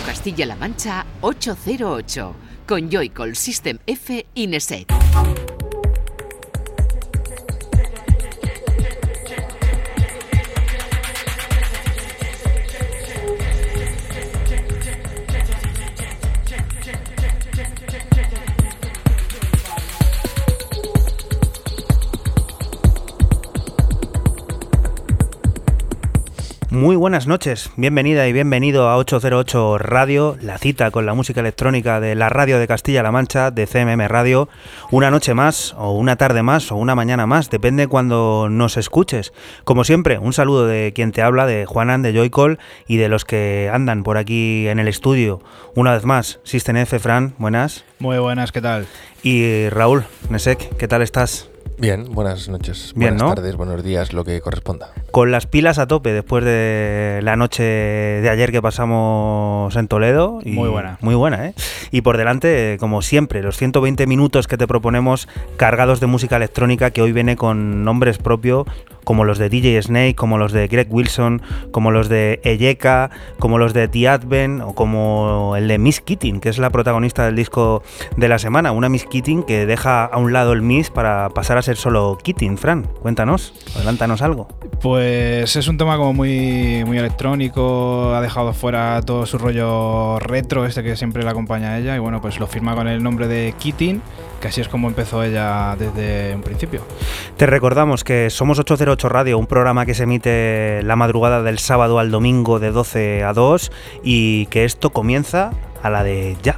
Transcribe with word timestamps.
Castilla-La 0.00 0.56
Mancha 0.56 1.04
808 1.20 2.34
con 2.66 2.88
Joycall 2.88 3.34
System 3.34 3.78
F 3.84 4.26
Ineset. 4.34 5.51
Buenas 27.02 27.26
noches, 27.26 27.72
bienvenida 27.76 28.28
y 28.28 28.32
bienvenido 28.32 28.88
a 28.88 28.96
808 28.96 29.76
Radio, 29.78 30.36
la 30.40 30.56
cita 30.58 30.92
con 30.92 31.04
la 31.04 31.14
música 31.14 31.40
electrónica 31.40 31.98
de 31.98 32.14
la 32.14 32.28
radio 32.28 32.60
de 32.60 32.68
Castilla-La 32.68 33.10
Mancha, 33.10 33.50
de 33.50 33.66
CMM 33.66 34.06
Radio. 34.06 34.48
Una 34.92 35.10
noche 35.10 35.34
más, 35.34 35.74
o 35.76 35.98
una 35.98 36.14
tarde 36.14 36.44
más, 36.44 36.70
o 36.70 36.76
una 36.76 36.94
mañana 36.94 37.26
más, 37.26 37.50
depende 37.50 37.88
cuando 37.88 38.46
nos 38.48 38.76
escuches. 38.76 39.32
Como 39.64 39.82
siempre, 39.82 40.18
un 40.18 40.32
saludo 40.32 40.68
de 40.68 40.92
quien 40.94 41.10
te 41.10 41.22
habla, 41.22 41.44
de 41.44 41.66
Juanan, 41.66 42.02
de 42.02 42.12
Joycall 42.12 42.60
y 42.86 42.98
de 42.98 43.08
los 43.08 43.24
que 43.24 43.68
andan 43.72 44.04
por 44.04 44.16
aquí 44.16 44.68
en 44.68 44.78
el 44.78 44.86
estudio. 44.86 45.42
Una 45.74 45.94
vez 45.94 46.04
más, 46.04 46.38
System 46.44 46.76
F, 46.76 47.00
Fran, 47.00 47.34
buenas. 47.36 47.84
Muy 47.98 48.18
buenas, 48.18 48.52
¿qué 48.52 48.60
tal? 48.60 48.86
Y 49.24 49.68
Raúl, 49.70 50.04
Nesek, 50.30 50.76
¿qué 50.76 50.86
tal 50.86 51.02
estás? 51.02 51.51
Bien, 51.82 52.04
buenas 52.12 52.48
noches, 52.48 52.92
Bien, 52.94 53.14
buenas 53.14 53.28
¿no? 53.28 53.34
tardes, 53.34 53.56
buenos 53.56 53.82
días, 53.82 54.12
lo 54.12 54.24
que 54.24 54.40
corresponda. 54.40 54.92
Con 55.10 55.32
las 55.32 55.48
pilas 55.48 55.80
a 55.80 55.88
tope 55.88 56.12
después 56.12 56.44
de 56.44 57.18
la 57.24 57.34
noche 57.34 57.64
de 57.64 58.30
ayer 58.30 58.52
que 58.52 58.62
pasamos 58.62 59.74
en 59.74 59.88
Toledo. 59.88 60.38
Y 60.44 60.52
Muy 60.52 60.68
buena. 60.68 60.96
Muy 61.00 61.16
buena, 61.16 61.48
¿eh? 61.48 61.54
Y 61.90 62.02
por 62.02 62.18
delante, 62.18 62.76
como 62.78 63.02
siempre, 63.02 63.42
los 63.42 63.56
120 63.56 64.06
minutos 64.06 64.46
que 64.46 64.56
te 64.56 64.68
proponemos 64.68 65.26
cargados 65.56 65.98
de 65.98 66.06
música 66.06 66.36
electrónica 66.36 66.92
que 66.92 67.02
hoy 67.02 67.10
viene 67.10 67.34
con 67.34 67.82
nombres 67.82 68.18
propios 68.18 68.64
como 69.04 69.24
los 69.24 69.38
de 69.38 69.48
DJ 69.48 69.82
Snake, 69.82 70.14
como 70.14 70.38
los 70.38 70.52
de 70.52 70.68
Greg 70.68 70.86
Wilson, 70.90 71.42
como 71.70 71.90
los 71.90 72.08
de 72.08 72.40
Eyeka, 72.44 73.10
como 73.38 73.58
los 73.58 73.74
de 73.74 73.88
The 73.88 74.08
Advent 74.08 74.62
o 74.62 74.74
como 74.74 75.54
el 75.56 75.68
de 75.68 75.78
Miss 75.78 76.00
Keating, 76.00 76.40
que 76.40 76.48
es 76.48 76.58
la 76.58 76.70
protagonista 76.70 77.24
del 77.24 77.36
disco 77.36 77.82
de 78.16 78.28
la 78.28 78.38
semana. 78.38 78.72
Una 78.72 78.88
Miss 78.88 79.04
Keating 79.04 79.42
que 79.42 79.66
deja 79.66 80.04
a 80.04 80.18
un 80.18 80.32
lado 80.32 80.52
el 80.52 80.62
Miss 80.62 80.90
para 80.90 81.28
pasar 81.30 81.58
a 81.58 81.62
ser 81.62 81.71
solo 81.76 82.18
Keating. 82.22 82.58
Fran, 82.58 82.84
cuéntanos, 83.00 83.52
adelántanos 83.76 84.22
algo. 84.22 84.48
Pues 84.80 85.56
es 85.56 85.68
un 85.68 85.78
tema 85.78 85.96
como 85.96 86.12
muy, 86.12 86.84
muy 86.84 86.98
electrónico, 86.98 88.14
ha 88.14 88.20
dejado 88.20 88.52
fuera 88.52 89.00
todo 89.02 89.26
su 89.26 89.38
rollo 89.38 90.18
retro, 90.18 90.66
este 90.66 90.82
que 90.82 90.96
siempre 90.96 91.22
le 91.22 91.30
acompaña 91.30 91.70
a 91.70 91.78
ella, 91.78 91.96
y 91.96 91.98
bueno, 91.98 92.20
pues 92.20 92.40
lo 92.40 92.46
firma 92.46 92.74
con 92.74 92.88
el 92.88 93.02
nombre 93.02 93.28
de 93.28 93.54
Keating, 93.58 94.02
que 94.40 94.48
así 94.48 94.60
es 94.60 94.68
como 94.68 94.88
empezó 94.88 95.22
ella 95.22 95.76
desde 95.78 96.34
un 96.34 96.42
principio. 96.42 96.82
Te 97.36 97.46
recordamos 97.46 98.04
que 98.04 98.30
somos 98.30 98.58
808 98.58 99.08
Radio, 99.08 99.38
un 99.38 99.46
programa 99.46 99.86
que 99.86 99.94
se 99.94 100.02
emite 100.02 100.82
la 100.82 100.96
madrugada 100.96 101.42
del 101.42 101.58
sábado 101.58 101.98
al 101.98 102.10
domingo 102.10 102.58
de 102.58 102.72
12 102.72 103.22
a 103.24 103.32
2 103.32 103.70
y 104.02 104.46
que 104.46 104.64
esto 104.64 104.90
comienza 104.90 105.52
a 105.82 105.90
la 105.90 106.02
de 106.02 106.36
ya. 106.42 106.56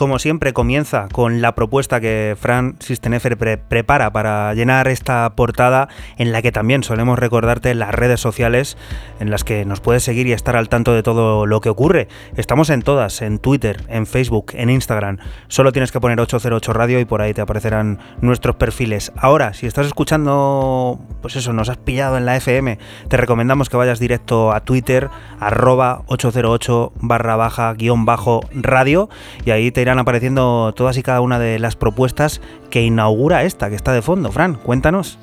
Como 0.00 0.18
siempre 0.18 0.54
comienza 0.54 1.08
con 1.12 1.42
la 1.42 1.54
propuesta 1.54 2.00
que 2.00 2.34
Fran 2.40 2.76
Sistenefer 2.78 3.36
pre- 3.36 3.58
prepara 3.58 4.10
para 4.10 4.54
llenar 4.54 4.88
esta 4.88 5.28
portada 5.36 5.88
en 6.16 6.32
la 6.32 6.40
que 6.40 6.52
también 6.52 6.82
solemos 6.82 7.18
recordarte 7.18 7.74
las 7.74 7.94
redes 7.94 8.18
sociales 8.18 8.78
en 9.20 9.30
las 9.30 9.44
que 9.44 9.66
nos 9.66 9.80
puedes 9.82 10.02
seguir 10.02 10.26
y 10.26 10.32
estar 10.32 10.56
al 10.56 10.70
tanto 10.70 10.94
de 10.94 11.02
todo 11.02 11.44
lo 11.44 11.60
que 11.60 11.68
ocurre. 11.68 12.08
Estamos 12.34 12.70
en 12.70 12.80
todas, 12.80 13.20
en 13.20 13.38
Twitter, 13.38 13.82
en 13.90 14.06
Facebook, 14.06 14.52
en 14.54 14.70
Instagram. 14.70 15.18
Solo 15.48 15.70
tienes 15.70 15.92
que 15.92 16.00
poner 16.00 16.18
808 16.18 16.72
Radio 16.72 16.98
y 16.98 17.04
por 17.04 17.20
ahí 17.20 17.34
te 17.34 17.42
aparecerán 17.42 17.98
nuestros 18.22 18.56
perfiles. 18.56 19.12
Ahora, 19.18 19.52
si 19.52 19.66
estás 19.66 19.86
escuchando, 19.86 20.98
pues 21.20 21.36
eso, 21.36 21.52
nos 21.52 21.68
has 21.68 21.76
pillado 21.76 22.16
en 22.16 22.24
la 22.24 22.36
FM, 22.36 22.78
te 23.08 23.18
recomendamos 23.18 23.68
que 23.68 23.76
vayas 23.76 23.98
directo 23.98 24.50
a 24.52 24.60
Twitter, 24.60 25.10
arroba 25.40 26.04
808 26.06 26.94
barra 27.02 27.36
baja 27.36 27.74
guion 27.74 28.06
bajo 28.06 28.40
radio 28.54 29.10
y 29.44 29.50
ahí 29.50 29.70
te 29.70 29.82
irán 29.82 29.89
apareciendo 29.98 30.72
todas 30.76 30.96
y 30.96 31.02
cada 31.02 31.20
una 31.20 31.38
de 31.38 31.58
las 31.58 31.76
propuestas 31.76 32.40
que 32.70 32.82
inaugura 32.82 33.42
esta 33.44 33.68
que 33.68 33.76
está 33.76 33.92
de 33.92 34.02
fondo. 34.02 34.30
Fran, 34.32 34.54
cuéntanos. 34.54 35.18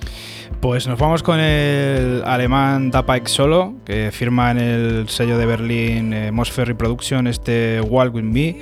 Pues 0.61 0.87
nos 0.87 0.97
vamos 0.97 1.23
con 1.23 1.39
el 1.39 2.23
alemán 2.25 2.89
Dapaik 2.89 3.27
Solo, 3.27 3.75
que 3.85 4.11
firma 4.11 4.51
en 4.51 4.57
el 4.57 5.09
sello 5.09 5.37
de 5.37 5.45
Berlín 5.45 6.13
eh, 6.13 6.31
Mosferry 6.31 6.75
este 7.27 7.81
Walk 7.81 8.15
With 8.15 8.23
Me. 8.23 8.57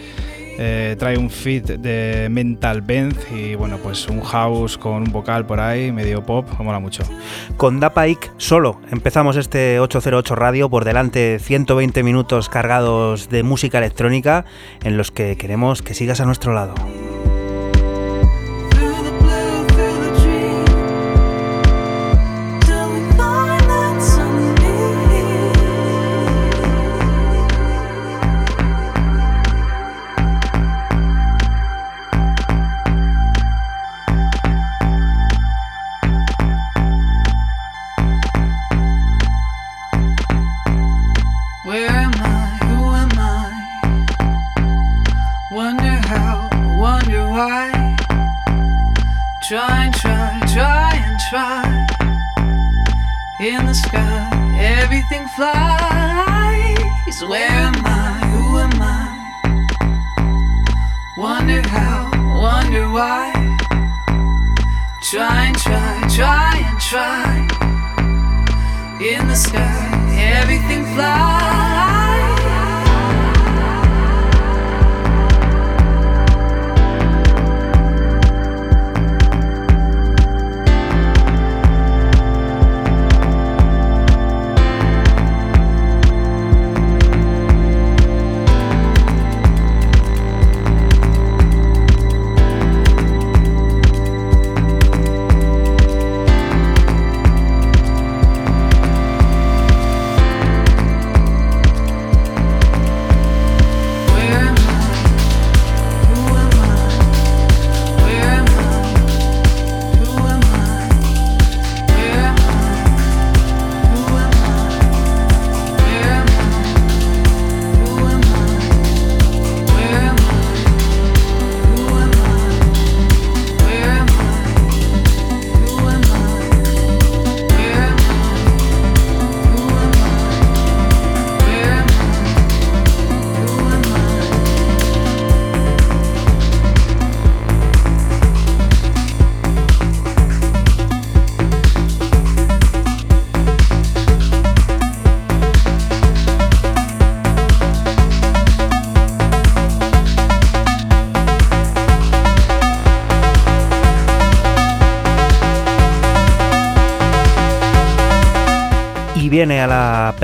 Eh, 0.58 0.96
trae 0.98 1.18
un 1.18 1.30
feed 1.30 1.80
de 1.80 2.28
Mental 2.30 2.82
Bend 2.82 3.18
y 3.34 3.56
bueno, 3.56 3.78
pues 3.78 4.08
un 4.08 4.22
house 4.22 4.78
con 4.78 5.04
un 5.04 5.12
vocal 5.12 5.46
por 5.46 5.60
ahí, 5.60 5.92
medio 5.92 6.26
pop, 6.26 6.48
mola 6.60 6.80
mucho. 6.80 7.04
Con 7.58 7.80
Dapaik 7.80 8.32
solo 8.38 8.80
empezamos 8.92 9.36
este 9.36 9.80
808 9.80 10.36
Radio 10.36 10.70
por 10.70 10.86
delante 10.86 11.40
120 11.40 12.04
minutos 12.04 12.50
cargados 12.50 13.30
de 13.30 13.44
música 13.44 13.80
electrónica 13.80 14.46
en 14.84 14.98
los 14.98 15.12
que 15.12 15.36
queremos 15.38 15.82
que 15.82 15.94
sigas 15.94 16.22
a 16.22 16.26
nuestro 16.26 16.54
lado. 16.54 16.74
In 53.46 53.68
the 53.68 53.76
sky, 53.76 54.58
everything 54.58 55.28
flies. 55.28 55.54
Where 57.30 57.48
am 57.48 57.76
I? 57.86 58.18
Who 58.34 58.58
am 58.58 58.82
I? 58.82 59.06
Wonder 61.16 61.62
how, 61.62 62.10
wonder 62.42 62.90
why. 62.90 63.32
Try 65.04 65.46
and 65.46 65.58
try, 65.60 66.08
try 66.10 66.58
and 66.70 66.80
try. 66.80 67.48
In 69.00 69.28
the 69.28 69.36
sky, 69.36 69.92
everything 70.18 70.84
flies. 70.96 71.65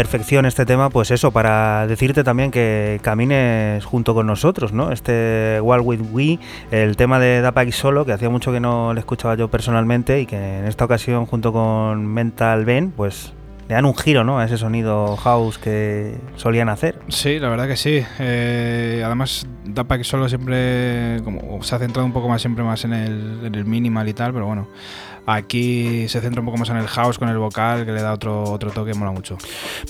Perfección 0.02 0.48
este 0.48 0.66
tema, 0.66 0.90
pues 0.90 1.12
eso, 1.12 1.30
para 1.30 1.86
decirte 1.86 2.24
también 2.24 2.50
que 2.50 3.00
camines 3.04 3.86
junto 3.86 4.16
con 4.16 4.26
nosotros, 4.26 4.74
¿no? 4.74 4.92
Este 4.92 5.60
Walk 5.62 5.86
With 5.86 6.00
We, 6.12 6.40
el 6.72 6.98
tema 6.98 7.20
de 7.20 7.40
Dapax 7.42 7.76
Solo, 7.76 8.04
que 8.04 8.12
hacía 8.12 8.28
mucho 8.28 8.52
que 8.52 8.60
no 8.60 8.96
le 8.96 9.00
escuchaba 9.00 9.36
yo 9.36 9.52
personalmente 9.52 10.20
y 10.20 10.26
que 10.26 10.58
en 10.58 10.66
esta 10.66 10.86
ocasión 10.86 11.28
junto 11.28 11.54
con 11.54 12.08
Mental 12.08 12.66
Ben, 12.66 12.90
pues 12.90 13.34
le 13.70 13.76
dan 13.76 13.86
un 13.86 13.96
giro 13.96 14.24
¿no? 14.24 14.40
a 14.40 14.46
ese 14.46 14.58
sonido 14.58 15.16
house 15.18 15.60
que 15.60 16.18
solían 16.36 16.70
hacer. 16.70 16.98
Sí, 17.10 17.38
la 17.38 17.50
verdad 17.50 17.68
que 17.68 17.78
sí. 17.78 18.04
Eh, 18.18 19.04
además, 19.06 19.46
Dapax 19.66 20.08
Solo 20.08 20.28
siempre 20.30 21.22
como, 21.24 21.62
se 21.62 21.76
ha 21.76 21.78
centrado 21.78 22.08
un 22.08 22.12
poco 22.12 22.28
más 22.28 22.42
siempre 22.42 22.64
más 22.64 22.84
en 22.86 22.94
el 22.94 23.66
minimal 23.66 24.10
y 24.10 24.14
tal, 24.14 24.34
pero 24.34 24.48
bueno, 24.48 24.68
Aquí 25.26 26.08
se 26.08 26.20
centra 26.20 26.42
un 26.42 26.46
poco 26.46 26.58
más 26.58 26.70
en 26.70 26.78
el 26.78 26.88
house 26.88 27.20
con 27.20 27.30
el 27.30 27.38
vocal, 27.38 27.86
que 27.86 27.92
le 27.92 28.02
da 28.02 28.14
otro, 28.14 28.44
otro 28.44 28.72
toque, 28.72 28.94
mola 28.94 29.12
mucho. 29.12 29.38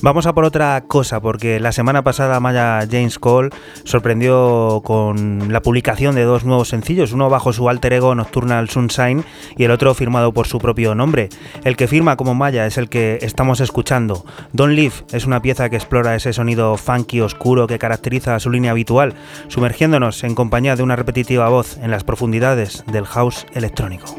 Vamos 0.02 0.26
a 0.26 0.34
por 0.34 0.44
otra 0.44 0.82
cosa, 0.88 1.22
porque 1.22 1.60
la 1.60 1.72
semana 1.72 2.04
pasada 2.04 2.40
Maya 2.40 2.86
James 2.90 3.18
Cole 3.18 3.50
sorprendió 3.84 4.82
con 4.84 5.52
la 5.52 5.62
publicación 5.62 6.16
de 6.16 6.24
dos 6.24 6.44
nuevos 6.44 6.70
sencillos, 6.70 7.14
uno 7.14 7.30
bajo 7.30 7.54
su 7.54 7.70
alter 7.70 7.94
ego 7.94 8.14
Nocturnal 8.14 8.70
Sunshine 8.70 9.24
y 9.58 9.64
el 9.64 9.72
otro 9.72 9.94
firmado 9.94 10.34
por 10.34 10.48
su 10.48 10.60
propio 10.60 10.96
nombre. 10.96 11.30
El 11.64 11.78
que 11.78 11.88
firma 11.88 12.18
como 12.18 12.36
Maya 12.36 12.66
es 12.66 12.78
el 12.78 12.90
que 12.90 13.20
estamos 13.22 13.62
escuchando. 13.62 14.26
Don't 14.52 14.74
Live 14.74 14.96
es 15.12 15.26
una 15.26 15.42
pieza 15.42 15.70
que 15.70 15.78
explora 15.78 16.16
ese 16.16 16.34
sonido 16.34 16.76
funky 16.78 17.22
oscuro 17.22 17.68
que 17.68 17.80
caracteriza 17.80 18.40
su 18.40 18.50
línea 18.50 18.72
habitual, 18.72 19.14
sumergiéndonos 19.48 20.24
en 20.24 20.36
compañía 20.36 20.76
de 20.76 20.84
una 20.84 20.96
repetitiva 20.96 21.50
voz 21.50 21.78
en 21.78 21.92
las 21.92 22.04
profundidades 22.04 22.84
del 22.88 23.06
house 23.06 23.46
electrónico. 23.54 24.16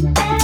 Don't 0.00 0.37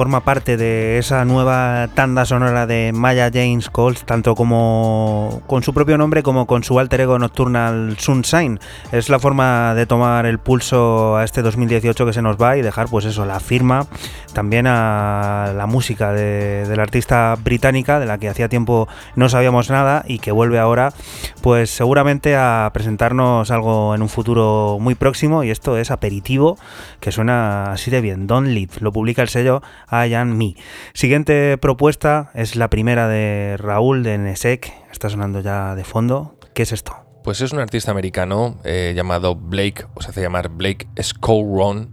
forma 0.00 0.20
parte 0.20 0.56
de 0.56 0.96
esa 0.96 1.26
nueva 1.26 1.90
tanda 1.92 2.24
sonora 2.24 2.66
de 2.66 2.90
Maya 2.94 3.30
James 3.30 3.68
Cole, 3.68 3.98
tanto 4.06 4.34
como 4.34 5.42
con 5.46 5.62
su 5.62 5.74
propio 5.74 5.98
nombre 5.98 6.22
como 6.22 6.46
con 6.46 6.64
su 6.64 6.78
alter 6.78 7.02
ego 7.02 7.18
Nocturnal 7.18 7.98
Sunshine. 7.98 8.60
Es 8.92 9.10
la 9.10 9.18
forma 9.18 9.74
de 9.74 9.84
tomar 9.84 10.24
el 10.24 10.38
pulso 10.38 11.18
a 11.18 11.24
este 11.24 11.42
2018 11.42 12.06
que 12.06 12.14
se 12.14 12.22
nos 12.22 12.38
va 12.38 12.56
y 12.56 12.62
dejar, 12.62 12.88
pues 12.88 13.04
eso, 13.04 13.26
la 13.26 13.40
firma 13.40 13.88
también 14.32 14.66
a 14.66 15.52
la 15.54 15.66
música 15.66 16.12
de, 16.12 16.72
la 16.74 16.82
artista 16.82 17.36
británica, 17.42 18.00
de 18.00 18.06
la 18.06 18.16
que 18.16 18.30
hacía 18.30 18.48
tiempo 18.48 18.88
no 19.16 19.28
sabíamos 19.28 19.68
nada 19.68 20.04
y 20.08 20.18
que 20.18 20.32
vuelve 20.32 20.58
ahora, 20.58 20.94
pues 21.42 21.68
seguramente 21.68 22.36
a 22.36 22.70
presentarnos 22.72 23.50
algo 23.50 23.94
en 23.94 24.00
un 24.00 24.08
futuro 24.08 24.78
muy 24.80 24.94
próximo. 24.94 25.44
Y 25.44 25.50
esto 25.50 25.76
es 25.76 25.90
aperitivo, 25.90 26.56
que 27.00 27.12
suena 27.12 27.72
así 27.72 27.90
de 27.90 28.00
bien. 28.00 28.26
Don't 28.26 28.48
Live, 28.48 28.74
lo 28.80 28.92
publica 28.92 29.22
el 29.22 29.28
sello 29.28 29.62
I 29.90 30.14
Am 30.14 30.36
Me. 30.36 30.54
Siguiente 30.92 31.58
propuesta 31.58 32.30
es 32.34 32.56
la 32.56 32.68
primera 32.70 33.08
de 33.08 33.56
Raúl 33.58 34.02
de 34.02 34.18
Nesek, 34.18 34.72
está 34.92 35.08
sonando 35.08 35.40
ya 35.40 35.74
de 35.74 35.84
fondo. 35.84 36.36
¿Qué 36.54 36.62
es 36.62 36.72
esto? 36.72 36.94
Pues 37.24 37.40
es 37.40 37.52
un 37.52 37.58
artista 37.58 37.90
americano 37.90 38.58
eh, 38.64 38.92
llamado 38.94 39.34
Blake, 39.36 39.86
o 39.94 40.02
se 40.02 40.10
hace 40.10 40.22
llamar 40.22 40.48
Blake 40.50 40.88
Scowron. 41.02 41.90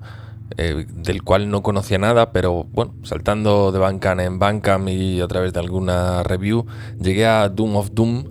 eh, 0.57 0.85
del 0.89 1.23
cual 1.23 1.49
no 1.49 1.61
conocía 1.61 1.97
nada, 1.97 2.31
pero 2.31 2.63
bueno, 2.71 2.93
saltando 3.03 3.71
de 3.71 3.79
Bandcamp 3.79 4.21
en 4.21 4.39
Bandcamp 4.39 4.87
y 4.89 5.21
a 5.21 5.27
través 5.27 5.53
de 5.53 5.59
alguna 5.59 6.23
review, 6.23 6.65
llegué 6.99 7.25
a 7.25 7.49
Doom 7.49 7.75
of 7.75 7.89
Doom, 7.91 8.25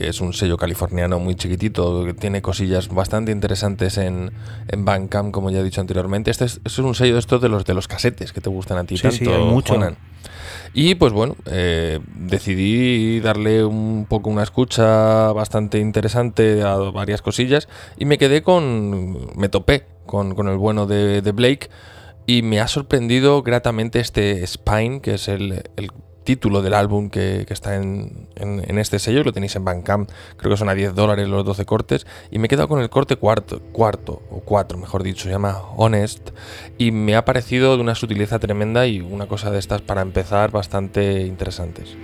que 0.00 0.08
es 0.08 0.22
un 0.22 0.32
sello 0.32 0.56
californiano 0.56 1.18
muy 1.18 1.34
chiquitito, 1.34 2.06
que 2.06 2.14
tiene 2.14 2.40
cosillas 2.40 2.88
bastante 2.88 3.32
interesantes 3.32 3.98
en, 3.98 4.32
en 4.68 4.84
Bandcamp, 4.86 5.30
como 5.30 5.50
ya 5.50 5.60
he 5.60 5.62
dicho 5.62 5.82
anteriormente. 5.82 6.30
Este 6.30 6.46
es, 6.46 6.58
es 6.64 6.78
un 6.78 6.94
sello 6.94 7.12
de 7.12 7.20
estos 7.20 7.42
de 7.42 7.50
los 7.50 7.66
de 7.66 7.74
los 7.74 7.86
casetes 7.86 8.32
que 8.32 8.40
te 8.40 8.48
gustan 8.48 8.78
a 8.78 8.84
ti 8.84 8.96
Sí, 8.96 9.02
tanto, 9.02 9.16
sí, 9.18 9.30
hay 9.30 9.44
mucho. 9.44 9.78
Y 10.72 10.94
pues 10.94 11.12
bueno, 11.12 11.36
eh, 11.44 12.00
decidí 12.14 13.20
darle 13.20 13.62
un 13.62 14.06
poco 14.08 14.30
una 14.30 14.42
escucha 14.42 15.32
bastante 15.32 15.78
interesante 15.80 16.62
a 16.62 16.76
varias 16.76 17.20
cosillas 17.20 17.68
y 17.98 18.06
me 18.06 18.16
quedé 18.16 18.40
con. 18.42 19.36
Me 19.36 19.50
topé 19.50 19.84
con, 20.06 20.34
con 20.34 20.48
el 20.48 20.56
bueno 20.56 20.86
de, 20.86 21.20
de 21.20 21.32
Blake 21.32 21.68
y 22.24 22.40
me 22.40 22.60
ha 22.60 22.68
sorprendido 22.68 23.42
gratamente 23.42 24.00
este 24.00 24.46
Spine, 24.46 25.02
que 25.02 25.14
es 25.14 25.28
el, 25.28 25.62
el 25.76 25.90
título 26.24 26.62
del 26.62 26.74
álbum 26.74 27.10
que, 27.10 27.46
está 27.48 27.76
en, 27.76 28.28
en- 28.36 28.62
en 28.68 28.78
este 28.78 28.98
sello, 28.98 29.24
lo 29.24 29.32
tenéis 29.32 29.56
en 29.56 29.64
Bandcamp, 29.64 30.10
creo 30.36 30.50
que 30.50 30.56
son 30.56 30.68
a 30.68 30.74
10 30.74 30.94
dólares 30.94 31.28
los 31.28 31.44
12 31.44 31.64
cortes, 31.64 32.06
y 32.30 32.38
me 32.38 32.46
he 32.46 32.48
quedado 32.48 32.68
con 32.68 32.80
el 32.80 32.90
corte 32.90 33.16
cuarto, 33.16 33.60
cuarto 33.72 34.22
o 34.30 34.40
cuatro, 34.40 34.78
mejor 34.78 35.02
dicho, 35.02 35.24
se 35.24 35.30
llama 35.30 35.58
Honest, 35.76 36.30
y 36.78 36.92
me 36.92 37.16
ha 37.16 37.24
parecido 37.24 37.74
de 37.76 37.82
una 37.82 37.94
sutileza 37.94 38.38
tremenda 38.38 38.86
y 38.86 39.00
una 39.00 39.26
cosa 39.26 39.50
de 39.50 39.58
estas 39.58 39.80
para 39.82 40.02
empezar 40.02 40.50
bastante 40.50 41.22
interesantes. 41.26 41.96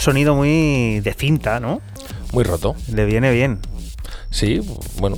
Sonido 0.00 0.34
muy 0.34 1.00
de 1.00 1.14
cinta, 1.14 1.60
¿no? 1.60 1.80
Muy 2.32 2.44
roto. 2.44 2.74
Le 2.92 3.04
viene 3.04 3.30
bien. 3.32 3.58
Sí, 4.30 4.60
bueno. 4.98 5.16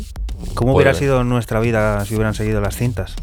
¿Cómo 0.54 0.72
puede- 0.72 0.84
hubiera 0.88 0.98
sido 0.98 1.22
nuestra 1.24 1.60
vida 1.60 2.04
si 2.04 2.14
hubieran 2.14 2.34
seguido 2.34 2.60
las 2.60 2.76
cintas? 2.76 3.14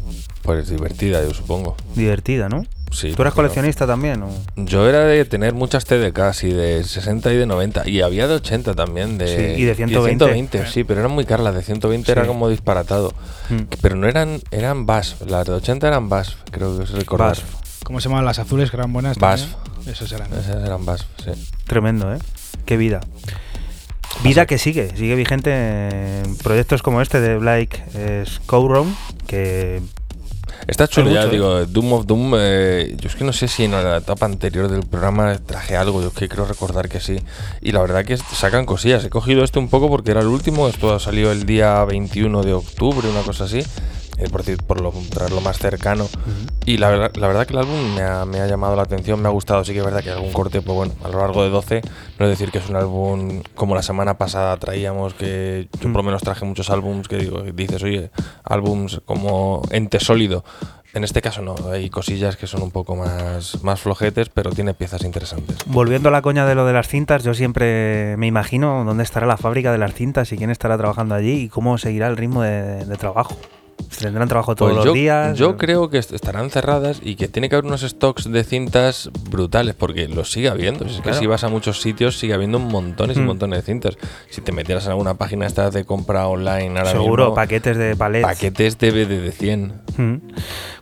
Pues 0.42 0.68
divertida, 0.70 1.22
yo 1.22 1.34
supongo. 1.34 1.76
Divertida, 1.94 2.48
¿no? 2.48 2.64
Sí. 2.92 3.12
¿Tú 3.14 3.22
eras 3.22 3.34
coleccionista 3.34 3.86
también? 3.86 4.22
o? 4.22 4.30
Yo 4.56 4.88
era 4.88 5.04
de 5.04 5.24
tener 5.24 5.52
muchas 5.54 5.84
TDKs 5.84 6.42
y 6.44 6.52
de 6.52 6.82
60 6.82 7.32
y 7.32 7.36
de 7.36 7.46
90. 7.46 7.88
Y 7.88 8.00
había 8.00 8.26
de 8.26 8.34
80 8.34 8.74
también. 8.74 9.16
De, 9.18 9.26
Sí, 9.28 9.62
y 9.62 9.64
de 9.64 9.74
120. 9.76 10.24
120, 10.24 10.66
sí, 10.66 10.82
pero 10.82 11.00
eran 11.00 11.12
muy 11.12 11.24
caras. 11.24 11.44
Las 11.44 11.54
de 11.54 11.62
120 11.62 12.10
era 12.10 12.22
Sí. 12.22 12.28
como 12.28 12.48
disparatado. 12.48 13.12
Mm. 13.50 13.56
Pero 13.80 13.94
no 13.96 14.08
eran, 14.08 14.40
eran 14.50 14.86
BASF. 14.86 15.22
Las 15.28 15.46
de 15.46 15.52
80 15.52 15.86
eran 15.86 16.08
BASF, 16.08 16.34
creo 16.50 16.78
que 16.78 16.84
es 16.84 16.90
recordar. 16.90 17.28
BASF. 17.36 17.44
¿Cómo 17.84 18.00
se 18.00 18.08
llaman 18.08 18.24
las 18.24 18.38
azules 18.40 18.70
que 18.70 18.76
eran 18.76 18.92
buenas? 18.92 19.18
Basf. 19.18 19.42
también? 19.52 19.69
Esos 19.86 20.10
eran. 20.12 20.32
Esas 20.32 20.64
eran 20.64 20.84
BASF, 20.84 21.06
sí. 21.24 21.30
Tremendo, 21.66 22.12
¿eh? 22.12 22.18
Qué 22.66 22.76
vida. 22.76 23.00
Vida 24.22 24.46
que 24.46 24.58
sigue, 24.58 24.94
sigue 24.96 25.14
vigente 25.14 25.50
en 25.52 26.36
proyectos 26.36 26.82
como 26.82 27.00
este 27.00 27.20
de 27.20 27.38
Blake 27.38 27.82
eh, 27.94 28.24
Scowron, 28.26 28.94
que 29.26 29.80
Está 30.66 30.86
chulo, 30.86 31.10
ya 31.10 31.24
¿eh? 31.24 31.28
digo, 31.30 31.64
Doom 31.66 31.92
of 31.92 32.06
Doom. 32.06 32.34
eh, 32.36 32.94
yo 32.98 33.08
es 33.08 33.16
que 33.16 33.24
no 33.24 33.32
sé 33.32 33.48
si 33.48 33.64
en 33.64 33.72
la 33.72 33.96
etapa 33.96 34.26
anterior 34.26 34.68
del 34.68 34.84
programa 34.84 35.36
traje 35.38 35.76
algo, 35.76 36.02
yo 36.02 36.08
es 36.08 36.14
que 36.14 36.28
creo 36.28 36.44
recordar 36.44 36.88
que 36.88 37.00
sí. 37.00 37.18
Y 37.60 37.72
la 37.72 37.80
verdad 37.80 38.04
que 38.04 38.16
sacan 38.16 38.66
cosillas. 38.66 39.04
He 39.04 39.10
cogido 39.10 39.42
este 39.42 39.58
un 39.58 39.68
poco 39.68 39.88
porque 39.88 40.10
era 40.10 40.20
el 40.20 40.26
último, 40.26 40.68
esto 40.68 40.98
salió 40.98 41.32
el 41.32 41.46
día 41.46 41.82
21 41.84 42.42
de 42.42 42.52
octubre, 42.52 43.08
una 43.08 43.22
cosa 43.22 43.44
así. 43.44 43.62
Eh, 44.20 44.28
por, 44.30 44.42
decir, 44.44 44.62
por 44.62 44.80
lo, 44.80 44.92
traerlo 45.10 45.40
más 45.40 45.58
cercano. 45.58 46.08
Y 46.66 46.76
la, 46.76 46.90
verdad- 46.90 47.12
la 47.16 47.26
verdad 47.26 47.46
que 47.46 47.54
el 47.54 47.60
álbum 47.60 47.94
me 47.96 48.02
ha, 48.02 48.24
me 48.24 48.40
ha 48.40 48.46
llamado 48.46 48.76
la 48.76 48.82
atención, 48.82 49.20
me 49.20 49.28
ha 49.28 49.32
gustado. 49.32 49.64
Sí 49.64 49.72
que 49.72 49.78
es 49.80 49.84
verdad 49.84 50.02
que 50.02 50.10
algún 50.10 50.32
corte, 50.32 50.60
pues 50.62 50.76
bueno, 50.76 50.92
a 51.02 51.08
lo 51.08 51.18
largo 51.18 51.42
de 51.42 51.50
12, 51.50 51.82
no 52.18 52.26
es 52.26 52.30
decir 52.30 52.50
que 52.52 52.58
es 52.58 52.68
un 52.68 52.76
álbum 52.76 53.42
como 53.54 53.74
la 53.74 53.82
semana 53.82 54.18
pasada 54.18 54.56
traíamos, 54.58 55.14
que 55.14 55.68
yo 55.72 55.80
por 55.92 55.96
lo 55.96 56.02
menos 56.02 56.22
traje 56.22 56.44
muchos 56.44 56.70
álbums 56.70 57.08
que 57.08 57.16
digo, 57.16 57.42
dices, 57.42 57.82
oye, 57.82 58.10
álbums 58.44 59.00
como 59.04 59.62
ente 59.70 60.00
sólido. 60.00 60.44
En 60.92 61.04
este 61.04 61.22
caso 61.22 61.40
no, 61.40 61.54
hay 61.70 61.88
cosillas 61.88 62.36
que 62.36 62.48
son 62.48 62.62
un 62.62 62.72
poco 62.72 62.96
más, 62.96 63.62
más 63.62 63.80
flojetes, 63.80 64.28
pero 64.28 64.50
tiene 64.50 64.74
piezas 64.74 65.04
interesantes. 65.04 65.58
Volviendo 65.66 66.08
a 66.08 66.12
la 66.12 66.20
coña 66.20 66.44
de 66.46 66.56
lo 66.56 66.66
de 66.66 66.72
las 66.72 66.88
cintas, 66.88 67.22
yo 67.22 67.32
siempre 67.32 68.16
me 68.16 68.26
imagino 68.26 68.82
dónde 68.84 69.04
estará 69.04 69.24
la 69.24 69.36
fábrica 69.36 69.70
de 69.70 69.78
las 69.78 69.94
cintas 69.94 70.32
y 70.32 70.36
quién 70.36 70.50
estará 70.50 70.76
trabajando 70.76 71.14
allí 71.14 71.42
y 71.42 71.48
cómo 71.48 71.78
seguirá 71.78 72.08
el 72.08 72.16
ritmo 72.16 72.42
de, 72.42 72.84
de 72.84 72.96
trabajo. 72.96 73.36
¿Tendrán 73.98 74.28
trabajo 74.28 74.54
todos 74.54 74.70
Pues 74.72 74.76
los 74.76 74.84
yo, 74.86 74.92
días? 74.92 75.36
Yo 75.38 75.56
creo 75.56 75.90
que 75.90 75.98
est- 75.98 76.12
estarán 76.12 76.50
cerradas 76.50 77.00
y 77.02 77.16
que 77.16 77.28
tiene 77.28 77.48
que 77.48 77.56
haber 77.56 77.66
unos 77.66 77.82
stocks 77.82 78.30
de 78.30 78.44
cintas 78.44 79.10
brutales, 79.30 79.74
porque 79.74 80.08
los 80.08 80.30
sigue 80.32 80.48
habiendo. 80.48 80.88
Si 80.88 81.00
que 81.02 81.26
vas 81.26 81.44
a 81.44 81.48
muchos 81.48 81.80
sitios, 81.80 82.18
sigue 82.18 82.34
habiendo 82.34 82.58
montones 82.58 83.16
y 83.16 83.20
Mm. 83.20 83.26
montones 83.26 83.58
de 83.60 83.62
cintas. 83.66 83.98
Si 84.30 84.40
te 84.40 84.52
metieras 84.52 84.84
en 84.86 84.90
alguna 84.92 85.14
página 85.14 85.46
esta 85.46 85.70
de 85.70 85.84
compra 85.84 86.26
online 86.28 86.78
ahora 86.78 86.90
Seguro, 86.92 87.24
mismo, 87.24 87.34
paquetes 87.34 87.76
de 87.76 87.94
palets. 87.96 88.26
paquetes 88.26 88.78
de, 88.78 88.92
de, 88.92 89.06
de 89.06 89.32
100. 89.32 89.72
Mm. 89.96 90.14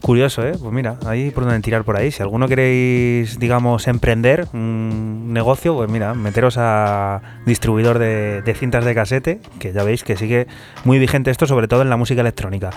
Curioso, 0.03 0.47
¿eh? 0.47 0.53
Pues 0.61 0.73
mira, 0.73 0.99
ahí 1.07 1.31
por 1.31 1.45
donde 1.45 1.61
tirar 1.61 1.85
por 1.85 1.97
ahí. 1.97 2.11
Si 2.13 2.23
alguno 2.23 2.47
queréis, 2.47 3.39
digamos, 3.39 3.89
emprender 3.89 4.47
un 4.53 5.33
negocio, 5.33 5.75
pues 5.75 5.91
mira, 5.91 6.15
meteros 6.15 6.57
a 6.59 7.21
distribuidor 7.47 7.99
de, 7.99 8.43
de 8.43 8.55
cintas 8.55 8.85
de 8.85 8.95
casete, 8.95 9.41
que 9.59 9.73
ya 9.73 9.83
veis 9.83 10.05
que 10.05 10.17
sigue 10.17 10.47
muy 10.85 10.99
vigente 10.99 11.31
esto, 11.31 11.47
sobre 11.47 11.67
todo 11.69 11.83
en 11.83 11.91
la 11.91 11.97
música 11.97 12.21
electrónica. 12.21 12.71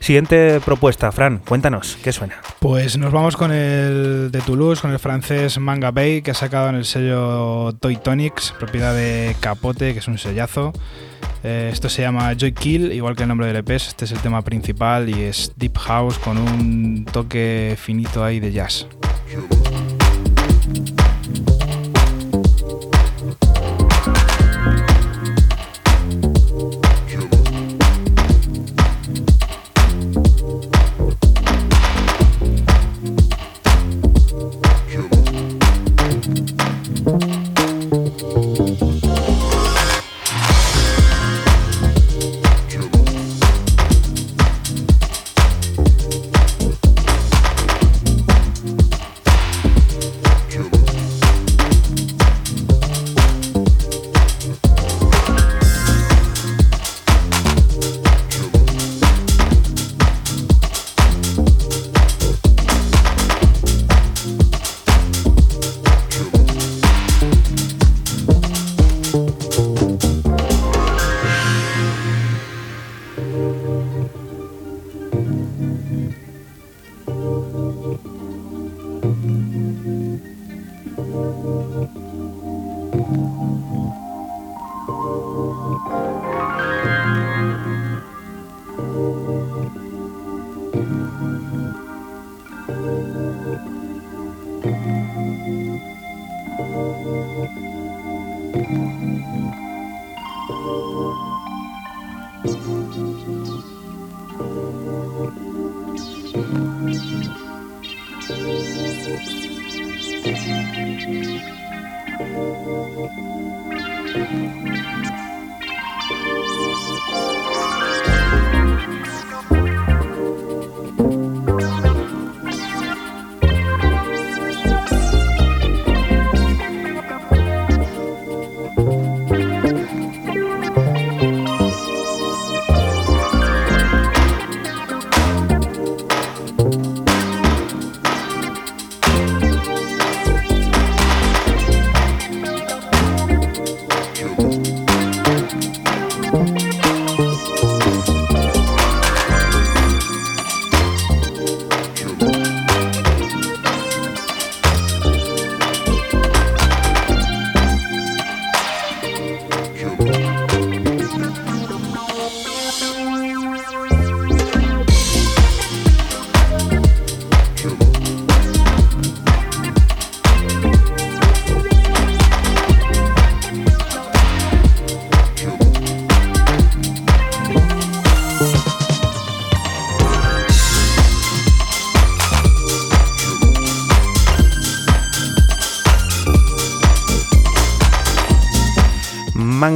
Siguiente 0.00 0.60
propuesta, 0.64 1.10
Fran, 1.12 1.38
cuéntanos, 1.38 1.98
¿qué 2.02 2.12
suena? 2.12 2.36
Pues 2.60 2.96
nos 2.96 3.12
vamos 3.12 3.36
con 3.36 3.52
el 3.52 4.30
de 4.30 4.40
Toulouse, 4.40 4.80
con 4.80 4.92
el 4.92 4.98
francés 4.98 5.58
Manga 5.58 5.90
Bay, 5.90 6.22
que 6.22 6.30
ha 6.30 6.34
sacado 6.34 6.68
en 6.68 6.76
el 6.76 6.84
sello 6.84 7.72
Toy 7.80 7.96
Tonics, 7.96 8.54
propiedad 8.58 8.94
de 8.94 9.36
Capote, 9.40 9.92
que 9.92 9.98
es 9.98 10.08
un 10.08 10.18
sellazo. 10.18 10.72
Eh, 11.44 11.70
esto 11.72 11.88
se 11.88 12.02
llama 12.02 12.34
Joy 12.36 12.52
Kill, 12.52 12.92
igual 12.92 13.16
que 13.16 13.22
el 13.22 13.28
nombre 13.28 13.46
del 13.46 13.56
EP. 13.56 13.70
Este 13.70 14.04
es 14.04 14.12
el 14.12 14.18
tema 14.18 14.42
principal 14.42 15.08
y 15.08 15.22
es 15.22 15.52
Deep 15.56 15.76
House 15.78 16.18
con 16.18 16.38
un 16.38 17.04
toque 17.04 17.76
finito 17.80 18.24
ahí 18.24 18.40
de 18.40 18.52
jazz. 18.52 18.86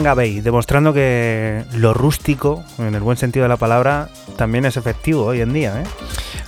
Manga 0.02 0.14
Bay, 0.14 0.40
demostrando 0.40 0.92
que 0.92 1.62
lo 1.74 1.94
rústico, 1.94 2.64
en 2.78 2.92
el 2.96 3.02
buen 3.02 3.16
sentido 3.16 3.44
de 3.44 3.48
la 3.48 3.56
palabra, 3.56 4.08
también 4.36 4.64
es 4.64 4.76
efectivo 4.76 5.26
hoy 5.26 5.42
en 5.42 5.52
día, 5.52 5.80
¿eh? 5.80 5.84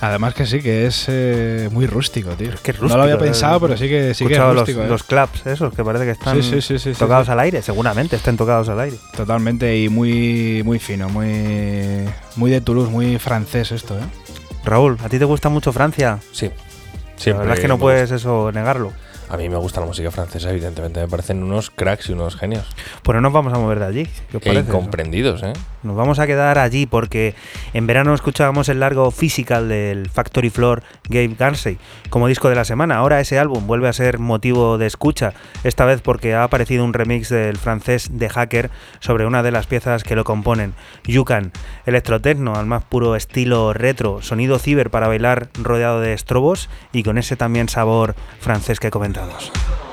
Además 0.01 0.33
que 0.33 0.45
sí, 0.45 0.61
que 0.61 0.85
es 0.85 1.05
eh, 1.07 1.69
muy 1.71 1.87
rústico, 1.87 2.31
tío. 2.31 2.51
que 2.61 2.71
es 2.71 2.81
no 2.81 2.97
lo 2.97 3.03
había 3.03 3.17
pensado, 3.17 3.55
eh. 3.55 3.59
pero 3.61 3.77
sí 3.77 3.87
que, 3.87 4.13
sí 4.13 4.25
que 4.25 4.33
es 4.33 4.39
Escuchado 4.39 4.53
rústico. 4.55 4.79
los, 4.79 4.87
eh. 4.87 4.89
los 4.89 5.03
claps 5.03 5.45
esos 5.45 5.73
que 5.73 5.85
parece 5.85 6.03
que 6.03 6.11
están 6.11 6.35
Sí, 6.35 6.43
sí, 6.43 6.61
sí, 6.61 6.79
sí, 6.79 6.93
sí, 6.93 6.99
tocados 6.99 7.27
sí. 7.27 7.31
al 7.31 7.39
aire, 7.39 7.61
seguramente 7.61 8.17
estén 8.17 8.35
tocados 8.35 8.67
al 8.67 8.81
aire. 8.81 8.97
Totalmente 9.15 9.79
y 9.79 9.87
muy, 9.87 10.61
muy 10.65 10.79
fino, 10.79 11.07
muy, 11.07 12.03
muy 12.35 12.51
de 12.51 12.59
Toulouse, 12.59 12.91
muy 12.91 13.19
francés 13.19 13.71
esto, 13.71 13.97
¿eh? 13.97 14.03
Raúl, 14.65 14.97
¿a 15.01 15.07
ti 15.07 15.17
te 15.17 15.23
gusta 15.23 15.47
mucho 15.47 15.71
Francia? 15.71 16.19
Sí. 16.33 16.51
la 17.27 17.37
verdad 17.37 17.53
es 17.53 17.61
que 17.61 17.69
no 17.69 17.79
puedes 17.79 18.11
eso 18.11 18.51
negarlo. 18.51 18.91
A 19.29 19.37
mí 19.37 19.49
me 19.49 19.57
gusta 19.57 19.79
la 19.81 19.87
música 19.87 20.11
francesa, 20.11 20.49
evidentemente. 20.51 20.99
Me 21.01 21.07
parecen 21.07 21.41
unos 21.43 21.69
cracks 21.71 22.09
y 22.09 22.13
unos 22.13 22.35
genios. 22.35 22.65
Pues 23.03 23.15
no 23.15 23.21
nos 23.21 23.33
vamos 23.33 23.53
a 23.53 23.57
mover 23.57 23.79
de 23.79 23.85
allí. 23.85 24.05
¿Qué 24.29 24.37
os 24.37 24.43
E 24.43 24.45
parece? 24.45 24.69
incomprendidos, 24.69 25.41
¿eh? 25.43 25.53
Nos 25.83 25.95
vamos 25.95 26.17
a 26.19 26.25
quedar 26.27 26.57
allí 26.57 26.85
porque 26.85 27.35
en 27.73 27.85
verano 27.85 28.13
escuchábamos 28.13 28.69
el 28.69 28.79
largo 28.79 29.11
Physical 29.11 29.69
del 29.69 30.09
Factory 30.09 30.49
Floor 30.49 30.81
Gabe 31.09 31.35
Gansey 31.37 31.77
como 32.09 32.27
disco 32.27 32.49
de 32.49 32.55
la 32.55 32.65
semana. 32.65 32.97
Ahora 32.97 33.19
ese 33.19 33.37
álbum 33.37 33.67
vuelve 33.67 33.87
a 33.87 33.93
ser 33.93 34.17
motivo 34.17 34.77
de 34.79 34.87
escucha, 34.87 35.33
esta 35.63 35.85
vez 35.85 36.01
porque 36.01 36.33
ha 36.33 36.43
aparecido 36.43 36.83
un 36.83 36.93
remix 36.93 37.29
del 37.29 37.57
francés 37.57 38.09
de 38.11 38.29
Hacker 38.29 38.71
sobre 38.99 39.27
una 39.27 39.43
de 39.43 39.51
las 39.51 39.67
piezas 39.67 40.03
que 40.03 40.15
lo 40.15 40.23
componen, 40.23 40.73
Yukan, 41.05 41.51
electrotecno 41.85 42.55
al 42.55 42.65
más 42.65 42.83
puro 42.83 43.15
estilo 43.15 43.71
retro, 43.73 44.23
sonido 44.23 44.57
ciber 44.57 44.89
para 44.89 45.07
bailar 45.07 45.49
rodeado 45.61 46.01
de 46.01 46.13
estrobos 46.13 46.67
y 46.93 47.03
con 47.03 47.19
ese 47.19 47.35
también 47.35 47.69
sabor 47.69 48.15
francés 48.39 48.79
que 48.79 48.89
comentamos 48.89 49.14
encantados. 49.15 49.84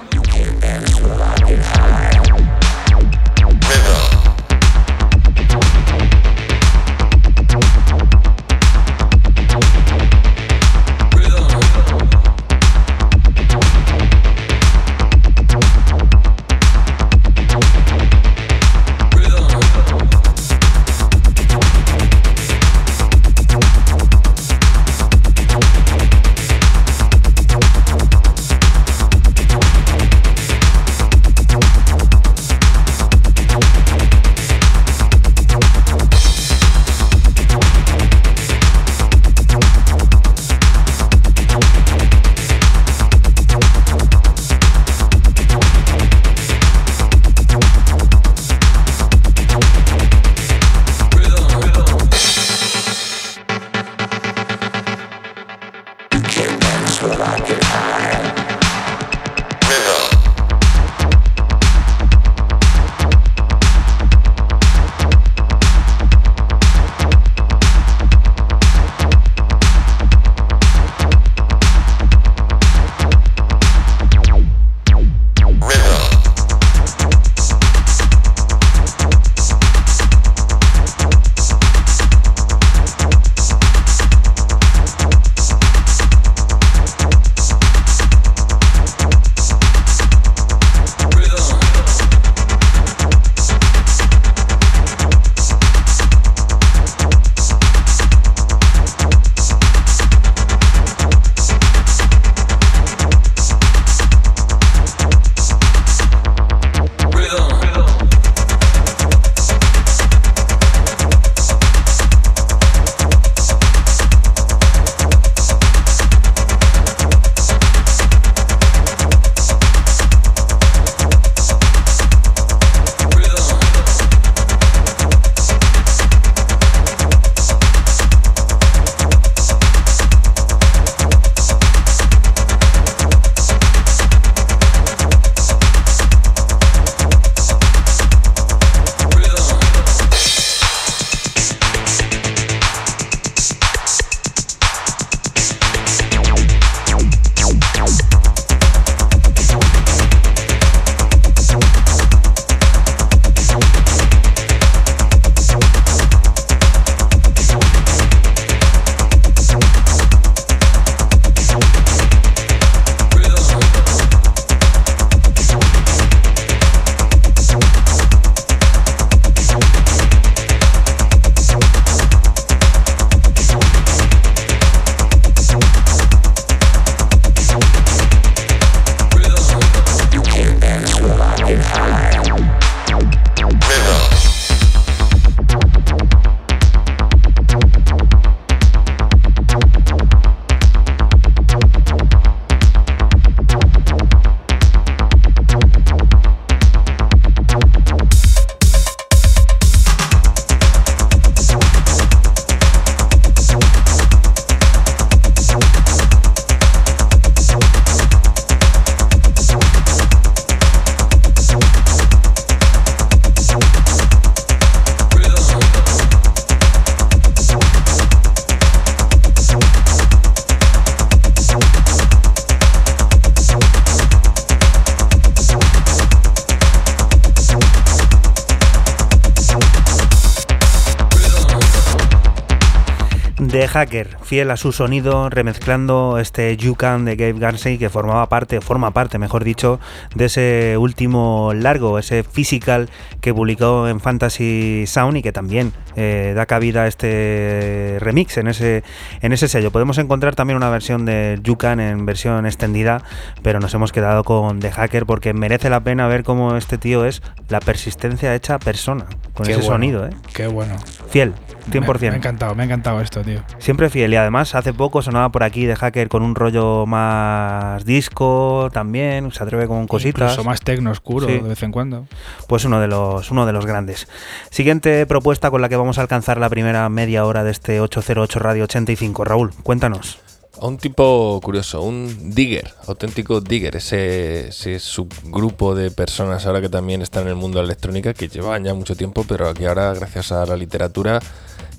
Hacker, 233.73 234.19
fiel 234.23 234.51
a 234.51 234.59
su 234.59 234.71
sonido, 234.71 235.31
remezclando 235.31 236.19
este 236.19 236.55
You 236.59 236.75
Can 236.75 237.07
de 237.07 237.17
Gabe 237.17 237.39
Gansey 237.39 237.79
que 237.79 237.89
formaba 237.89 238.29
parte, 238.29 238.61
forma 238.61 238.91
parte, 238.91 239.17
mejor 239.17 239.45
dicho, 239.45 239.81
de 240.15 240.27
ese 240.27 240.77
último 240.77 241.53
largo, 241.55 241.99
ese 241.99 242.23
physical 242.23 242.91
que 243.23 243.33
publicó 243.33 243.89
en 243.89 243.99
Fantasy 244.01 244.85
Sound 244.87 245.17
y 245.17 245.23
que 245.23 245.33
también 245.33 245.73
eh, 245.97 246.35
da 246.37 246.45
cabida 246.45 246.83
a 246.83 246.87
este 246.87 247.97
remix 248.01 248.37
en 248.37 248.49
ese, 248.49 248.85
en 249.23 249.33
ese 249.33 249.49
sello. 249.49 249.71
Podemos 249.71 249.97
encontrar 249.97 250.35
también 250.35 250.59
una 250.59 250.69
versión 250.69 251.07
de 251.07 251.41
You 251.43 251.57
Can 251.57 251.81
en 251.81 252.05
versión 252.05 252.45
extendida, 252.45 253.03
pero 253.41 253.59
nos 253.59 253.73
hemos 253.73 253.91
quedado 253.91 254.23
con 254.23 254.61
The 254.61 254.71
Hacker 254.71 255.07
porque 255.07 255.33
merece 255.33 255.71
la 255.71 255.81
pena 255.81 256.07
ver 256.09 256.25
cómo 256.25 256.59
este 256.59 256.77
tío 256.77 257.07
es 257.07 257.23
la 257.49 257.61
persistencia 257.61 258.35
hecha 258.35 258.59
persona, 258.59 259.07
con 259.33 259.49
ese 259.49 259.63
sonido. 259.63 260.07
¿eh? 260.07 260.11
Qué 260.35 260.47
bueno. 260.47 260.77
Fiel. 261.09 261.33
100%. 261.71 262.01
Me, 262.01 262.09
me 262.09 262.15
ha 262.15 262.17
encantado, 262.17 262.55
me 262.55 262.63
ha 262.63 262.67
encantado 262.67 263.01
esto, 263.01 263.23
tío. 263.23 263.41
Siempre 263.59 263.89
fiel 263.91 264.13
y 264.13 264.17
además 264.17 264.55
hace 264.55 264.73
poco 264.73 265.03
sonaba 265.03 265.31
por 265.31 265.43
aquí 265.43 265.65
de 265.67 265.77
Hacker 265.77 266.09
con 266.09 266.23
un 266.23 266.35
rollo 266.35 266.87
más 266.87 267.85
disco 267.85 268.69
también, 268.73 269.31
se 269.33 269.43
atreve 269.43 269.67
con 269.67 269.87
cositas. 269.87 270.33
Incluso 270.33 270.49
más 270.49 270.61
tecno 270.61 270.91
oscuro 270.91 271.27
Sí. 271.27 271.35
de 271.35 271.41
vez 271.41 271.63
en 271.63 271.73
cuando. 271.73 272.07
Pues 272.49 272.65
uno 272.65 272.81
de 272.81 272.89
los 272.89 273.31
uno 273.31 273.47
de 273.47 273.53
los 273.53 273.67
grandes. 273.67 274.09
Siguiente 274.51 275.07
propuesta 275.07 275.51
con 275.51 275.61
la 275.63 275.69
que 275.69 275.77
vamos 275.77 275.99
a 275.99 276.03
alcanzar 276.03 276.39
la 276.39 276.49
primera 276.49 276.89
media 276.89 277.25
hora 277.25 277.45
de 277.45 277.51
este 277.51 277.81
808 277.81 278.39
Radio 278.39 278.65
85. 278.65 279.25
Raúl, 279.25 279.53
cuéntanos. 279.63 280.19
A 280.61 280.67
un 280.67 280.77
tipo 280.77 281.41
curioso, 281.43 281.81
un 281.83 282.35
digger, 282.35 282.73
auténtico 282.87 283.41
digger, 283.41 283.75
ese, 283.77 284.49
ese 284.49 284.79
subgrupo 284.79 285.75
de 285.75 285.91
personas 285.91 286.47
ahora 286.47 286.61
que 286.61 286.69
también 286.69 287.01
están 287.03 287.23
en 287.23 287.31
el 287.31 287.35
mundo 287.37 287.59
de 287.59 287.65
la 287.65 287.73
electrónica, 287.73 288.13
que 288.15 288.29
llevaban 288.29 288.63
ya 288.63 288.75
mucho 288.75 288.95
tiempo, 288.95 289.25
pero 289.27 289.53
que 289.55 289.67
ahora, 289.67 289.93
gracias 289.95 290.31
a 290.31 290.45
la 290.45 290.55
literatura, 290.57 291.21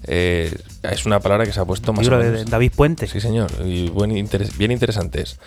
eh, 0.06 0.54
es 0.84 1.06
una 1.06 1.20
palabra 1.20 1.46
que 1.46 1.54
se 1.54 1.60
ha 1.60 1.66
puesto 1.66 1.94
más 1.94 2.02
Libro 2.04 2.20
de. 2.20 2.46
David 2.46 2.72
Puente. 2.76 3.08
Sí, 3.08 3.20
señor, 3.22 3.52
y 3.66 3.90
buen 3.90 4.12
interes- 4.12 4.56
bien 4.58 4.72
interesante 4.72 5.22
es. 5.22 5.38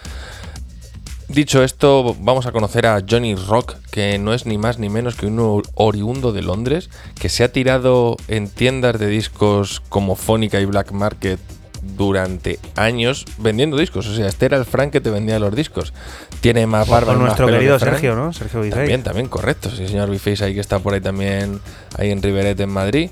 Dicho 1.28 1.64
esto, 1.64 2.14
vamos 2.20 2.46
a 2.46 2.52
conocer 2.52 2.86
a 2.86 3.02
Johnny 3.08 3.34
Rock, 3.34 3.74
que 3.90 4.16
no 4.18 4.32
es 4.32 4.46
ni 4.46 4.58
más 4.58 4.78
ni 4.78 4.88
menos 4.88 5.16
que 5.16 5.26
un 5.26 5.40
or- 5.40 5.64
oriundo 5.74 6.32
de 6.32 6.40
Londres, 6.42 6.88
que 7.18 7.28
se 7.28 7.42
ha 7.42 7.50
tirado 7.50 8.16
en 8.28 8.48
tiendas 8.48 8.98
de 9.00 9.08
discos 9.08 9.82
como 9.88 10.14
Fónica 10.14 10.60
y 10.60 10.66
Black 10.66 10.92
Market 10.92 11.40
durante 11.96 12.60
años 12.76 13.24
vendiendo 13.38 13.76
discos. 13.76 14.06
O 14.06 14.14
sea, 14.14 14.28
este 14.28 14.46
era 14.46 14.56
el 14.56 14.64
Frank 14.64 14.92
que 14.92 15.00
te 15.00 15.10
vendía 15.10 15.40
los 15.40 15.54
discos. 15.54 15.92
Tiene 16.40 16.64
más 16.68 16.88
barba 16.88 17.08
Con 17.14 17.16
más 17.22 17.26
nuestro 17.26 17.46
que 17.48 17.52
querido. 17.54 17.78
Sergio, 17.80 18.14
¿no? 18.14 18.32
Sergio 18.32 18.60
Vicey. 18.60 18.78
También, 18.78 19.02
también, 19.02 19.26
correcto. 19.28 19.68
Sí, 19.70 19.88
señor 19.88 20.08
Biface 20.10 20.44
ahí 20.44 20.54
que 20.54 20.60
está 20.60 20.78
por 20.78 20.94
ahí 20.94 21.00
también, 21.00 21.60
ahí 21.98 22.10
en 22.12 22.22
Riveret, 22.22 22.58
en 22.60 22.70
Madrid. 22.70 23.10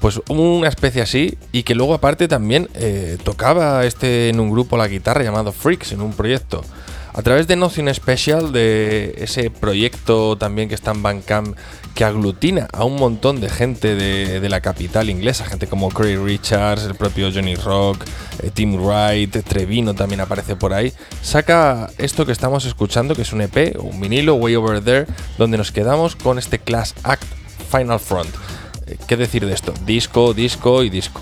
Pues 0.00 0.20
una 0.28 0.68
especie 0.68 1.02
así, 1.02 1.36
y 1.50 1.64
que 1.64 1.74
luego 1.74 1.94
aparte 1.94 2.28
también 2.28 2.68
eh, 2.74 3.18
tocaba 3.24 3.84
este 3.84 4.28
en 4.28 4.38
un 4.38 4.50
grupo 4.50 4.76
la 4.76 4.86
guitarra 4.86 5.22
llamado 5.22 5.52
Freaks, 5.52 5.92
en 5.92 6.02
un 6.02 6.12
proyecto. 6.12 6.62
A 7.14 7.22
través 7.22 7.48
de 7.48 7.56
Nothing 7.56 7.92
Special, 7.92 8.52
de 8.52 9.14
ese 9.18 9.50
proyecto 9.50 10.36
también 10.38 10.68
que 10.68 10.76
está 10.76 10.92
en 10.92 11.02
Bandcamp, 11.02 11.56
que 11.98 12.04
aglutina 12.04 12.68
a 12.72 12.84
un 12.84 12.94
montón 12.94 13.40
de 13.40 13.48
gente 13.48 13.96
de, 13.96 14.48
la 14.48 14.60
capital 14.60 15.10
inglesa, 15.10 15.44
gente 15.44 15.66
como 15.66 15.88
Craig 15.88 16.16
Richards, 16.16 16.84
el 16.84 16.94
propio 16.94 17.28
Johnny 17.34 17.56
Rock, 17.56 18.04
eh, 18.40 18.52
Tim 18.54 18.76
Wright, 18.76 19.36
Trevino 19.42 19.94
también 19.94 20.20
aparece 20.20 20.54
por 20.54 20.72
ahí, 20.72 20.92
saca 21.20 21.90
esto 21.98 22.24
que 22.24 22.30
estamos 22.30 22.66
escuchando, 22.66 23.16
que 23.16 23.22
es 23.22 23.32
un 23.32 23.40
EP, 23.40 23.76
un 23.80 24.00
vinilo, 24.00 24.36
Way 24.36 24.54
Over 24.54 24.80
There, 24.80 25.06
donde 25.38 25.58
nos 25.58 25.72
quedamos 25.72 26.14
con 26.14 26.38
este 26.38 26.60
Class 26.60 26.94
Act 27.02 27.24
Final 27.68 27.98
Front. 27.98 28.30
¿Qué 29.06 29.16
decir 29.16 29.44
de 29.46 29.54
esto? 29.54 29.72
Disco, 29.84 30.34
disco 30.34 30.82
y 30.82 30.90
disco. 30.90 31.20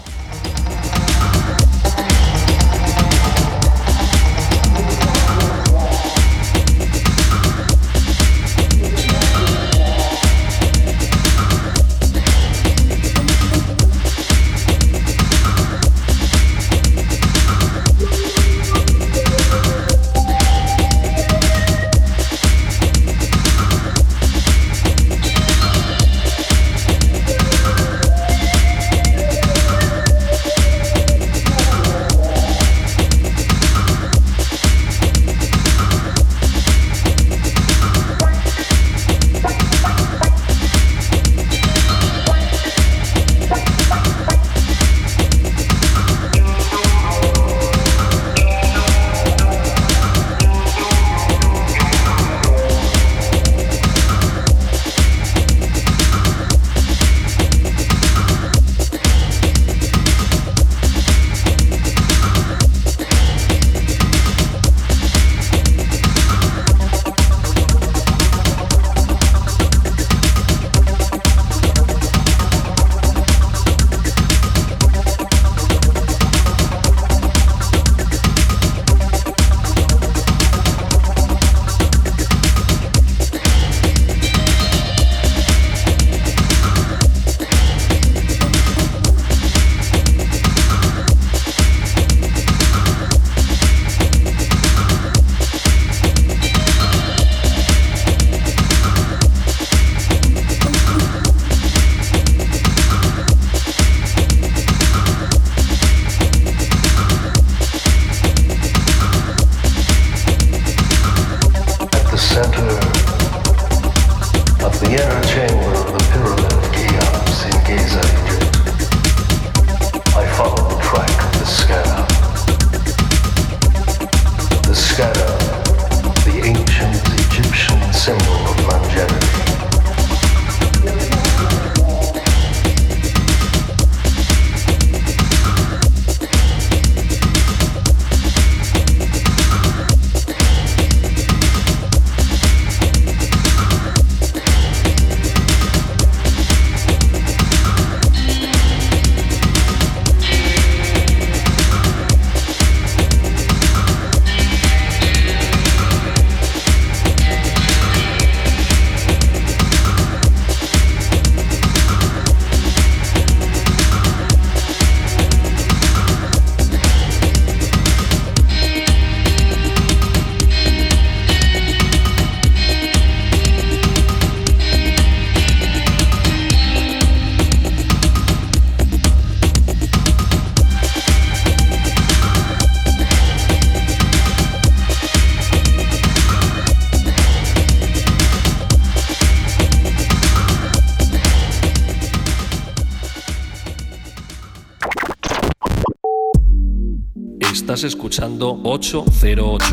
escuchando 198.17 198.59
808. 198.63 199.67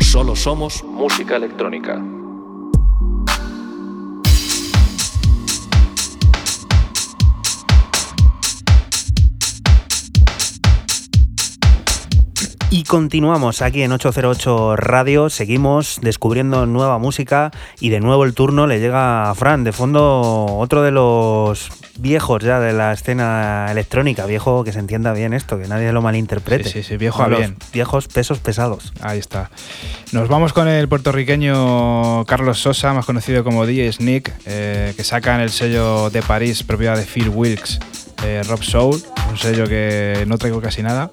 Solo 0.00 0.36
somos 0.36 0.84
música 0.84 1.34
electrónica. 1.34 2.00
Y 12.72 12.84
continuamos 12.84 13.60
aquí 13.60 13.82
en 13.82 13.90
808 13.90 14.76
Radio, 14.76 15.30
seguimos 15.30 15.98
descubriendo 16.00 16.66
nueva 16.66 16.98
música 16.98 17.50
y 17.80 17.88
de 17.88 17.98
nuevo 17.98 18.24
el 18.24 18.34
turno 18.34 18.68
le 18.68 18.78
llega 18.78 19.28
a 19.28 19.34
Fran. 19.34 19.64
De 19.64 19.72
fondo, 19.72 20.46
otro 20.60 20.82
de 20.82 20.92
los 20.92 21.79
viejos 22.00 22.42
ya 22.42 22.58
de 22.60 22.72
la 22.72 22.92
escena 22.92 23.68
electrónica, 23.70 24.26
viejo 24.26 24.64
que 24.64 24.72
se 24.72 24.78
entienda 24.78 25.12
bien 25.12 25.32
esto, 25.32 25.58
que 25.58 25.68
nadie 25.68 25.92
lo 25.92 26.02
malinterprete. 26.02 26.64
Sí, 26.64 26.82
sí, 26.82 26.82
sí, 26.82 26.96
viejo 26.96 27.22
a 27.22 27.28
bien. 27.28 27.56
Viejos 27.72 28.08
pesos 28.08 28.38
pesados. 28.38 28.92
Ahí 29.00 29.18
está. 29.18 29.50
Nos 30.12 30.28
vamos 30.28 30.52
con 30.52 30.68
el 30.68 30.88
puertorriqueño 30.88 32.24
Carlos 32.26 32.60
Sosa, 32.60 32.92
más 32.92 33.06
conocido 33.06 33.44
como 33.44 33.66
DJ 33.66 33.92
Sneak, 33.92 34.32
eh, 34.46 34.94
que 34.96 35.04
saca 35.04 35.34
en 35.34 35.42
el 35.42 35.50
sello 35.50 36.10
de 36.10 36.22
París, 36.22 36.62
propiedad 36.62 36.96
de 36.96 37.04
Phil 37.04 37.28
Wilkes, 37.28 37.78
eh, 38.24 38.42
Rob 38.48 38.62
Soul, 38.62 39.02
un 39.30 39.36
sello 39.36 39.66
que 39.66 40.24
no 40.26 40.38
traigo 40.38 40.60
casi 40.60 40.82
nada. 40.82 41.10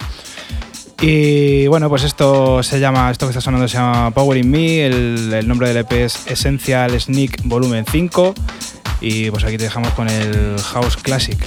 Y 1.00 1.68
bueno, 1.68 1.90
pues 1.90 2.04
esto 2.04 2.64
se 2.64 2.80
llama, 2.80 3.12
esto 3.12 3.28
que 3.28 3.32
está 3.32 3.42
sonando 3.42 3.68
se 3.68 3.78
llama 3.78 4.10
Power 4.12 4.36
in 4.36 4.50
Me, 4.50 4.88
el, 4.88 5.32
el 5.32 5.48
nombre 5.48 5.68
del 5.68 5.78
EP 5.78 5.92
es 5.92 6.26
Essential 6.26 7.00
Sneak 7.00 7.44
Volumen 7.44 7.86
5 7.86 8.34
y 9.02 9.30
pues 9.32 9.44
aquí 9.44 9.58
te 9.58 9.64
dejamos 9.64 9.92
con 9.94 10.10
el 10.10 10.60
House 10.60 10.98
Classic. 10.98 11.38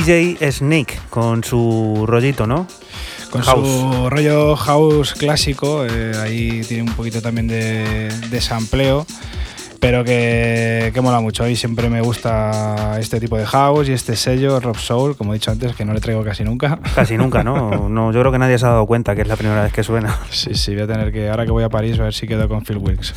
DJ 0.00 0.50
Snake 0.50 0.98
con 1.10 1.44
su 1.44 2.04
rollito, 2.06 2.46
¿no? 2.46 2.66
Con 3.30 3.42
House. 3.42 3.68
su 3.68 4.08
rollo 4.08 4.56
house 4.56 5.12
clásico, 5.12 5.84
eh, 5.84 6.12
ahí 6.16 6.62
tiene 6.66 6.84
un 6.84 6.92
poquito 6.94 7.20
también 7.20 7.46
de, 7.46 8.08
de 8.30 8.40
sampleo, 8.40 9.06
pero 9.80 10.04
que, 10.04 10.90
que 10.92 11.00
mola 11.00 11.20
mucho. 11.20 11.44
Mí 11.44 11.56
siempre 11.56 11.88
me 11.88 12.02
gusta 12.02 12.98
este 13.00 13.18
tipo 13.18 13.36
de 13.36 13.46
house 13.46 13.88
y 13.88 13.92
este 13.92 14.14
sello, 14.14 14.60
Rob 14.60 14.76
Soul, 14.76 15.16
como 15.16 15.32
he 15.32 15.38
dicho 15.38 15.50
antes, 15.50 15.74
que 15.74 15.84
no 15.84 15.94
le 15.94 16.00
traigo 16.00 16.22
casi 16.22 16.44
nunca. 16.44 16.78
Casi 16.94 17.16
nunca, 17.16 17.42
¿no? 17.42 17.88
no 17.88 18.12
yo 18.12 18.20
creo 18.20 18.30
que 18.30 18.38
nadie 18.38 18.58
se 18.58 18.66
ha 18.66 18.70
dado 18.70 18.86
cuenta 18.86 19.14
que 19.14 19.22
es 19.22 19.28
la 19.28 19.36
primera 19.36 19.62
vez 19.62 19.72
que 19.72 19.82
suena. 19.82 20.18
Sí, 20.30 20.54
sí, 20.54 20.74
voy 20.74 20.84
a 20.84 20.86
tener 20.86 21.12
que, 21.12 21.28
ahora 21.28 21.44
que 21.44 21.50
voy 21.50 21.64
a 21.64 21.68
París, 21.68 21.98
a 21.98 22.04
ver 22.04 22.14
si 22.14 22.26
quedo 22.26 22.48
con 22.48 22.64
Phil 22.64 22.78
Wilkes. 22.78 23.14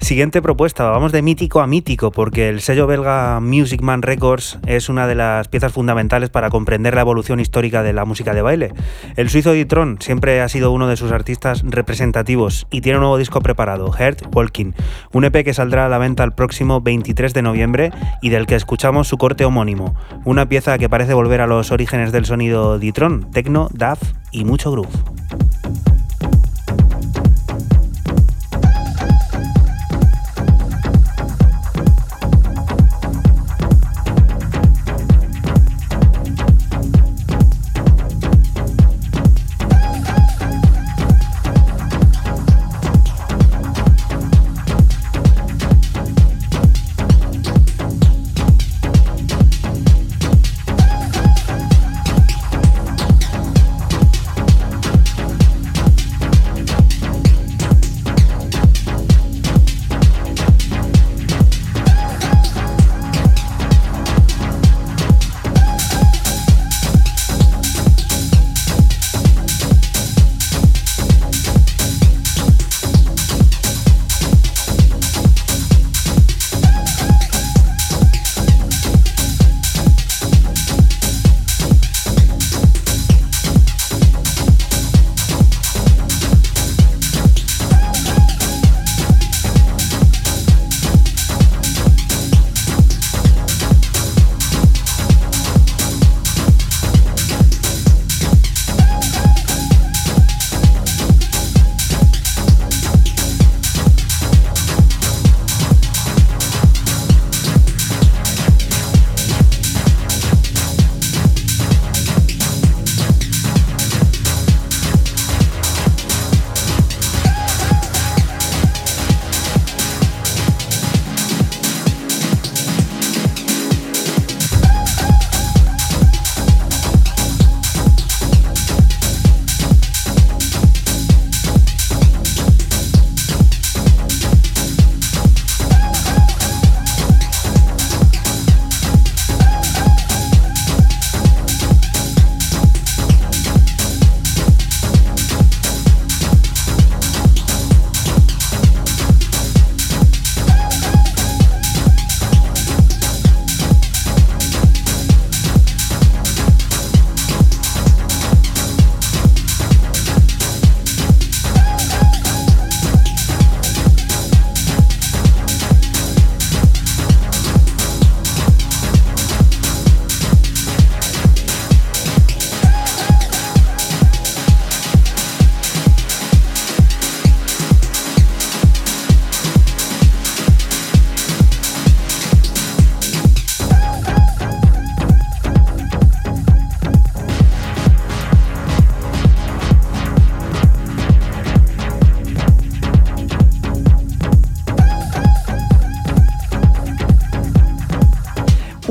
Siguiente 0.00 0.40
propuesta, 0.40 0.84
vamos 0.90 1.12
de 1.12 1.20
mítico 1.20 1.60
a 1.60 1.66
mítico, 1.66 2.10
porque 2.10 2.48
el 2.48 2.60
sello 2.60 2.86
belga 2.86 3.40
Music 3.40 3.80
Man 3.80 4.02
Records 4.02 4.58
es 4.66 4.88
una 4.88 5.06
de 5.06 5.14
las 5.14 5.48
piezas 5.48 5.72
fundamentales 5.72 6.30
para 6.30 6.50
comprender 6.50 6.94
la 6.94 7.00
evolución 7.00 7.40
histórica 7.40 7.82
de 7.82 7.92
la 7.92 8.04
música 8.04 8.34
de 8.34 8.42
baile. 8.42 8.72
El 9.16 9.30
suizo 9.30 9.52
Ditron 9.52 9.98
siempre 10.00 10.42
ha 10.42 10.48
sido 10.48 10.70
uno 10.72 10.86
de 10.86 10.96
sus 10.96 11.12
artistas 11.12 11.62
representativos 11.64 12.66
y 12.70 12.82
tiene 12.82 12.98
un 12.98 13.02
nuevo 13.02 13.18
disco 13.18 13.40
preparado, 13.40 13.90
Heart 13.90 14.34
Walking, 14.34 14.72
un 15.12 15.24
EP 15.24 15.44
que 15.44 15.54
saldrá 15.54 15.86
a 15.86 15.88
la 15.94 15.98
venta 15.98 16.24
el 16.24 16.32
próximo 16.32 16.80
23 16.80 17.32
de 17.34 17.42
noviembre 17.42 17.92
y 18.20 18.30
del 18.30 18.46
que 18.46 18.56
escuchamos 18.56 19.06
su 19.06 19.16
corte 19.16 19.44
homónimo, 19.44 19.94
una 20.24 20.48
pieza 20.48 20.76
que 20.76 20.88
parece 20.88 21.14
volver 21.14 21.40
a 21.40 21.46
los 21.46 21.70
orígenes 21.70 22.10
del 22.10 22.24
sonido 22.24 22.80
Ditron, 22.80 23.30
techno, 23.30 23.68
daf 23.72 24.02
y 24.32 24.44
mucho 24.44 24.72
groove. 24.72 24.90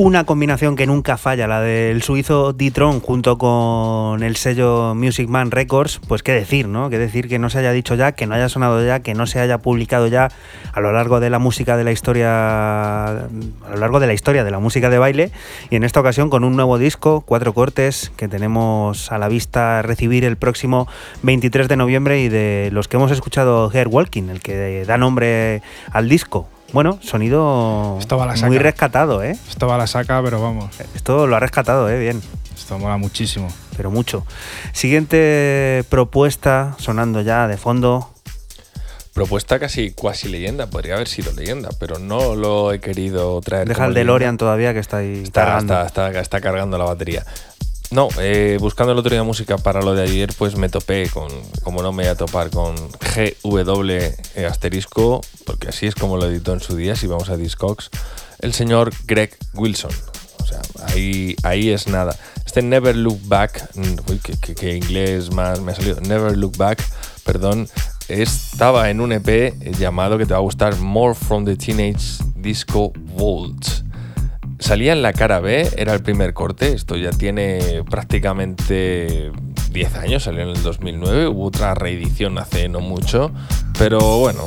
Una 0.03 0.25
combinación 0.25 0.75
que 0.75 0.85
nunca 0.85 1.15
falla, 1.15 1.47
la 1.47 1.61
del 1.61 2.03
suizo 2.03 2.51
D-Tron 2.51 2.99
junto 2.99 3.37
con 3.37 4.21
el 4.21 4.35
sello 4.35 4.93
Music 4.95 5.29
Man 5.29 5.49
Records, 5.49 6.01
pues 6.09 6.23
qué 6.23 6.33
decir, 6.33 6.67
¿no? 6.67 6.89
Qué 6.89 6.97
decir 6.97 7.29
que 7.29 7.39
no 7.39 7.49
se 7.49 7.59
haya 7.59 7.71
dicho 7.71 7.95
ya, 7.95 8.11
que 8.11 8.27
no 8.27 8.35
haya 8.35 8.49
sonado 8.49 8.85
ya, 8.85 8.99
que 8.99 9.13
no 9.13 9.27
se 9.27 9.39
haya 9.39 9.59
publicado 9.59 10.07
ya 10.07 10.29
a 10.73 10.81
lo 10.81 10.91
largo 10.91 11.21
de 11.21 11.29
la 11.29 11.39
música 11.39 11.77
de 11.77 11.85
la 11.85 11.93
historia, 11.93 13.07
a 13.07 13.29
lo 13.71 13.77
largo 13.77 14.01
de 14.01 14.07
la 14.07 14.13
historia 14.13 14.43
de 14.43 14.51
la 14.51 14.59
música 14.59 14.89
de 14.89 14.97
baile, 14.97 15.31
y 15.69 15.77
en 15.77 15.85
esta 15.85 16.01
ocasión 16.01 16.29
con 16.29 16.43
un 16.43 16.57
nuevo 16.57 16.77
disco, 16.77 17.21
cuatro 17.21 17.53
cortes, 17.53 18.11
que 18.17 18.27
tenemos 18.27 19.09
a 19.09 19.17
la 19.17 19.29
vista 19.29 19.83
recibir 19.83 20.25
el 20.25 20.35
próximo 20.35 20.85
23 21.21 21.69
de 21.69 21.77
noviembre 21.77 22.21
y 22.21 22.27
de 22.27 22.71
los 22.73 22.89
que 22.89 22.97
hemos 22.97 23.11
escuchado 23.11 23.71
Hair 23.73 23.87
Walking, 23.87 24.23
el 24.23 24.41
que 24.41 24.83
da 24.85 24.97
nombre 24.97 25.61
al 25.93 26.09
disco. 26.09 26.49
Bueno, 26.73 26.99
sonido 27.01 27.97
Esto 27.99 28.17
va 28.17 28.23
a 28.23 28.27
la 28.27 28.33
muy 28.33 28.57
saca. 28.57 28.63
rescatado, 28.63 29.23
¿eh? 29.23 29.37
Esto 29.47 29.67
va 29.67 29.75
a 29.75 29.77
la 29.77 29.87
saca, 29.87 30.21
pero 30.23 30.41
vamos, 30.41 30.69
Esto 30.95 31.27
lo 31.27 31.35
ha 31.35 31.39
rescatado, 31.39 31.89
¿eh? 31.89 31.99
Bien, 31.99 32.21
esto 32.55 32.77
mola 32.79 32.97
muchísimo. 32.97 33.47
pero 33.77 33.91
mucho. 33.91 34.25
Siguiente 34.73 35.83
propuesta 35.89 36.75
sonando 36.79 37.21
ya 37.21 37.47
de 37.47 37.57
fondo. 37.57 38.09
Propuesta 39.13 39.59
casi 39.59 39.91
cuasi 39.91 40.27
leyenda, 40.27 40.65
podría 40.67 40.95
haber 40.95 41.07
sido 41.07 41.31
leyenda, 41.33 41.69
pero 41.79 41.99
no 41.99 42.33
lo 42.33 42.73
he 42.73 42.79
querido 42.79 43.39
traer. 43.41 43.67
Deja 43.67 43.85
el 43.85 43.93
leyenda. 43.93 43.99
DeLorean 44.11 44.37
todavía 44.37 44.73
que 44.73 44.79
está 44.79 44.97
ahí 44.97 45.21
Está, 45.21 45.45
cargando. 45.45 45.73
está, 45.85 46.07
está, 46.07 46.19
está 46.21 46.41
cargando 46.41 46.79
la 46.79 46.85
batería. 46.85 47.23
No, 47.93 48.07
eh, 48.19 48.57
buscando 48.59 48.91
el 48.91 48.97
otro 48.97 49.11
día 49.11 49.21
música 49.21 49.59
para 49.59 49.83
lo 49.83 49.93
de 49.93 50.01
ayer, 50.01 50.33
pues 50.35 50.55
me 50.57 50.67
topé 50.67 51.07
con, 51.09 51.27
como 51.61 51.83
no 51.83 51.91
me 51.91 52.03
voy 52.03 52.11
a 52.11 52.15
topar, 52.15 52.49
con 52.49 52.73
GW 52.75 53.91
eh, 53.91 54.45
asterisco, 54.49 55.21
porque 55.45 55.67
así 55.67 55.85
es 55.85 55.93
como 55.93 56.17
lo 56.17 56.25
editó 56.25 56.53
en 56.53 56.59
su 56.59 56.75
día, 56.75 56.95
si 56.95 57.05
vamos 57.05 57.29
a 57.29 57.37
Discogs, 57.37 57.91
el 58.39 58.53
señor 58.53 58.91
Greg 59.05 59.37
Wilson. 59.53 59.91
O 60.41 60.45
sea, 60.45 60.59
ahí, 60.87 61.35
ahí 61.43 61.69
es 61.69 61.85
nada. 61.87 62.17
Este 62.43 62.63
Never 62.63 62.95
Look 62.95 63.19
Back, 63.25 63.69
mm, 63.75 63.95
uy, 64.11 64.19
que, 64.19 64.55
que- 64.55 64.75
inglés 64.75 65.31
más 65.31 65.61
me 65.61 65.71
ha 65.73 65.75
salido, 65.75 66.01
Never 66.01 66.35
Look 66.35 66.57
Back, 66.57 66.83
perdón, 67.23 67.69
estaba 68.07 68.89
en 68.89 69.01
un 69.01 69.11
EP 69.11 69.53
llamado 69.77 70.17
que 70.17 70.25
te 70.25 70.33
va 70.33 70.39
a 70.39 70.41
gustar, 70.41 70.75
More 70.77 71.13
from 71.13 71.45
the 71.45 71.55
Teenage 71.55 72.23
Disco 72.37 72.91
Vaults. 73.15 73.83
Salía 74.63 74.93
en 74.93 75.01
la 75.01 75.11
cara 75.11 75.41
B, 75.41 75.69
era 75.75 75.93
el 75.93 76.01
primer 76.01 76.33
corte, 76.33 76.71
esto 76.71 76.95
ya 76.95 77.09
tiene 77.09 77.83
prácticamente 77.89 79.29
10 79.71 79.95
años, 79.95 80.23
salió 80.23 80.43
en 80.43 80.49
el 80.55 80.63
2009, 80.63 81.27
hubo 81.27 81.47
otra 81.47 81.73
reedición 81.75 82.37
hace 82.37 82.69
no 82.69 82.79
mucho, 82.79 83.29
pero 83.77 83.99
bueno, 84.19 84.45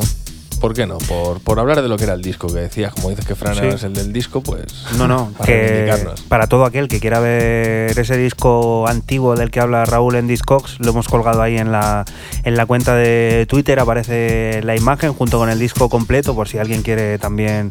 ¿por 0.59 0.73
qué 0.73 0.87
no? 0.87 0.97
Por, 0.97 1.43
por 1.43 1.61
hablar 1.61 1.83
de 1.83 1.89
lo 1.89 1.99
que 1.99 2.05
era 2.05 2.15
el 2.15 2.23
disco, 2.23 2.47
que 2.47 2.61
decías, 2.61 2.95
como 2.95 3.11
dices 3.11 3.27
que 3.27 3.35
Fran 3.35 3.57
Sí. 3.57 3.67
es 3.67 3.83
el 3.83 3.93
del 3.93 4.11
disco, 4.15 4.41
pues 4.41 4.87
No, 4.97 5.07
no, 5.07 5.33
para 5.37 5.47
que 5.53 5.95
para 6.29 6.47
todo 6.47 6.65
aquel 6.65 6.89
que 6.89 6.99
quiera 6.99 7.21
ver 7.21 7.99
ese 7.99 8.17
disco 8.17 8.89
antiguo 8.89 9.37
del 9.37 9.51
que 9.51 9.61
habla 9.61 9.85
Raúl 9.85 10.15
en 10.15 10.27
Discogs, 10.29 10.81
lo 10.81 10.93
hemos 10.93 11.09
colgado 11.09 11.43
ahí 11.43 11.59
en 11.59 11.73
la, 11.73 12.07
en 12.43 12.57
la 12.57 12.65
cuenta 12.65 12.95
de 12.95 13.45
Twitter, 13.51 13.79
aparece 13.81 14.63
la 14.65 14.75
imagen 14.77 15.13
junto 15.13 15.39
con 15.39 15.51
el 15.51 15.59
disco 15.59 15.91
completo, 15.91 16.35
por 16.35 16.49
si 16.49 16.57
alguien 16.57 16.81
quiere 16.81 17.19
también 17.19 17.69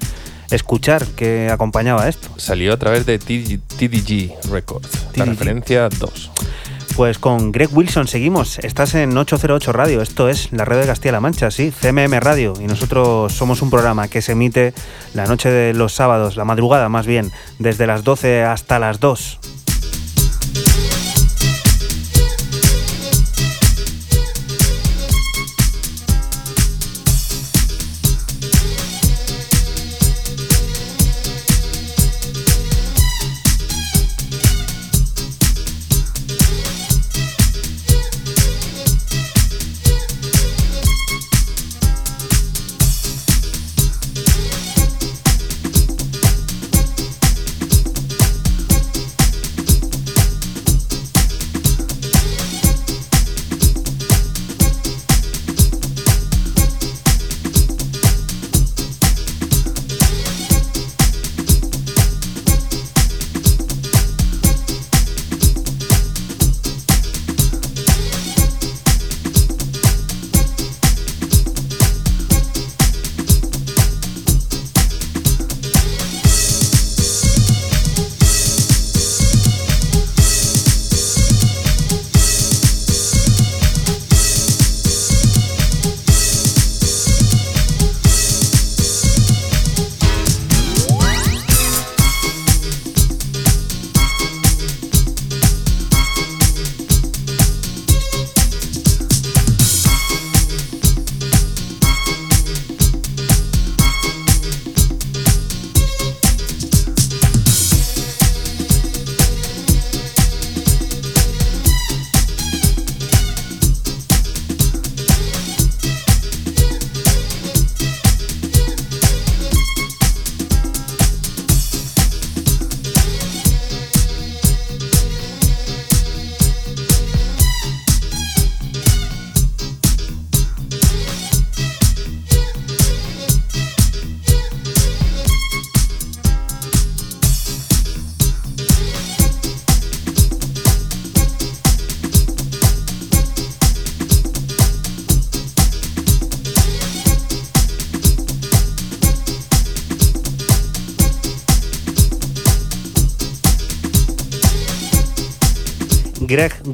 escuchar 0.51 1.05
que 1.05 1.49
acompañaba 1.49 2.07
esto. 2.07 2.29
Salió 2.37 2.73
a 2.73 2.77
través 2.77 3.05
de 3.05 3.19
TDG, 3.19 3.59
TDG 3.77 4.51
Records, 4.51 5.07
la 5.15 5.25
referencia 5.25 5.89
2. 5.89 6.31
Pues 6.95 7.19
con 7.19 7.51
Greg 7.51 7.69
Wilson 7.73 8.07
seguimos. 8.07 8.57
Estás 8.59 8.95
en 8.95 9.17
808 9.17 9.73
Radio. 9.73 10.01
Esto 10.01 10.29
es 10.29 10.53
la 10.53 10.63
red 10.63 10.79
de 10.79 10.87
Castilla-La 10.87 11.19
Mancha, 11.19 11.51
sí, 11.51 11.71
CMM 11.71 12.21
Radio. 12.21 12.53
Y 12.61 12.67
nosotros 12.67 13.33
somos 13.33 13.61
un 13.61 13.69
programa 13.69 14.07
que 14.07 14.21
se 14.21 14.31
emite 14.31 14.73
la 15.13 15.25
noche 15.25 15.49
de 15.49 15.73
los 15.73 15.93
sábados, 15.93 16.37
la 16.37 16.45
madrugada 16.45 16.87
más 16.87 17.05
bien, 17.05 17.33
desde 17.59 17.85
las 17.85 18.05
12 18.05 18.43
hasta 18.43 18.79
las 18.79 19.01
2. 19.01 19.39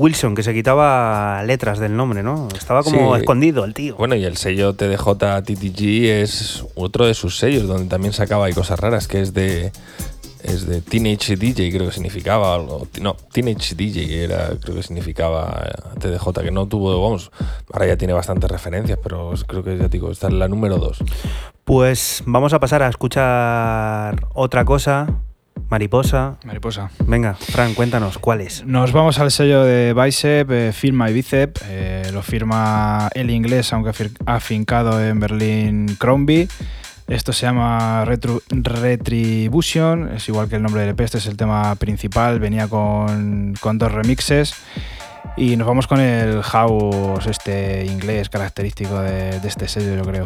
Wilson, 0.02 0.34
que 0.34 0.42
se 0.42 0.52
quitaba 0.54 1.44
letras 1.44 1.78
del 1.78 1.96
nombre, 1.96 2.24
¿no? 2.24 2.48
Estaba 2.58 2.82
como 2.82 3.14
Sí. 3.16 3.22
escondido 3.22 3.64
el 3.66 3.76
tío. 3.76 3.96
Bueno, 3.98 4.16
y 4.16 4.26
el 4.26 4.36
sello 4.36 4.74
TDJ 4.74 5.44
TTG 5.44 6.06
es 6.24 6.66
otro 6.74 7.06
de 7.06 7.14
sus 7.14 7.38
sellos 7.38 7.68
donde 7.68 7.86
también 7.88 8.12
sacaba 8.12 8.46
ahí 8.48 8.54
cosas 8.54 8.80
raras, 8.80 9.08
que 9.08 9.22
es 9.22 9.34
de 9.34 9.72
es 10.44 10.66
de 10.66 10.82
Teenage 10.82 11.36
DJ, 11.36 11.70
creo 11.72 11.86
que 11.86 11.94
significaba 11.94 12.56
algo. 12.56 12.88
No, 13.00 13.16
Teenage 13.32 13.76
DJ 13.76 14.24
era, 14.24 14.50
creo 14.60 14.76
que 14.76 14.82
significaba 14.82 15.70
TDJ, 16.00 16.42
que 16.42 16.50
no 16.50 16.66
tuvo, 16.66 17.00
vamos, 17.00 17.32
ahora 17.72 17.86
ya 17.86 17.96
tiene 17.96 18.14
bastantes 18.14 18.50
referencias, 18.50 18.98
pero 19.04 19.34
creo 19.46 19.64
que 19.64 19.78
ya 19.78 19.88
digo, 19.88 20.10
esta 20.10 20.30
es 20.30 20.34
la 20.34 20.48
número 20.48 20.78
2. 20.78 20.98
Pues 21.64 22.24
vamos 22.26 22.54
a 22.54 22.60
pasar 22.60 22.82
a 22.82 22.88
escuchar 22.90 24.26
otra 24.34 24.66
cosa. 24.66 25.08
Mariposa. 25.72 26.36
Mariposa. 26.44 26.92
Venga, 27.08 27.34
Fran, 27.34 27.74
cuéntanos, 27.74 28.18
¿cuál 28.18 28.42
es? 28.42 28.66
Nos 28.66 28.92
vamos 28.92 29.18
al 29.20 29.32
sello 29.32 29.64
de 29.64 29.94
Bicep, 29.94 30.52
eh, 30.52 30.72
firma 30.74 31.10
y 31.10 31.14
Bicep. 31.14 31.58
eh, 31.66 32.10
lo 32.12 32.22
firma 32.22 33.08
el 33.16 33.30
inglés, 33.32 33.72
aunque 33.72 33.92
afincado 34.26 35.02
en 35.04 35.20
Berlín 35.22 35.96
Crombie. 35.98 36.50
Esto 37.08 37.32
se 37.32 37.46
llama 37.46 38.04
Retro- 38.06 38.42
Retribution, 38.50 40.12
es 40.14 40.28
igual 40.28 40.50
que 40.50 40.58
el 40.58 40.62
nombre 40.62 40.82
del 40.82 40.90
EP, 40.92 41.00
este 41.06 41.20
es 41.20 41.26
el 41.28 41.38
tema 41.38 41.74
principal, 41.76 42.40
venía 42.42 42.68
con, 42.68 43.54
con 43.62 43.78
dos 43.78 43.94
remixes. 43.94 44.54
Y 45.38 45.56
nos 45.56 45.66
vamos 45.68 45.88
con 45.88 46.02
el 46.02 46.42
house 46.44 47.26
este 47.28 47.86
inglés 47.86 48.28
característico 48.30 49.00
de, 49.00 49.40
de 49.40 49.48
este 49.48 49.70
sello, 49.70 49.96
yo 49.96 50.04
creo. 50.04 50.26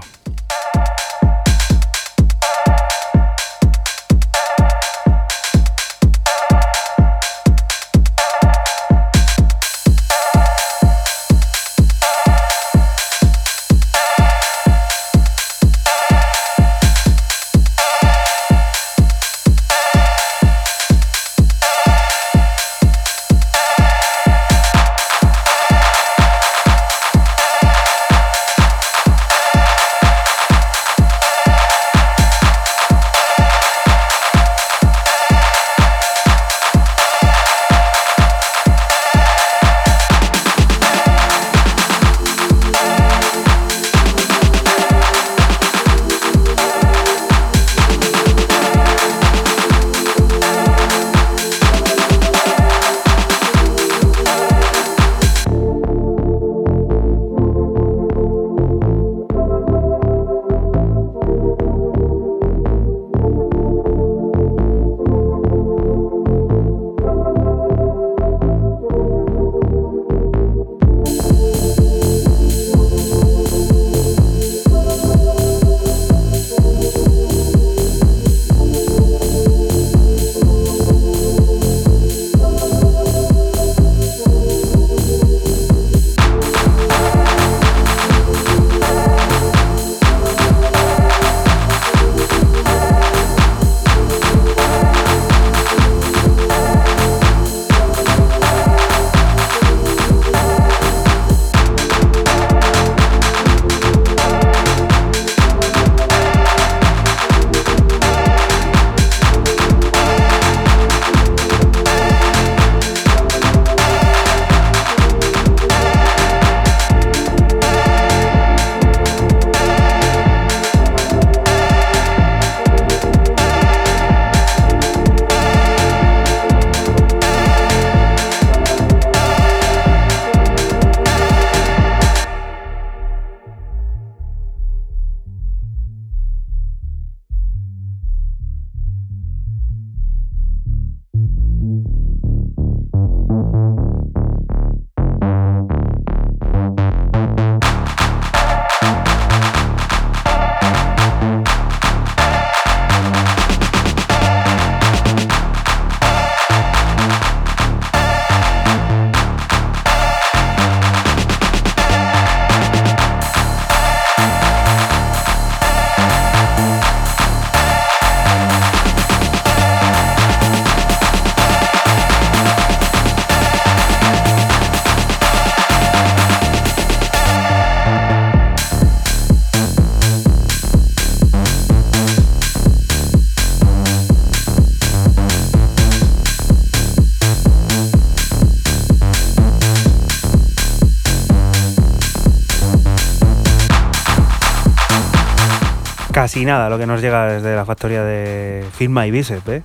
Casi 196.36 196.44
nada 196.46 196.68
lo 196.70 196.78
que 196.78 196.86
nos 196.86 197.00
llega 197.00 197.28
desde 197.28 197.56
la 197.56 197.64
factoría 197.64 198.04
de 198.04 198.66
Firma 198.74 199.08
y 199.08 199.12
Bicep, 199.12 199.48
¿eh? 199.48 199.64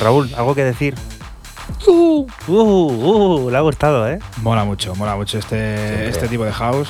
Raúl, 0.00 0.28
¿algo 0.36 0.52
que 0.52 0.64
decir? 0.64 0.96
Uh, 1.86 2.26
uh, 2.48 3.48
le 3.48 3.56
ha 3.56 3.60
gustado, 3.60 4.08
¿eh? 4.08 4.18
Mola 4.42 4.64
mucho, 4.64 4.96
mola 4.96 5.14
mucho 5.14 5.38
este, 5.38 6.08
este 6.08 6.26
tipo 6.26 6.44
de 6.44 6.50
house. 6.52 6.88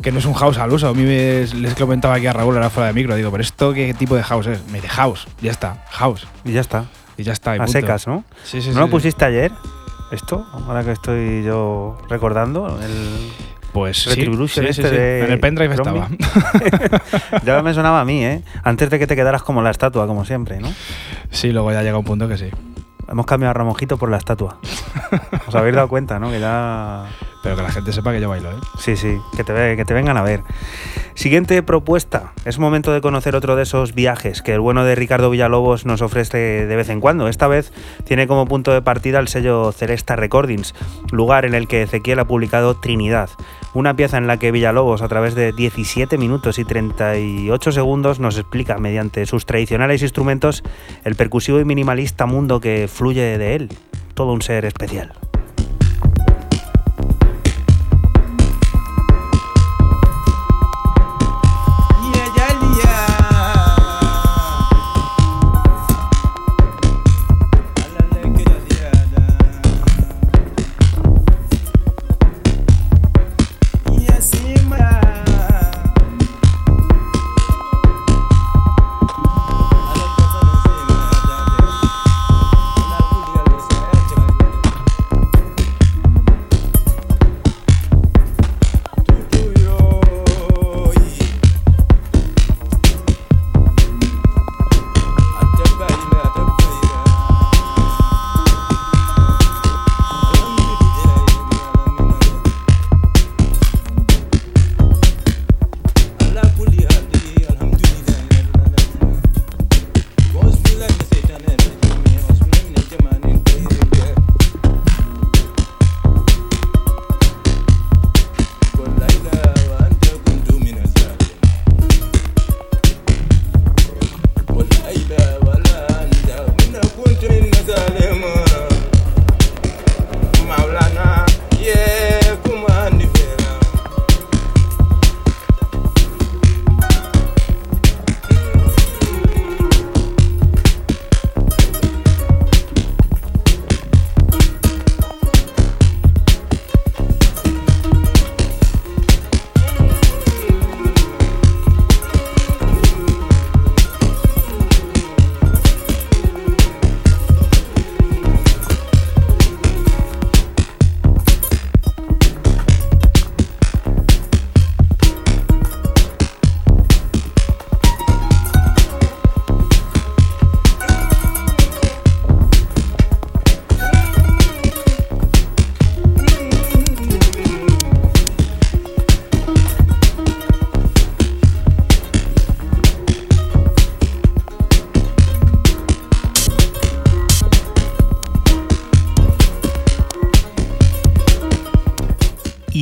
Que 0.00 0.10
no 0.10 0.20
es 0.20 0.24
un 0.24 0.32
house 0.32 0.56
al 0.56 0.72
uso. 0.72 0.88
A 0.88 0.94
mí 0.94 1.02
me- 1.02 1.44
les 1.46 1.74
comentaba 1.74 2.14
aquí 2.14 2.26
a 2.26 2.32
Raúl, 2.32 2.54
ahora 2.54 2.70
fuera 2.70 2.86
de 2.86 2.94
micro. 2.94 3.14
Digo, 3.14 3.30
¿pero 3.30 3.42
esto 3.42 3.74
qué 3.74 3.92
tipo 3.92 4.14
de 4.16 4.22
house 4.22 4.46
es? 4.46 4.64
Me 4.68 4.80
dice 4.80 4.88
house, 4.88 5.26
ya 5.42 5.50
está, 5.50 5.84
house. 5.90 6.26
Y 6.46 6.52
ya 6.52 6.62
está. 6.62 6.86
Y 7.18 7.24
ya 7.24 7.32
está. 7.34 7.52
y 7.52 7.56
A 7.58 7.64
punto. 7.64 7.72
secas, 7.72 8.06
¿no? 8.06 8.24
Sí, 8.42 8.62
sí, 8.62 8.68
¿No 8.68 8.74
sí, 8.76 8.80
lo 8.80 8.88
pusiste 8.88 9.22
ayer? 9.26 9.52
¿Esto? 10.12 10.46
Ahora 10.66 10.82
que 10.82 10.92
estoy 10.92 11.42
yo 11.44 11.98
recordando. 12.08 12.78
El... 12.82 13.30
Pues 13.74 14.04
sí, 14.04 14.10
Retribution 14.10 14.64
sí, 14.64 14.70
este 14.70 14.88
sí. 14.88 14.94
de 14.94 15.24
En 15.24 15.32
el 15.32 15.40
pendrive 15.40 15.74
estaba. 15.74 16.08
ya 17.44 17.60
me 17.60 17.74
sonaba 17.74 18.02
a 18.02 18.04
mí, 18.04 18.24
¿eh? 18.24 18.40
Antes 18.62 18.88
de 18.88 19.00
que 19.00 19.08
te 19.08 19.16
quedaras 19.16 19.42
como 19.42 19.62
la 19.62 19.70
estatua, 19.72 20.06
como 20.06 20.24
siempre, 20.24 20.60
¿no? 20.60 20.72
sí, 21.32 21.50
luego 21.50 21.72
ya 21.72 21.82
llega 21.82 21.98
un 21.98 22.04
punto 22.04 22.28
que 22.28 22.38
sí. 22.38 22.50
Hemos 23.08 23.26
cambiado 23.26 23.50
a 23.50 23.54
Ramojito 23.54 23.98
por 23.98 24.12
la 24.12 24.18
estatua. 24.18 24.58
Os 25.48 25.54
habéis 25.54 25.74
dado 25.74 25.88
cuenta, 25.88 26.18
¿no? 26.18 26.30
Que 26.30 26.40
ya. 26.40 27.04
Pero 27.42 27.56
que 27.56 27.62
la 27.62 27.70
gente 27.70 27.92
sepa 27.92 28.12
que 28.12 28.20
yo 28.20 28.28
bailo, 28.28 28.50
¿eh? 28.50 28.56
Sí, 28.78 28.96
sí, 28.96 29.18
que 29.36 29.44
te, 29.44 29.76
que 29.76 29.84
te 29.84 29.92
vengan 29.92 30.16
a 30.16 30.22
ver. 30.22 30.42
Siguiente 31.14 31.62
propuesta. 31.62 32.32
Es 32.44 32.58
momento 32.58 32.90
de 32.92 33.00
conocer 33.00 33.36
otro 33.36 33.54
de 33.54 33.62
esos 33.64 33.94
viajes 33.94 34.40
que 34.40 34.54
el 34.54 34.60
bueno 34.60 34.82
de 34.84 34.94
Ricardo 34.94 35.30
Villalobos 35.30 35.84
nos 35.84 36.00
ofrece 36.00 36.66
de 36.66 36.76
vez 36.76 36.88
en 36.88 37.00
cuando. 37.00 37.28
Esta 37.28 37.46
vez 37.46 37.72
tiene 38.04 38.26
como 38.26 38.46
punto 38.46 38.72
de 38.72 38.82
partida 38.82 39.20
el 39.20 39.28
sello 39.28 39.72
Celesta 39.72 40.16
Recordings, 40.16 40.74
lugar 41.12 41.44
en 41.44 41.54
el 41.54 41.68
que 41.68 41.82
Ezequiel 41.82 42.18
ha 42.18 42.24
publicado 42.24 42.80
Trinidad, 42.80 43.28
una 43.74 43.94
pieza 43.94 44.18
en 44.18 44.26
la 44.26 44.38
que 44.38 44.50
Villalobos 44.50 45.02
a 45.02 45.08
través 45.08 45.34
de 45.34 45.52
17 45.52 46.18
minutos 46.18 46.58
y 46.58 46.64
38 46.64 47.72
segundos 47.72 48.20
nos 48.20 48.38
explica 48.38 48.78
mediante 48.78 49.26
sus 49.26 49.46
tradicionales 49.46 50.02
instrumentos 50.02 50.62
el 51.04 51.14
percusivo 51.14 51.60
y 51.60 51.64
minimalista 51.64 52.26
mundo 52.26 52.58
que 52.58 52.88
fluye 52.88 53.38
de 53.38 53.54
él. 53.54 53.68
Todo 54.14 54.32
un 54.32 54.42
ser 54.42 54.64
especial. 54.64 55.12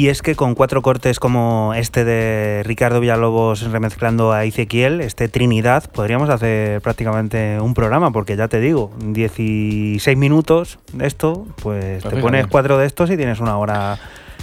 Y 0.03 0.09
es 0.09 0.21
que 0.21 0.35
con 0.35 0.57
cuatro 0.57 0.83
cortes 0.83 1.21
como 1.21 1.75
este 1.77 2.05
de 2.05 2.65
Ricardo 2.65 2.99
Villalobos 2.99 3.63
remezclando 3.71 4.33
a 4.33 4.45
Ezequiel, 4.45 5.01
este 5.01 5.29
Trinidad, 5.29 5.89
podríamos 5.93 6.29
hacer 6.29 6.81
prácticamente 6.81 7.61
un 7.61 7.73
programa, 7.73 8.11
porque 8.11 8.35
ya 8.37 8.49
te 8.49 8.59
digo, 8.59 8.91
16 8.99 10.19
minutos 10.19 10.81
de 10.93 11.07
esto, 11.07 11.47
pues 11.63 12.03
te 12.03 12.09
fíjate. 12.09 12.21
pones 12.21 12.47
cuatro 12.49 12.79
de 12.79 12.87
estos 12.87 13.13
y 13.13 13.17
tienes 13.17 13.39
una 13.39 13.57
hora 13.59 13.97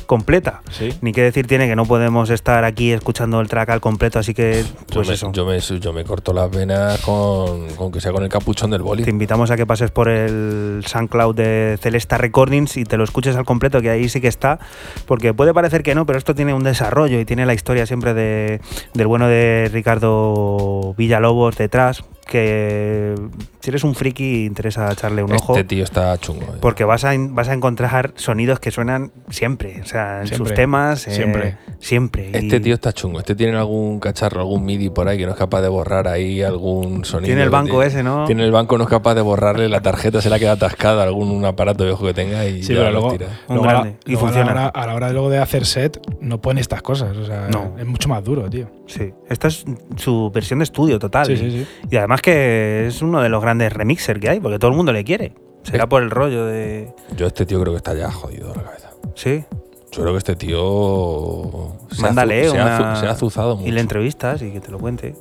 completa. 0.10 0.62
Sí. 0.72 0.90
Ni 1.02 1.12
que 1.12 1.22
decir 1.22 1.46
tiene 1.46 1.68
que 1.68 1.76
no 1.76 1.86
podemos 1.86 2.32
estar 2.32 2.64
aquí 2.64 2.92
escuchando 2.92 3.40
el 3.42 3.48
track 3.48 3.70
al 3.70 3.80
completo, 3.80 4.18
así 4.18 4.34
que 4.34 4.64
Yo, 4.64 4.86
pues 4.96 5.08
me, 5.08 5.14
eso. 5.14 5.32
yo, 5.32 5.46
me, 5.46 5.60
yo 5.60 5.94
me 5.94 6.04
corto 6.04 6.34
las 6.34 6.50
venas 6.50 7.00
con, 7.02 7.68
con 7.76 7.92
que 7.92 8.02
sea 8.02 8.12
con 8.12 8.24
el 8.24 8.30
capuchón 8.30 8.72
del 8.72 8.82
boli. 8.82 9.04
Te 9.04 9.12
invitamos 9.12 9.52
a 9.52 9.56
que 9.56 9.68
pases 9.68 9.92
por 9.92 10.10
el 10.10 10.84
SoundCloud 10.84 11.36
de 11.36 11.78
Celesta 11.80 12.18
Recordings 12.18 12.78
y 12.78 12.86
te 12.86 12.98
lo 12.98 13.04
escuches 13.04 13.36
al 13.36 13.46
completo, 13.46 13.82
que 13.82 13.92
ahí 13.92 14.10
sí 14.10 14.20
que 14.20 14.30
está, 14.30 14.58
porque 15.06 15.36
puede 15.36 15.54
parecer 15.54 15.84
que 15.84 15.94
no, 15.94 16.08
pero 16.08 16.18
esto 16.18 16.34
tiene 16.34 16.56
un 16.56 16.64
desarrollo 16.64 17.20
y 17.20 17.26
tiene 17.26 17.46
la 17.46 17.54
historia 17.54 17.86
siempre 17.86 18.16
de, 18.16 18.62
del 18.96 19.06
bueno 19.06 19.28
de 19.28 19.70
Ricardo 19.72 20.96
Villalobos 20.98 21.56
detrás, 21.56 22.04
que 22.30 23.16
si 23.60 23.70
eres 23.70 23.84
un 23.84 23.96
friki 23.96 24.46
interesa 24.46 24.92
echarle 24.92 25.24
un 25.24 25.34
ojo. 25.34 25.54
Este 25.54 25.66
tío 25.68 25.84
está 25.84 26.18
chungo. 26.18 26.44
eh. 26.44 26.58
Porque 26.62 26.84
vas 26.86 27.04
a, 27.04 27.12
vas 27.18 27.50
a 27.50 27.54
encontrar 27.54 28.14
sonidos 28.16 28.60
que 28.60 28.72
suenan 28.72 29.12
siempre, 29.30 29.82
o 29.82 29.86
sea, 29.86 30.22
en 30.22 30.28
sus 30.28 30.54
temas. 30.54 31.08
eh, 31.08 31.12
siempre. 31.12 31.58
Siempre. 31.80 32.32
Este 32.38 32.58
Y 32.58 32.60
tío 32.60 32.74
está 32.76 32.94
chungo. 32.94 33.20
Este 33.20 33.36
tiene 33.36 33.58
algún 33.58 34.00
cacharro, 34.00 34.40
algún 34.42 34.64
MIDI 34.66 34.90
por 34.90 35.08
ahí 35.08 35.18
que 35.18 35.26
no 35.26 35.32
es 35.32 35.38
capaz 35.38 35.62
de 35.62 35.68
borrar 35.70 36.08
ahí 36.08 36.42
algún 36.42 37.04
sonido. 37.06 37.26
Tiene 37.28 37.44
el 37.44 37.50
banco 37.50 37.72
Tiene- 37.80 37.86
ese, 37.88 38.04
¿no? 38.04 38.26
Tiene 38.26 38.44
el 38.46 38.52
banco, 38.52 38.78
no 38.78 38.86
es 38.86 38.90
capaz 38.90 39.16
de 39.16 39.22
borrarle 39.22 39.68
la 39.70 39.82
tarjeta, 39.82 40.22
se 40.22 40.30
la 40.30 40.40
queda 40.40 40.54
atascada 40.54 41.04
algún 41.04 41.30
un 41.32 41.46
aparato 41.46 41.84
viejo 41.84 42.06
que 42.06 42.14
tenga 42.14 42.46
y 42.46 42.64
Sí, 42.64 42.74
ya 42.74 42.80
pero 42.82 42.92
lo 42.92 43.00
luego, 43.00 43.12
tira. 43.18 43.28
Un 43.48 43.56
luego 43.56 43.64
a 43.70 43.74
la- 43.74 43.80
grande. 43.82 44.00
Y 44.06 44.12
luego 44.12 44.26
funciona. 44.28 44.52
A 44.52 44.56
la, 44.56 44.62
hora, 44.62 44.70
a 44.70 44.88
la 44.88 44.96
hora 44.96 45.08
de 45.08 45.14
luego 45.14 45.30
de 45.30 45.38
hacer 45.40 45.66
set, 45.66 46.00
no 46.22 46.40
pone 46.42 46.62
estas 46.62 46.82
cosas. 46.82 47.16
O 47.18 47.26
sea, 47.26 47.48
No. 47.52 47.76
es 47.80 47.86
mucho 47.86 48.10
más 48.10 48.24
duro, 48.24 48.50
tío. 48.50 48.70
Sí, 48.90 49.14
esta 49.30 49.48
es 49.50 49.64
su 49.98 50.32
versión 50.32 50.60
de 50.60 50.64
estudio 50.64 50.98
total. 50.98 51.28
Sí, 51.28 51.38
sí, 51.38 51.52
sí. 51.52 51.68
Y 51.92 51.98
además 51.98 52.22
que 52.22 52.88
es 52.88 53.02
uno 53.04 53.22
de 53.22 53.30
los 53.30 53.40
grandes 53.42 53.72
remixers 53.72 54.20
que 54.20 54.30
hay, 54.30 54.40
porque 54.40 54.58
todo 54.58 54.72
el 54.72 54.78
mundo 54.78 54.92
le 54.92 55.04
quiere. 55.04 55.34
Será 55.64 55.88
por 55.88 56.02
el 56.02 56.10
rollo 56.10 56.46
de... 56.46 56.92
Yo 57.16 57.28
este 57.28 57.46
tío 57.46 57.62
creo 57.62 57.74
que 57.74 57.78
está 57.78 57.94
ya 57.94 58.12
jodido 58.12 58.50
de 58.50 58.56
la 58.56 58.64
cabeza. 58.64 58.90
Sí, 59.14 59.44
Yo 59.92 60.02
creo 60.02 60.14
que 60.14 60.18
este 60.18 60.36
tío 60.36 61.76
se 61.92 62.02
mándale 62.02 62.48
ha, 62.48 62.52
una... 62.52 62.96
se 62.96 63.06
ha 63.06 63.12
azuzado 63.12 63.58
mucho. 63.58 63.68
Y 63.68 63.72
le 63.72 63.82
entrevistas 63.82 64.42
y 64.42 64.52
que 64.52 64.60
te 64.60 64.72
lo 64.72 64.80
cuente. 64.80 65.14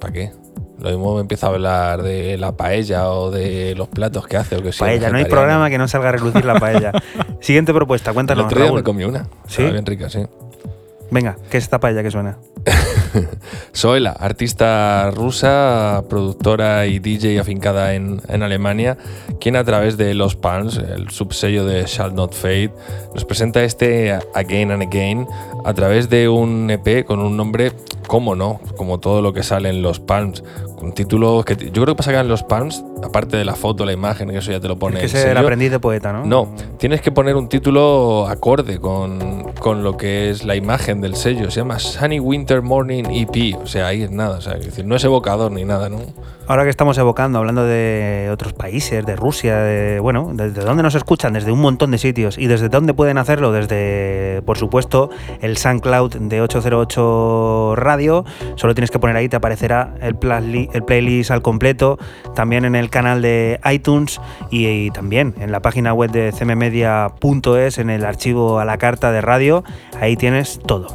¿Para 0.00 0.12
qué? 0.12 0.32
Lo 0.80 0.90
mismo 0.90 1.20
empieza 1.20 1.46
a 1.46 1.50
hablar 1.50 2.02
de 2.02 2.36
la 2.38 2.56
paella 2.56 3.08
o 3.10 3.30
de 3.30 3.74
los 3.76 3.86
platos 3.86 4.26
que 4.26 4.36
hace 4.36 4.56
o 4.56 4.62
que 4.62 4.72
sea 4.72 4.84
paella, 4.88 5.10
no 5.10 5.18
hay 5.18 5.26
programa 5.26 5.70
que 5.70 5.78
no 5.78 5.86
salga 5.86 6.08
a 6.08 6.12
relucir 6.12 6.44
la 6.44 6.58
paella. 6.58 6.90
Siguiente 7.40 7.72
propuesta, 7.72 8.10
El 8.10 8.14
cuéntanos, 8.14 8.46
otro 8.46 8.58
día 8.58 8.66
Raúl. 8.66 8.80
me 8.80 8.82
comí 8.82 9.04
una. 9.04 9.24
¿Sí? 9.46 9.62
Estaba 9.62 9.70
bien 9.70 9.86
rica, 9.86 10.08
sí. 10.10 10.26
Venga, 11.12 11.36
¿qué 11.50 11.58
es 11.58 11.64
esta 11.64 11.78
paella 11.78 12.02
que 12.02 12.10
suena? 12.10 12.38
Zoela, 13.76 14.12
artista 14.12 15.10
rusa, 15.10 16.04
productora 16.08 16.86
y 16.86 17.00
DJ 17.00 17.38
afincada 17.38 17.92
en, 17.92 18.22
en 18.28 18.42
Alemania, 18.42 18.96
quien 19.38 19.56
a 19.56 19.64
través 19.64 19.98
de 19.98 20.14
Los 20.14 20.36
Palms, 20.36 20.78
el 20.78 21.10
subsello 21.10 21.66
de 21.66 21.84
Shall 21.84 22.14
Not 22.14 22.32
Fade, 22.32 22.72
nos 23.14 23.26
presenta 23.26 23.62
este 23.62 24.18
Again 24.34 24.70
and 24.70 24.84
Again 24.84 25.26
a 25.66 25.74
través 25.74 26.08
de 26.08 26.30
un 26.30 26.70
EP 26.70 27.04
con 27.04 27.20
un 27.20 27.36
nombre, 27.36 27.72
cómo 28.06 28.34
no, 28.34 28.62
como 28.78 28.98
todo 28.98 29.20
lo 29.20 29.34
que 29.34 29.42
sale 29.42 29.68
en 29.68 29.82
Los 29.82 30.00
Palms, 30.00 30.42
con 30.82 30.92
títulos 30.92 31.44
que 31.44 31.54
yo 31.54 31.70
creo 31.70 31.86
que 31.86 31.94
pasa 31.94 32.10
que 32.10 32.18
en 32.18 32.26
Los 32.26 32.42
Palms, 32.42 32.84
aparte 33.04 33.36
de 33.36 33.44
la 33.44 33.54
foto, 33.54 33.84
la 33.84 33.92
imagen, 33.92 34.28
que 34.30 34.38
eso 34.38 34.50
ya 34.50 34.58
te 34.58 34.66
lo 34.66 34.76
pone 34.76 34.98
que 34.98 35.06
es 35.06 35.14
el 35.14 35.36
aprendiz 35.36 35.70
de 35.70 35.78
poeta, 35.78 36.12
¿no? 36.12 36.24
no, 36.26 36.52
tienes 36.76 37.00
que 37.00 37.12
poner 37.12 37.36
un 37.36 37.48
título 37.48 38.26
acorde 38.26 38.80
con, 38.80 39.52
con 39.60 39.84
lo 39.84 39.96
que 39.96 40.30
es 40.30 40.44
la 40.44 40.56
imagen 40.56 41.00
del 41.00 41.14
sello. 41.14 41.52
Se 41.52 41.60
llama 41.60 41.78
Sunny 41.78 42.18
Winter 42.18 42.62
Morning 42.62 43.04
EP. 43.04 43.56
O 43.62 43.68
sea, 43.68 43.86
ahí 43.86 44.02
es 44.02 44.10
nada. 44.10 44.38
O 44.38 44.40
sea, 44.40 44.54
es 44.54 44.66
decir, 44.66 44.84
no 44.84 44.96
es 44.96 45.04
evocador 45.04 45.52
ni 45.52 45.64
nada, 45.64 45.88
¿no? 45.88 46.00
Ahora 46.52 46.64
que 46.64 46.68
estamos 46.68 46.98
evocando, 46.98 47.38
hablando 47.38 47.64
de 47.64 48.28
otros 48.30 48.52
países, 48.52 49.06
de 49.06 49.16
Rusia, 49.16 49.56
de, 49.56 50.00
bueno, 50.00 50.32
desde 50.34 50.60
dónde 50.60 50.82
nos 50.82 50.94
escuchan, 50.94 51.32
desde 51.32 51.50
un 51.50 51.62
montón 51.62 51.92
de 51.92 51.96
sitios 51.96 52.36
y 52.36 52.46
desde 52.46 52.68
dónde 52.68 52.92
pueden 52.92 53.16
hacerlo, 53.16 53.52
desde, 53.52 54.42
por 54.44 54.58
supuesto, 54.58 55.08
el 55.40 55.56
SoundCloud 55.56 56.14
de 56.14 56.42
808 56.42 57.72
Radio. 57.76 58.26
Solo 58.56 58.74
tienes 58.74 58.90
que 58.90 58.98
poner 58.98 59.16
ahí, 59.16 59.30
te 59.30 59.36
aparecerá 59.36 59.94
el, 60.02 60.14
playlist 60.16 61.30
al 61.30 61.40
completo, 61.40 61.98
también 62.34 62.66
en 62.66 62.74
el 62.74 62.90
canal 62.90 63.22
de 63.22 63.58
iTunes 63.72 64.20
y 64.50 64.90
también 64.90 65.34
en 65.40 65.52
la 65.52 65.60
página 65.60 65.94
web 65.94 66.10
de 66.10 66.34
cmmedia.es, 66.38 67.78
en 67.78 67.88
el 67.88 68.04
archivo 68.04 68.58
a 68.58 68.66
la 68.66 68.76
carta 68.76 69.10
de 69.10 69.22
radio. 69.22 69.64
Ahí 69.98 70.16
tienes 70.18 70.60
todo. 70.66 70.88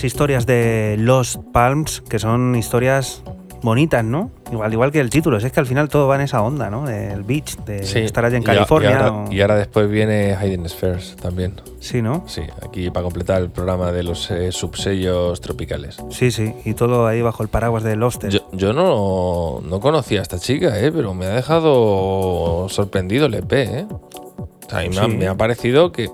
Las 0.00 0.04
historias 0.06 0.46
de 0.46 0.96
Lost 0.98 1.42
Palms, 1.52 2.00
que 2.08 2.18
son 2.18 2.56
historias 2.56 3.22
bonitas, 3.60 4.02
¿no? 4.02 4.30
Igual, 4.50 4.72
igual 4.72 4.90
que 4.92 4.98
el 4.98 5.10
título, 5.10 5.36
es 5.36 5.52
que 5.52 5.60
al 5.60 5.66
final 5.66 5.90
todo 5.90 6.08
va 6.08 6.14
en 6.14 6.22
esa 6.22 6.40
onda, 6.40 6.70
¿no? 6.70 6.88
El 6.88 7.22
beach, 7.22 7.58
de 7.66 7.82
Sí, 7.84 7.98
estar 7.98 8.24
allí 8.24 8.36
en 8.36 8.42
California. 8.42 8.92
Y 8.92 8.94
ahora, 8.94 9.12
o- 9.12 9.30
y 9.32 9.40
ahora 9.42 9.56
después 9.56 9.90
viene 9.90 10.34
Hidden 10.40 10.66
Spheres 10.70 11.16
también. 11.20 11.60
Sí, 11.80 12.00
¿no? 12.00 12.24
Sí, 12.26 12.40
aquí 12.66 12.88
para 12.88 13.02
completar 13.04 13.42
el 13.42 13.50
programa 13.50 13.92
de 13.92 14.02
los 14.04 14.30
eh, 14.30 14.52
subsellos 14.52 15.38
tropicales. 15.42 15.98
Sí, 16.08 16.30
sí, 16.30 16.54
y 16.64 16.72
todo 16.72 17.06
ahí 17.06 17.20
bajo 17.20 17.42
el 17.42 17.50
paraguas 17.50 17.82
de 17.82 17.96
Lost. 17.96 18.24
Yo, 18.28 18.40
yo 18.52 18.72
no, 18.72 19.60
no 19.62 19.80
conocía 19.80 20.20
a 20.20 20.22
esta 20.22 20.38
chica, 20.38 20.80
¿eh? 20.80 20.90
pero 20.90 21.12
me 21.12 21.26
ha 21.26 21.34
dejado 21.34 22.70
sorprendido 22.70 23.26
el 23.26 23.34
EP. 23.34 23.52
¿eh? 23.52 23.86
O 23.90 24.70
sea, 24.72 24.78
a 24.78 24.82
mí 24.82 24.88
me, 24.90 24.98
ha, 25.00 25.04
Sí. 25.04 25.16
me 25.16 25.26
ha 25.26 25.34
parecido 25.36 25.90
que 25.92 26.08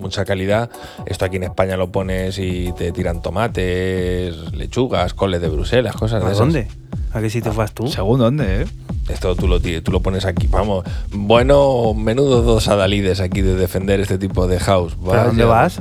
mucha 0.00 0.24
calidad. 0.24 0.68
Esto 1.06 1.24
aquí 1.24 1.36
en 1.36 1.44
España 1.44 1.76
lo 1.76 1.90
pones 1.92 2.38
y 2.38 2.72
te 2.72 2.92
tiran 2.92 3.20
tomates, 3.22 4.52
lechugas, 4.52 5.14
coles 5.14 5.40
de 5.40 5.48
Bruselas, 5.48 5.94
cosas 5.96 6.20
de 6.22 6.28
¿A 6.28 6.32
esas. 6.32 6.38
dónde? 6.38 6.68
¿A 7.12 7.20
qué 7.20 7.30
sitio 7.30 7.52
vas 7.52 7.72
tú? 7.72 7.86
¿Según 7.88 8.18
dónde, 8.18 8.62
eh? 8.62 8.66
Esto 9.08 9.36
tú 9.36 9.46
lo, 9.46 9.60
tú 9.60 9.92
lo 9.92 10.00
pones 10.00 10.24
aquí. 10.24 10.46
Vamos, 10.46 10.84
bueno, 11.12 11.92
menudo 11.94 12.42
dos 12.42 12.68
adalides 12.68 13.20
aquí 13.20 13.42
de 13.42 13.54
defender 13.54 14.00
este 14.00 14.18
tipo 14.18 14.46
de 14.46 14.58
house. 14.58 14.96
¿Pero 15.04 15.20
a 15.20 15.24
dónde 15.26 15.44
vas? 15.44 15.80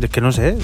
Es 0.00 0.10
que 0.10 0.20
no 0.20 0.32
sé. 0.32 0.56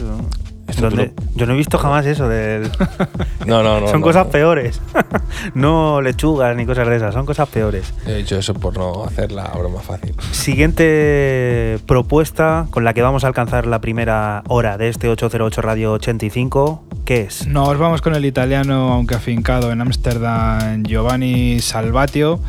Esto 0.68 0.82
¿Dónde? 0.82 1.12
Yo 1.34 1.46
no 1.46 1.55
he 1.55 1.57
visto 1.57 1.78
jamás 1.78 2.07
eso 2.07 2.28
del... 2.28 2.70
No, 3.49 3.62
no, 3.62 3.80
no. 3.80 3.88
son 3.88 4.01
no, 4.01 4.07
cosas 4.07 4.26
no. 4.26 4.32
peores. 4.32 4.80
no 5.55 6.01
lechugas 6.01 6.55
ni 6.57 6.66
cosas 6.66 6.88
de 6.88 6.96
esas, 6.96 7.14
son 7.14 7.26
cosas 7.26 7.49
peores. 7.49 7.92
He 8.07 8.14
dicho 8.16 8.36
eso 8.36 8.55
por 8.55 8.76
no 8.76 9.05
hacer 9.05 9.32
la 9.32 9.49
broma 9.49 9.80
fácil. 9.80 10.14
Siguiente 10.32 11.78
propuesta 11.86 12.66
con 12.70 12.84
la 12.84 12.94
que 12.94 13.03
vamos 13.03 13.24
a 13.24 13.28
alcanzar 13.28 13.66
la 13.66 13.80
primera 13.80 14.42
hora 14.49 14.76
de 14.78 14.88
este 14.88 15.09
808 15.09 15.62
Radio 15.62 15.92
85, 15.92 16.84
¿qué 17.05 17.22
es? 17.22 17.46
Nos 17.46 17.78
vamos 17.78 18.03
con 18.03 18.14
el 18.14 18.24
italiano, 18.24 18.92
aunque 18.92 19.14
afincado 19.14 19.72
en 19.72 19.80
Ámsterdam, 19.80 20.82
Giovanni 20.82 21.61
Salvatio. 21.61 22.40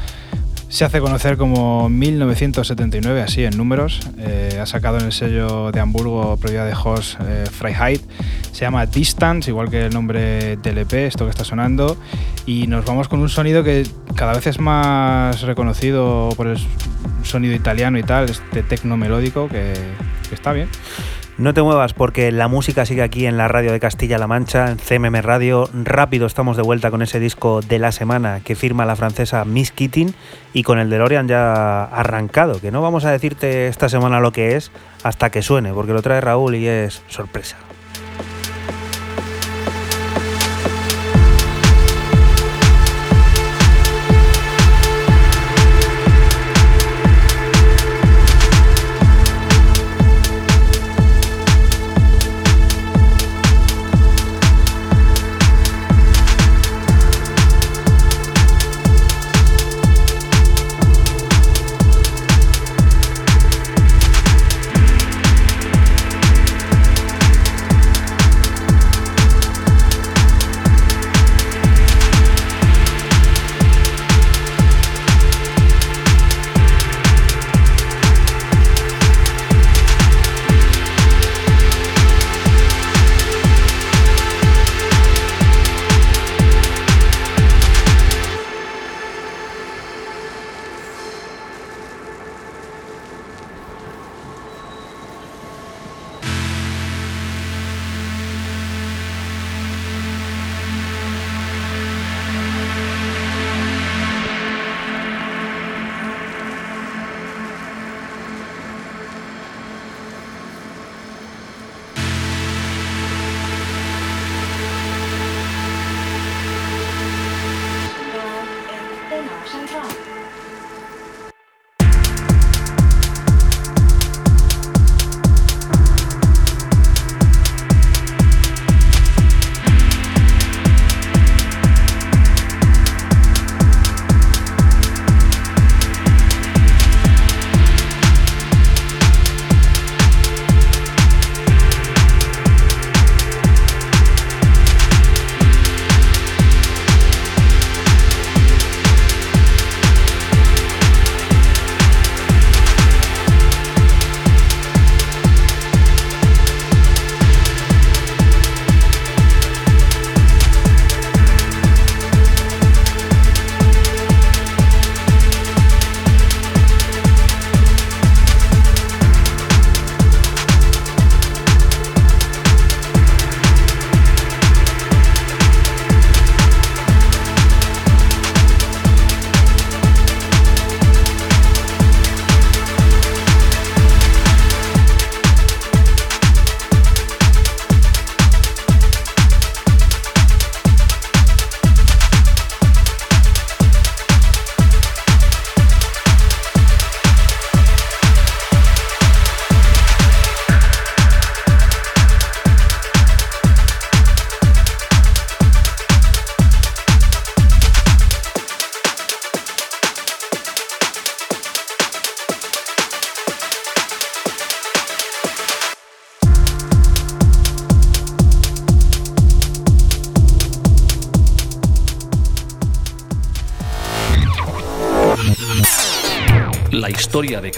Se 0.70 0.86
hace 0.86 1.02
conocer 1.02 1.36
como 1.36 1.90
1979, 1.90 3.24
así 3.24 3.44
en 3.44 3.58
números. 3.58 4.02
Eh, 4.20 4.60
ha 4.62 4.68
sacado 4.68 5.00
en 5.00 5.06
el 5.06 5.12
sello 5.12 5.72
de 5.72 5.80
Hamburgo, 5.80 6.38
propiedad 6.38 6.68
de 6.68 6.74
Hoss 6.74 7.18
eh, 7.22 7.46
Freiheit. 7.52 8.02
Se 8.52 8.62
llama 8.62 8.86
Distance, 8.86 9.50
igual 9.50 9.72
que 9.72 9.88
el 9.88 9.94
nombre 9.94 10.58
del 10.58 10.78
EP, 10.78 10.94
esto 10.94 11.26
que 11.26 11.32
está 11.32 11.44
sonando. 11.44 11.98
Y 12.46 12.68
nos 12.68 12.86
vamos 12.86 13.08
con 13.08 13.20
un 13.20 13.30
sonido 13.30 13.64
que 13.64 13.88
cada 14.14 14.34
vez 14.34 14.46
es 14.46 14.60
más 14.60 15.42
reconocido 15.42 16.30
por 16.38 16.46
el 16.46 16.58
sonido 17.24 17.56
italiano 17.56 17.98
y 17.98 18.04
tal, 18.04 18.30
este 18.30 18.62
tecno 18.62 18.96
melódico 18.96 19.48
que, 19.50 19.74
que 20.30 20.36
está 20.36 20.54
bien. 20.54 20.70
No 21.40 21.54
te 21.54 21.62
muevas 21.62 21.94
porque 21.94 22.34
la 22.34 22.50
música 22.50 22.86
sigue 22.86 23.02
aquí 23.02 23.26
en 23.26 23.38
la 23.38 23.48
radio 23.48 23.72
de 23.72 23.80
Castilla-La 23.80 24.28
Mancha, 24.28 24.72
en 24.72 24.78
CMM 24.78 25.22
Radio. 25.22 25.70
Rápido 25.74 26.28
estamos 26.28 26.58
de 26.58 26.64
vuelta 26.64 26.92
con 26.92 27.02
ese 27.02 27.18
disco 27.18 27.62
de 27.62 27.80
la 27.80 27.94
semana 27.94 28.42
que 28.44 28.56
firma 28.56 28.86
la 28.86 28.98
francesa 28.98 29.46
Miss 29.46 29.72
Keating 29.72 30.14
y 30.52 30.64
con 30.64 30.80
el 30.80 30.90
DeLorean 30.90 31.30
ya 31.30 31.86
arrancado, 31.86 32.60
que 32.60 32.72
no 32.72 32.82
vamos 32.82 33.06
a 33.06 33.12
decirte 33.12 33.70
esta 33.70 33.88
semana 33.88 34.20
lo 34.20 34.34
que 34.34 34.58
es 34.58 34.70
hasta 35.02 35.30
que 35.30 35.42
suene, 35.42 35.72
porque 35.72 35.94
lo 35.94 36.02
trae 36.02 36.20
Raúl 36.20 36.56
y 36.56 36.68
es 36.68 37.04
sorpresa. 37.08 37.56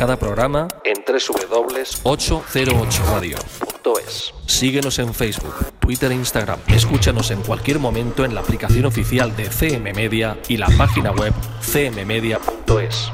Cada 0.01 0.17
programa 0.17 0.67
en 0.83 1.05
www.808radio. 1.05 3.37
cmmedia.es. 3.37 4.33
Síguenos 4.47 4.97
en 4.97 5.13
Facebook, 5.13 5.53
Twitter 5.79 6.11
e 6.11 6.15
Instagram. 6.15 6.59
Escúchanos 6.69 7.29
en 7.29 7.43
cualquier 7.43 7.77
momento 7.77 8.25
en 8.25 8.33
la 8.33 8.41
aplicación 8.41 8.85
oficial 8.85 9.35
de 9.35 9.51
CM 9.51 9.93
Media 9.93 10.39
y 10.47 10.57
la 10.57 10.69
página 10.75 11.11
web 11.11 11.35
cmmedia.es. 11.61 13.11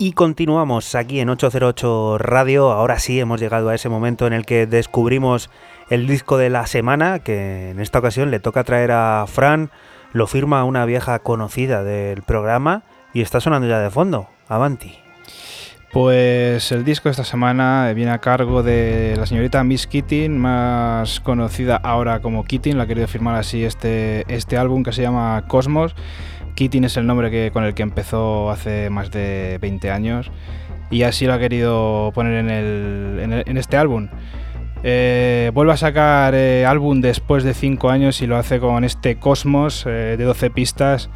Y 0.00 0.12
continuamos 0.12 0.94
aquí 0.94 1.18
en 1.18 1.28
808 1.28 2.18
Radio. 2.18 2.70
Ahora 2.70 3.00
sí 3.00 3.18
hemos 3.18 3.40
llegado 3.40 3.68
a 3.68 3.74
ese 3.74 3.88
momento 3.88 4.28
en 4.28 4.32
el 4.32 4.46
que 4.46 4.68
descubrimos 4.68 5.50
el 5.90 6.06
disco 6.06 6.38
de 6.38 6.50
la 6.50 6.68
semana, 6.68 7.18
que 7.18 7.70
en 7.70 7.80
esta 7.80 7.98
ocasión 7.98 8.30
le 8.30 8.38
toca 8.38 8.62
traer 8.62 8.92
a 8.92 9.24
Fran. 9.26 9.70
Lo 10.12 10.28
firma 10.28 10.62
una 10.62 10.84
vieja 10.84 11.18
conocida 11.18 11.82
del 11.82 12.22
programa 12.22 12.84
y 13.12 13.22
está 13.22 13.40
sonando 13.40 13.66
ya 13.66 13.80
de 13.80 13.90
fondo. 13.90 14.28
Avanti. 14.48 14.94
Pues 15.92 16.70
el 16.70 16.84
disco 16.84 17.08
de 17.08 17.12
esta 17.12 17.24
semana 17.24 17.90
viene 17.92 18.12
a 18.12 18.18
cargo 18.18 18.62
de 18.62 19.16
la 19.16 19.26
señorita 19.26 19.64
Miss 19.64 19.88
Keating, 19.88 20.38
más 20.38 21.18
conocida 21.18 21.76
ahora 21.76 22.20
como 22.20 22.44
Keating, 22.44 22.76
la 22.76 22.84
ha 22.84 22.86
querido 22.86 23.08
firmar 23.08 23.34
así 23.34 23.64
este, 23.64 24.32
este 24.32 24.58
álbum 24.58 24.84
que 24.84 24.92
se 24.92 25.02
llama 25.02 25.42
Cosmos. 25.48 25.96
Keating 26.58 26.82
es 26.82 26.96
el 26.96 27.06
nombre 27.06 27.30
que, 27.30 27.50
con 27.52 27.62
el 27.62 27.72
que 27.74 27.84
empezó 27.84 28.50
hace 28.50 28.90
más 28.90 29.12
de 29.12 29.58
20 29.60 29.92
años 29.92 30.28
y 30.90 31.04
así 31.04 31.24
lo 31.26 31.34
ha 31.34 31.38
querido 31.38 32.10
poner 32.14 32.34
en, 32.34 32.50
el, 32.50 33.20
en, 33.22 33.32
el- 33.32 33.44
en 33.46 33.56
este 33.58 33.76
álbum. 33.76 34.08
Eh, 34.82 35.52
vuelve 35.54 35.72
a 35.72 35.76
sacar 35.76 36.34
eh, 36.34 36.66
álbum 36.66 37.00
después 37.00 37.44
de 37.44 37.54
5 37.54 37.90
años 37.90 38.20
y 38.22 38.26
lo 38.26 38.36
hace 38.36 38.58
con 38.58 38.82
este 38.82 39.16
Cosmos 39.20 39.84
eh, 39.86 40.16
de 40.18 40.24
12 40.24 40.50
pistas 40.50 41.10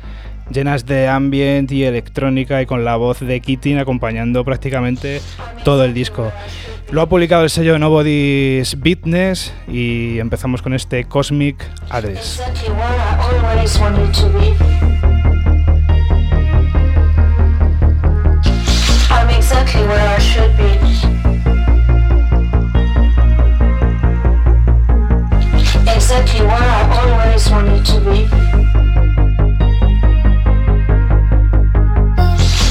llenas 0.50 0.86
de 0.86 1.08
ambient 1.08 1.70
y 1.72 1.84
electrónica 1.84 2.60
y 2.62 2.66
con 2.66 2.84
la 2.84 2.94
voz 2.96 3.20
de 3.20 3.40
Keating 3.40 3.78
acompañando 3.78 4.44
prácticamente 4.44 5.20
todo 5.64 5.84
el 5.84 5.92
disco. 5.94 6.30
Lo 6.90 7.00
ha 7.00 7.08
publicado 7.08 7.42
el 7.44 7.50
sello 7.50 7.78
Nobody's 7.78 8.76
Business 8.78 9.52
y 9.66 10.18
empezamos 10.18 10.60
con 10.62 10.74
este 10.74 11.04
Cosmic 11.04 11.64
Address. 11.90 12.42
Exactly 19.52 19.86
where 19.86 20.08
I 20.08 20.18
should 20.18 20.56
be. 20.56 20.70
Exactly 25.94 26.40
where 26.40 26.68
I 26.70 26.82
always 27.00 27.50
wanted 27.50 27.84
to 27.84 28.00
be. 28.00 28.28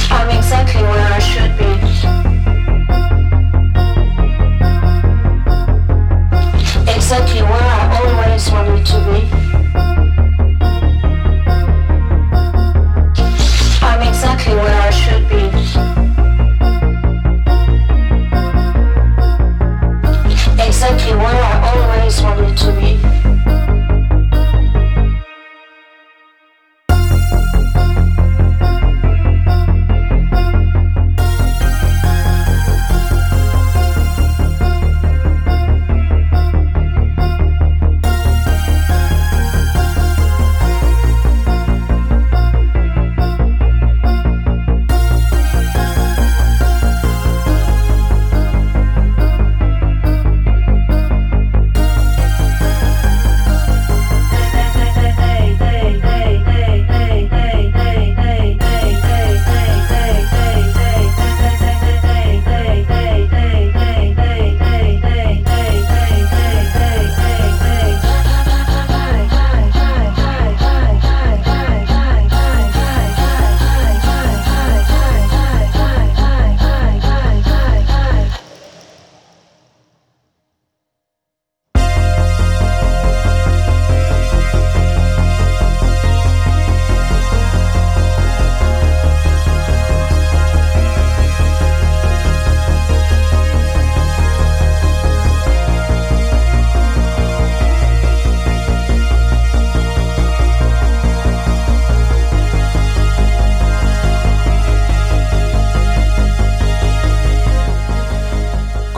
I'm 0.10 0.30
exactly 0.36 0.82
where 0.82 1.08
I 1.14 1.20
should 1.20 1.56
be. 1.60 1.72
Exactly 6.96 7.42
where 7.44 7.70
I 7.78 7.82
always 8.02 8.52
wanted 8.52 8.86
to 8.88 8.98
be. 9.06 9.51
Exactly 20.92 21.16
where 21.16 21.42
I 21.42 22.00
always 22.02 22.22
wanted 22.22 22.58
to 22.58 22.72
be. 22.74 23.31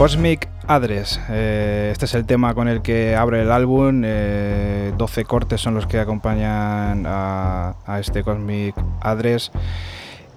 Cosmic 0.04 0.50
Address. 0.68 1.18
eh, 1.30 1.88
este 1.94 2.04
es 2.04 2.14
el 2.14 2.26
tema 2.26 2.54
con 2.54 2.68
el 2.68 2.82
que 2.82 3.16
abre 3.16 3.42
el 3.42 3.50
álbum. 3.50 4.02
eh, 4.04 4.92
12 4.98 5.24
cortes 5.24 5.62
son 5.62 5.76
los 5.76 5.88
que 5.88 5.98
acompañan 5.98 7.06
a, 7.08 7.74
este 8.02 8.22
Cosmic 8.22 8.76
Address. 9.00 9.54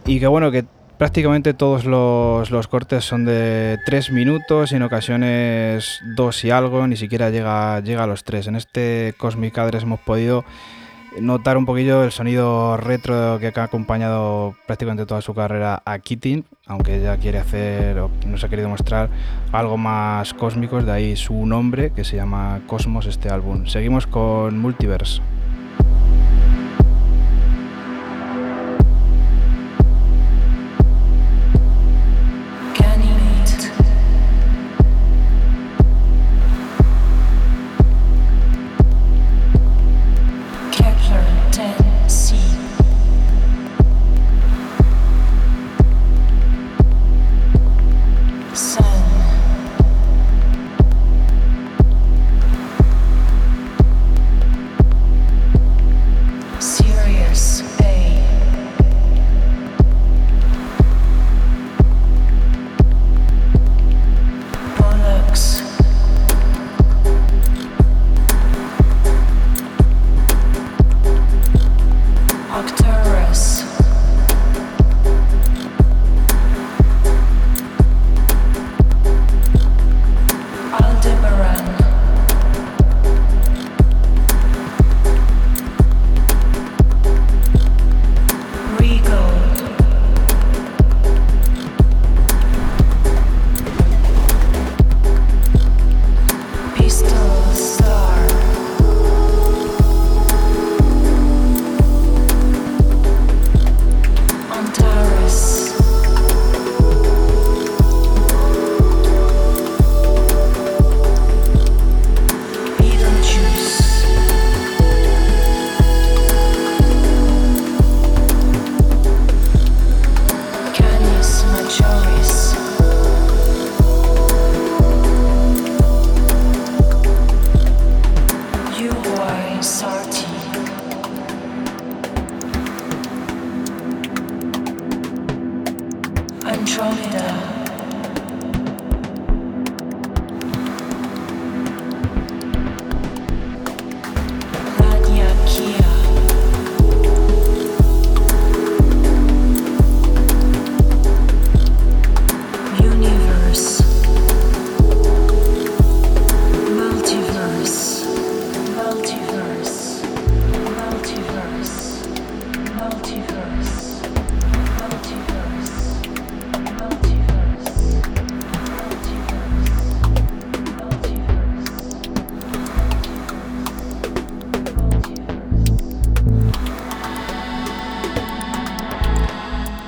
Y 0.04 0.20
que 0.20 0.28
bueno, 0.28 0.52
que 0.52 0.64
prácticamente 0.98 1.52
todos 1.52 1.84
los, 1.84 2.68
cortes 2.68 3.04
son 3.04 3.24
de 3.24 3.78
3 3.86 4.12
minutos 4.12 4.70
en 4.70 4.84
ocasiones 4.84 5.98
2 6.14 6.44
y 6.44 6.50
algo, 6.52 6.86
ni 6.86 6.96
siquiera 6.96 7.30
llega, 7.30 7.80
llega 7.80 8.04
a 8.04 8.06
los 8.06 8.22
3. 8.22 8.46
En 8.46 8.54
este 8.54 9.14
Cosmic 9.18 9.58
Address 9.58 9.82
hemos 9.82 9.98
podido 9.98 10.44
notar 11.20 11.56
un 11.56 11.66
poquillo 11.66 12.04
el 12.04 12.12
sonido 12.12 12.76
retro 12.76 13.38
que 13.38 13.52
ha 13.54 13.62
acompañado 13.62 14.54
prácticamente 14.66 15.06
toda 15.06 15.20
su 15.20 15.34
carrera 15.34 15.82
a 15.84 15.98
Keating, 15.98 16.44
aunque 16.66 16.96
ella 16.96 17.16
quiere 17.16 17.38
hacer, 17.38 17.98
o 17.98 18.10
nos 18.26 18.44
ha 18.44 18.48
querido 18.48 18.68
mostrar 18.68 19.08
algo 19.52 19.76
más 19.76 20.34
cósmicos, 20.34 20.84
de 20.84 20.92
ahí 20.92 21.16
su 21.16 21.46
nombre, 21.46 21.90
que 21.90 22.04
se 22.04 22.16
llama 22.16 22.60
Cosmos, 22.66 23.06
este 23.06 23.28
álbum. 23.28 23.66
Seguimos 23.66 24.06
con 24.06 24.58
Multiverse. 24.58 25.20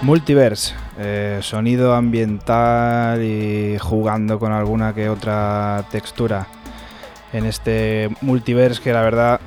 Multiverse, 0.08 0.72
eh, 0.98 1.40
sonido 1.42 1.92
ambiental 1.92 3.22
y 3.22 3.76
jugando 3.78 4.38
con 4.38 4.52
alguna 4.52 4.94
que 4.94 5.10
otra 5.10 5.84
textura 5.90 6.46
en 7.34 7.44
este 7.44 8.08
multiverse 8.22 8.80
que 8.80 8.94
la 8.94 9.02
verdad 9.02 9.38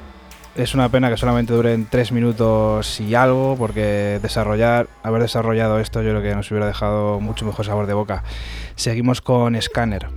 es 0.54 0.76
una 0.76 0.88
pena 0.90 1.10
que 1.10 1.18
solamente 1.18 1.52
duren 1.52 1.88
tres 1.90 2.12
minutos 2.12 3.00
y 3.00 3.16
algo 3.16 3.56
porque 3.58 4.20
desarrollar, 4.22 4.88
haber 5.02 5.24
desarrollado 5.24 5.80
esto 5.80 6.04
yo 6.04 6.12
creo 6.12 6.22
que 6.22 6.36
nos 6.36 6.52
hubiera 6.52 6.68
dejado 6.68 7.20
mucho 7.20 7.44
mejor 7.44 7.66
sabor 7.66 7.88
de 7.88 7.96
boca. 7.96 8.24
Seguimos 8.76 9.20
con 9.20 9.60
Scanner. 9.60 10.10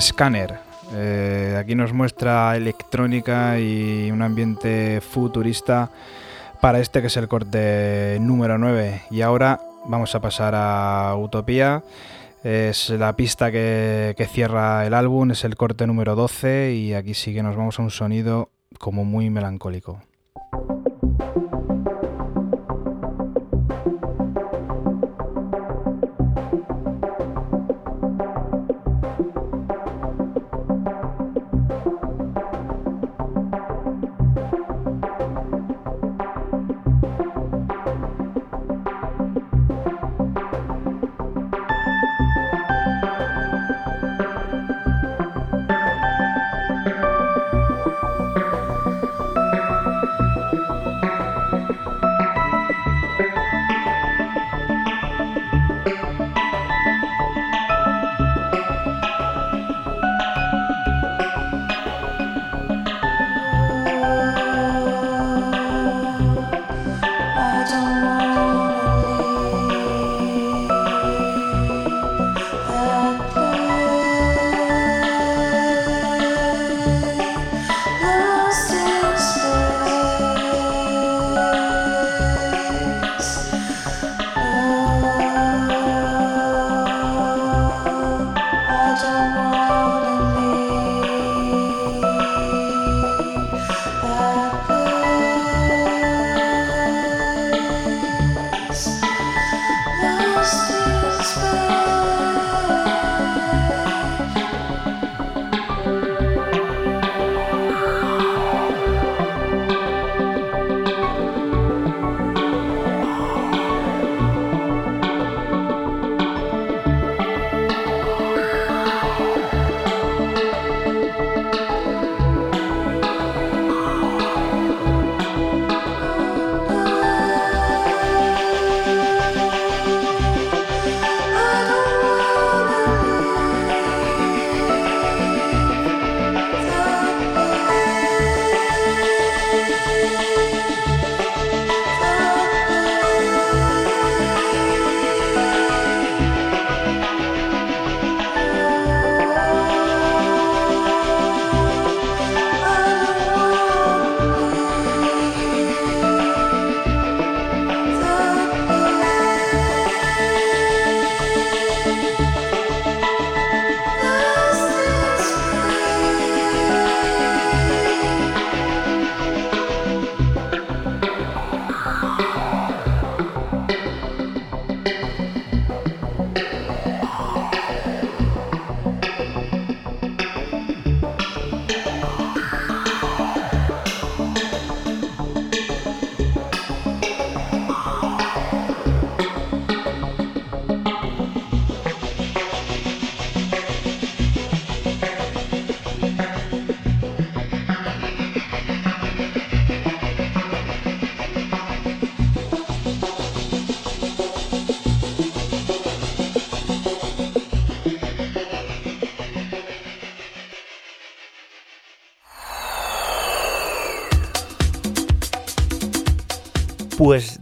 Scanner. 0.00 0.58
Eh, 0.94 1.56
aquí 1.58 1.74
nos 1.74 1.92
muestra 1.92 2.56
electrónica 2.56 3.58
y 3.58 4.10
un 4.10 4.22
ambiente 4.22 5.00
futurista 5.00 5.90
para 6.60 6.80
este 6.80 7.00
que 7.00 7.06
es 7.06 7.16
el 7.16 7.28
corte 7.28 8.18
número 8.20 8.58
9. 8.58 9.02
Y 9.10 9.22
ahora 9.22 9.60
vamos 9.86 10.14
a 10.14 10.20
pasar 10.20 10.54
a 10.54 11.14
Utopía. 11.16 11.82
Es 12.44 12.90
la 12.90 13.14
pista 13.14 13.50
que, 13.50 14.14
que 14.16 14.26
cierra 14.26 14.86
el 14.86 14.94
álbum, 14.94 15.30
es 15.30 15.44
el 15.44 15.56
corte 15.56 15.86
número 15.86 16.14
12 16.14 16.74
y 16.74 16.94
aquí 16.94 17.14
sí 17.14 17.32
que 17.32 17.42
nos 17.42 17.56
vamos 17.56 17.78
a 17.78 17.82
un 17.82 17.90
sonido 17.90 18.50
como 18.78 19.04
muy 19.04 19.30
melancólico. 19.30 20.00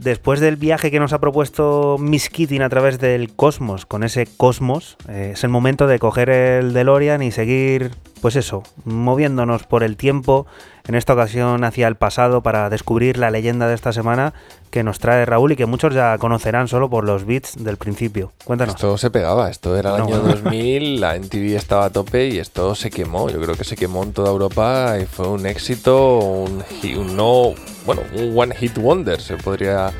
Después 0.01 0.39
del 0.39 0.55
viaje 0.55 0.89
que 0.89 0.99
nos 0.99 1.13
ha 1.13 1.19
propuesto 1.19 1.97
Miss 1.99 2.29
Keating 2.29 2.63
a 2.63 2.69
través 2.69 2.99
del 2.99 3.33
cosmos, 3.33 3.85
con 3.85 4.03
ese 4.03 4.25
cosmos, 4.25 4.97
eh, 5.07 5.31
es 5.33 5.43
el 5.43 5.51
momento 5.51 5.85
de 5.87 5.99
coger 5.99 6.29
el 6.29 6.73
DeLorean 6.73 7.21
y 7.21 7.31
seguir, 7.31 7.91
pues 8.19 8.35
eso, 8.35 8.63
moviéndonos 8.83 9.63
por 9.63 9.83
el 9.83 9.97
tiempo, 9.97 10.47
en 10.91 10.95
esta 10.95 11.13
ocasión 11.13 11.63
hacia 11.63 11.87
el 11.87 11.95
pasado 11.95 12.41
para 12.43 12.69
descubrir 12.69 13.17
la 13.17 13.31
leyenda 13.31 13.65
de 13.69 13.75
esta 13.75 13.93
semana 13.93 14.33
que 14.71 14.83
nos 14.83 14.99
trae 14.99 15.23
Raúl 15.25 15.53
y 15.53 15.55
que 15.55 15.65
muchos 15.65 15.93
ya 15.93 16.17
conocerán 16.17 16.67
solo 16.67 16.89
por 16.89 17.05
los 17.05 17.25
beats 17.25 17.63
del 17.63 17.77
principio. 17.77 18.33
Cuéntanos. 18.43 18.75
Esto 18.75 18.97
se 18.97 19.09
pegaba, 19.09 19.49
esto 19.49 19.77
era 19.77 19.91
el 19.91 19.99
No. 19.99 20.03
año 20.07 20.17
2000, 20.19 20.99
la 20.99 21.15
MTV 21.15 21.55
estaba 21.55 21.85
a 21.85 21.89
tope 21.91 22.27
y 22.27 22.39
esto 22.39 22.75
se 22.75 22.89
quemó. 22.89 23.29
Yo 23.29 23.39
creo 23.41 23.55
que 23.55 23.63
se 23.63 23.77
quemó 23.77 24.03
en 24.03 24.11
toda 24.11 24.31
Europa 24.31 24.97
y 25.01 25.05
fue 25.05 25.29
un 25.29 25.45
éxito, 25.45 26.17
un, 26.19 26.61
un 26.97 27.15
no, 27.15 27.53
bueno, 27.85 28.01
un 28.13 28.37
one 28.37 28.53
hit 28.53 28.77
wonder 28.77 29.21
se 29.21 29.37
podría 29.37 29.93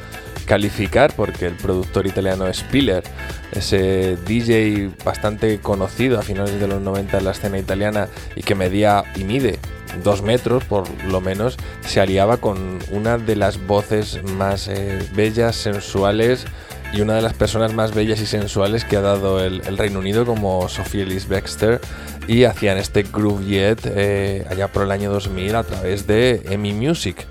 calificar 0.46 1.14
porque 1.16 1.46
el 1.46 1.56
productor 1.56 2.06
italiano 2.06 2.54
Spiller, 2.54 3.04
ese 3.54 4.18
DJ 4.26 4.90
bastante 5.06 5.62
conocido 5.62 6.20
a 6.20 6.22
finales 6.22 6.60
de 6.60 6.68
los 6.68 6.82
90 6.82 7.18
en 7.20 7.24
la 7.24 7.32
escena 7.32 7.58
italiana 7.58 8.10
y 8.36 8.44
que 8.44 8.56
medía 8.56 9.06
y 9.16 9.24
mide 9.24 9.58
dos 10.04 10.22
metros 10.22 10.64
por 10.64 10.88
lo 11.04 11.22
menos, 11.22 11.58
se 11.86 12.00
aliaba 12.00 12.38
con 12.38 12.80
una 12.92 13.18
de 13.18 13.36
las 13.36 13.66
voces 13.66 14.24
más 14.24 14.68
eh, 14.68 15.00
bellas, 15.14 15.56
sensuales 15.56 16.46
y 16.94 17.02
una 17.02 17.16
de 17.16 17.22
las 17.22 17.34
personas 17.34 17.74
más 17.74 17.94
bellas 17.94 18.20
y 18.20 18.26
sensuales 18.26 18.84
que 18.84 18.98
ha 18.98 19.02
dado 19.02 19.44
el, 19.44 19.62
Reino 19.78 20.00
Unido 20.00 20.26
como 20.26 20.68
Sophie 20.68 21.04
Ellis 21.04 21.28
Baxter 21.28 21.80
y 22.28 22.44
hacían 22.44 22.78
este 22.78 23.04
Groove 23.04 23.46
Jet 23.46 23.80
eh, 23.86 24.46
allá 24.50 24.68
por 24.68 24.84
el 24.84 24.92
año 24.92 25.12
2000 25.12 25.56
a 25.56 25.64
través 25.64 26.08
de 26.08 26.42
EMI 26.50 26.74
Music. 26.74 27.26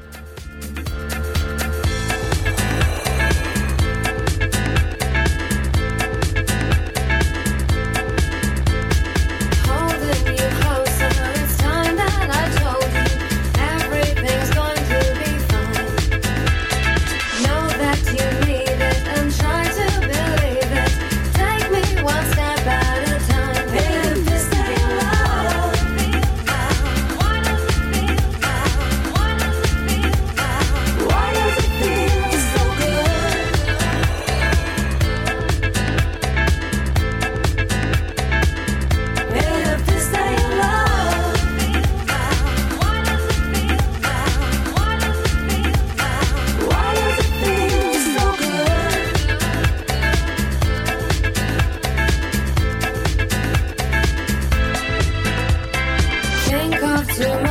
till 57.20 57.49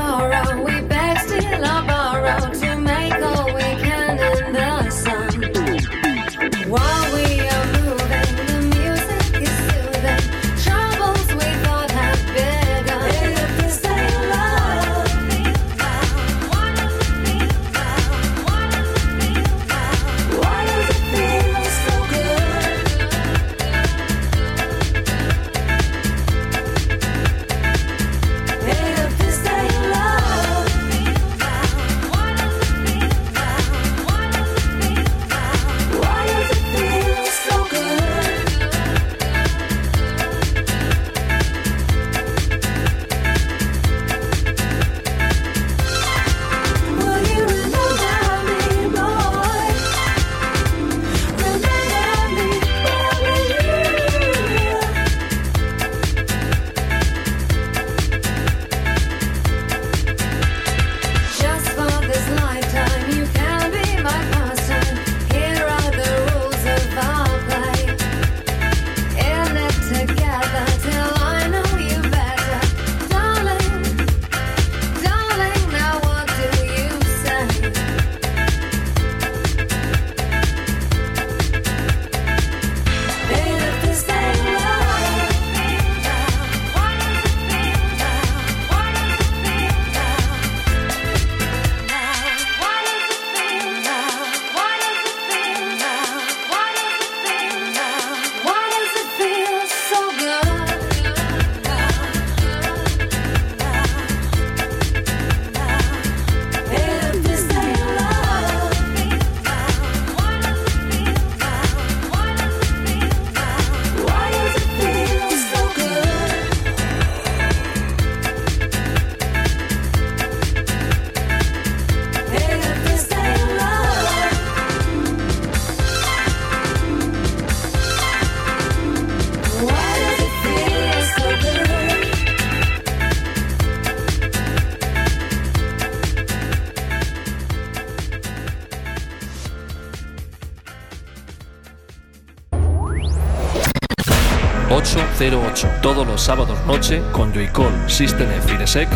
...808... 145.20 145.82
Todos 145.82 146.08
los 146.08 146.22
sábados 146.22 146.58
noche 146.66 147.02
con 147.12 147.34
Joycall, 147.34 147.90
System 147.90 148.32
F. 148.32 148.88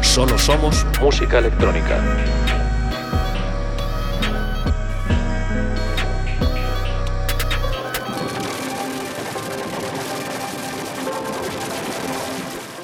Solo 0.00 0.38
somos 0.38 0.86
música 0.98 1.40
electrónica. 1.40 2.02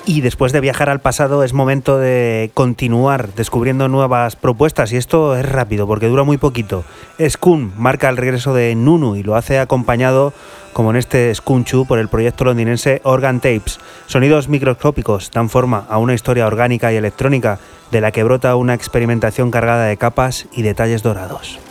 Y 0.06 0.20
después 0.20 0.52
de 0.52 0.60
viajar 0.60 0.90
al 0.90 1.00
pasado 1.00 1.42
es 1.42 1.54
momento 1.54 1.98
de 1.98 2.50
continuar 2.52 3.32
descubriendo 3.32 3.88
nuevas 3.88 4.36
propuestas 4.36 4.92
y 4.92 4.98
esto 4.98 5.34
es 5.34 5.50
rápido 5.50 5.86
porque 5.86 6.08
dura 6.08 6.24
muy 6.24 6.36
poquito. 6.36 6.84
Skun 7.26 7.72
marca 7.78 8.10
el 8.10 8.18
regreso 8.18 8.52
de 8.52 8.74
Nunu 8.74 9.16
y 9.16 9.22
lo 9.22 9.34
hace 9.34 9.58
acompañado, 9.58 10.34
como 10.74 10.90
en 10.90 10.96
este 10.96 11.34
Skunchu, 11.34 11.86
por 11.86 11.98
el 11.98 12.08
proyecto 12.08 12.44
londinense 12.44 13.00
Organ 13.04 13.40
Tapes. 13.40 13.80
Sonidos 14.06 14.48
microscópicos 14.50 15.30
dan 15.30 15.48
forma 15.48 15.86
a 15.88 15.96
una 15.96 16.12
historia 16.12 16.46
orgánica 16.46 16.92
y 16.92 16.96
electrónica 16.96 17.58
de 17.90 18.02
la 18.02 18.10
que 18.10 18.24
brota 18.24 18.56
una 18.56 18.74
experimentación 18.74 19.50
cargada 19.50 19.86
de 19.86 19.96
capas 19.96 20.46
y 20.52 20.60
detalles 20.60 21.02
dorados. 21.02 21.63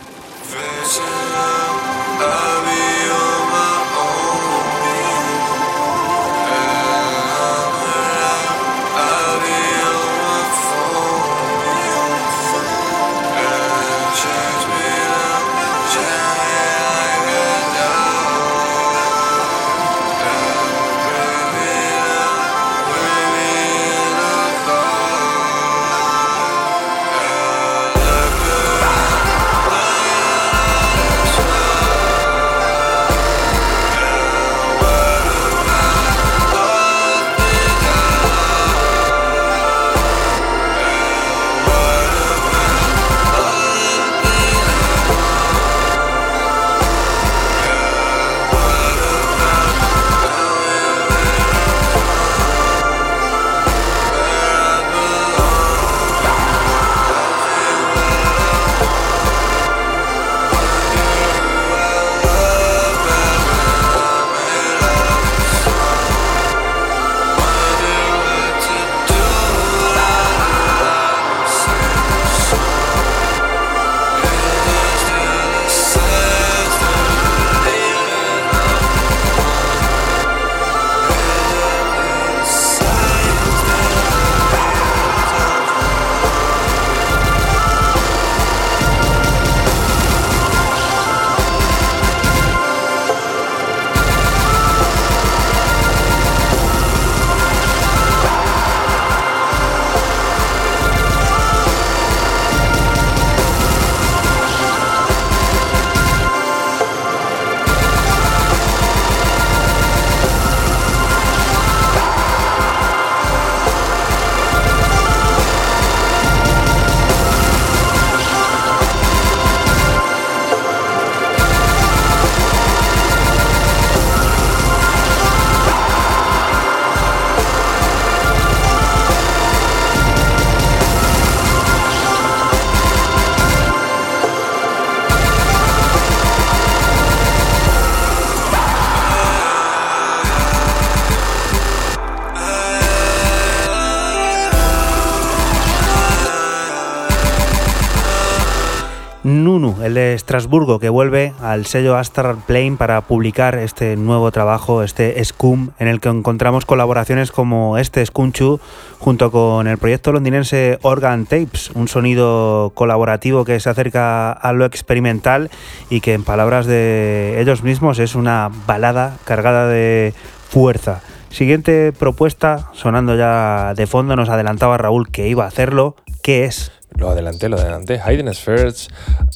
Estrasburgo, 150.34 150.80
que 150.80 150.88
vuelve 150.88 151.32
al 151.40 151.64
sello 151.64 151.96
Astral 151.96 152.38
Plane 152.44 152.74
para 152.76 153.02
publicar 153.02 153.54
este 153.54 153.94
nuevo 153.94 154.32
trabajo, 154.32 154.82
este 154.82 155.24
Scum, 155.24 155.70
en 155.78 155.86
el 155.86 156.00
que 156.00 156.08
encontramos 156.08 156.66
colaboraciones 156.66 157.30
como 157.30 157.78
este 157.78 158.04
Scunchu 158.04 158.58
junto 158.98 159.30
con 159.30 159.68
el 159.68 159.78
proyecto 159.78 160.10
londinense 160.10 160.80
Organ 160.82 161.26
Tapes, 161.26 161.70
un 161.76 161.86
sonido 161.86 162.72
colaborativo 162.74 163.44
que 163.44 163.60
se 163.60 163.70
acerca 163.70 164.32
a 164.32 164.52
lo 164.52 164.64
experimental 164.64 165.52
y 165.88 166.00
que 166.00 166.14
en 166.14 166.24
palabras 166.24 166.66
de 166.66 167.40
ellos 167.40 167.62
mismos 167.62 168.00
es 168.00 168.16
una 168.16 168.50
balada 168.66 169.18
cargada 169.22 169.68
de 169.68 170.14
fuerza. 170.48 171.00
Siguiente 171.30 171.92
propuesta, 171.92 172.70
sonando 172.72 173.14
ya 173.14 173.72
de 173.74 173.86
fondo, 173.86 174.16
nos 174.16 174.30
adelantaba 174.30 174.78
Raúl 174.78 175.12
que 175.12 175.28
iba 175.28 175.44
a 175.44 175.48
hacerlo. 175.48 175.94
¿Qué 176.24 176.44
es? 176.44 176.72
Lo 176.96 177.10
adelanté, 177.10 177.48
lo 177.48 177.58
adelanté. 177.58 178.00
Hidden 178.04 178.32
Spheres, 178.34 178.88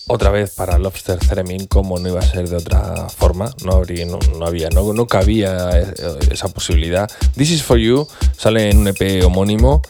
otra 0.06 0.30
vez 0.30 0.54
para 0.54 0.78
Lobster 0.78 1.18
Theremin, 1.18 1.66
como 1.66 1.98
no 1.98 2.08
iba 2.08 2.20
a 2.20 2.22
ser 2.22 2.48
de 2.48 2.56
otra 2.56 3.08
forma. 3.08 3.50
No, 3.64 3.72
habría, 3.72 4.06
no, 4.06 4.18
no 4.38 4.46
había, 4.46 4.68
no, 4.70 4.92
no 4.92 5.06
cabía 5.06 5.70
eh, 5.80 5.92
esa 6.30 6.48
posibilidad. 6.48 7.10
This 7.36 7.50
is 7.50 7.62
for 7.62 7.78
you 7.78 8.06
sale 8.36 8.70
en 8.70 8.78
un 8.78 8.88
EP 8.88 9.24
homónimo 9.24 9.82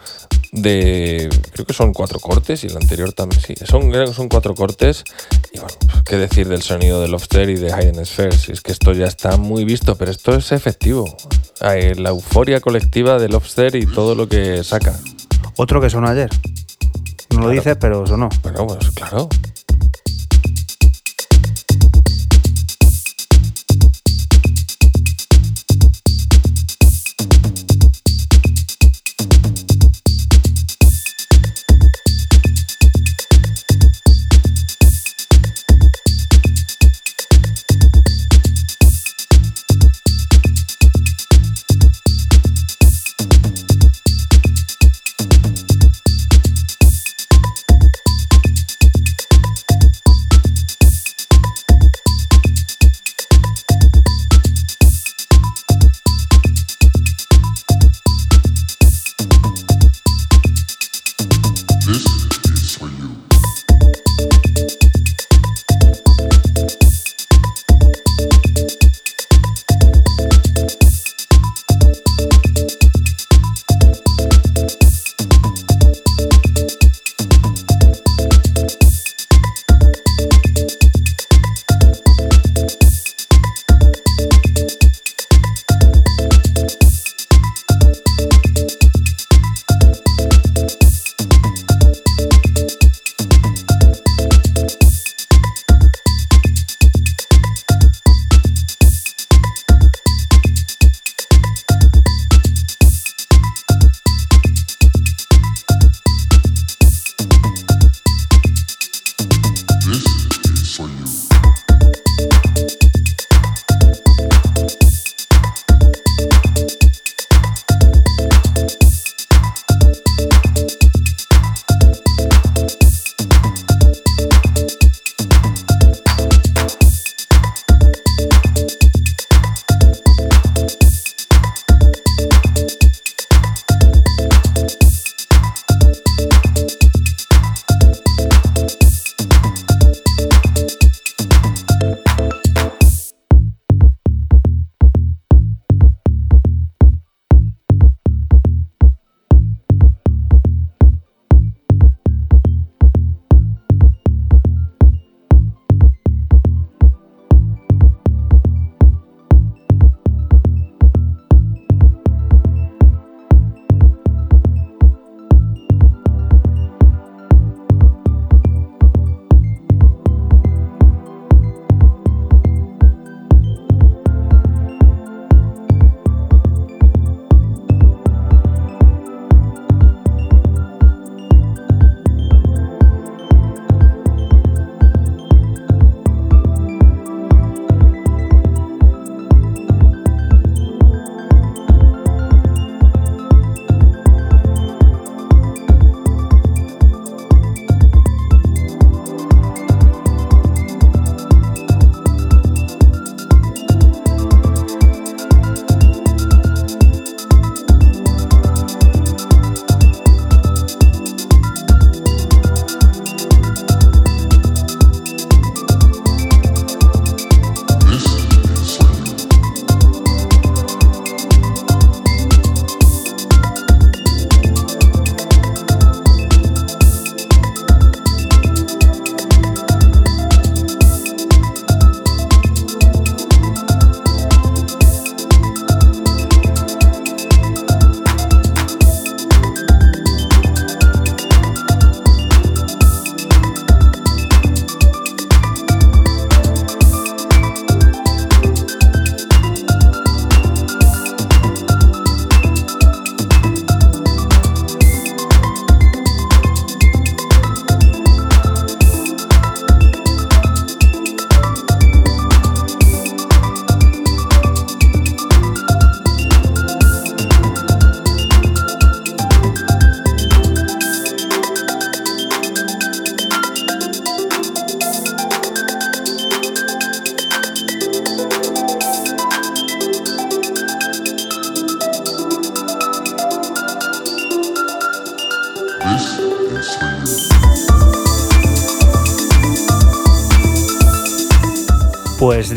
de. 0.53 1.29
Creo 1.53 1.67
que 1.67 1.73
son 1.73 1.93
cuatro 1.93 2.19
cortes 2.21 2.65
y 2.65 2.69
el 2.69 2.77
anterior 2.77 3.13
también. 3.13 3.41
Sí, 3.41 3.55
son, 3.65 3.91
creo 3.91 4.07
que 4.07 4.15
son 4.15 4.29
cuatro 4.29 4.55
cortes. 4.55 5.05
Y 5.53 5.59
bueno, 5.59 5.75
pues, 5.79 6.03
qué 6.05 6.17
decir 6.17 6.49
del 6.49 6.63
sonido 6.63 7.01
de 7.03 7.09
Lobster 7.09 7.51
y 7.51 7.57
de 7.57 7.69
Hidden 7.69 8.05
Spheres. 8.07 8.49
Es 8.49 8.61
que 8.61 8.73
esto 8.73 8.93
ya 8.93 9.07
está 9.07 9.37
muy 9.37 9.65
visto, 9.65 9.97
pero 9.97 10.11
esto 10.11 10.35
es 10.35 10.53
efectivo. 10.53 11.05
La 11.61 12.11
euforia 12.11 12.61
colectiva 12.61 13.19
de 13.19 13.29
Lobster 13.29 13.75
y 13.77 13.87
todo 13.87 14.15
lo 14.15 14.29
que 14.29 14.65
saca. 14.65 14.99
Otro 15.57 15.81
que 15.81 15.91
sonó 15.91 16.09
ayer. 16.09 16.31
No 17.31 17.41
lo 17.43 17.51
dices, 17.51 17.77
pero 17.79 18.07
sonó. 18.07 18.29
Bueno, 18.43 18.67
pues 18.67 18.91
claro. 18.93 19.29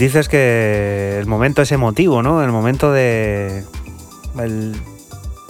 Dices 0.01 0.27
que 0.27 1.17
el 1.19 1.27
momento 1.27 1.61
es 1.61 1.71
emotivo, 1.71 2.21
¿no? 2.21 2.43
El 2.43 2.51
momento 2.51 2.91
de. 2.91 3.63
el- 4.39 4.75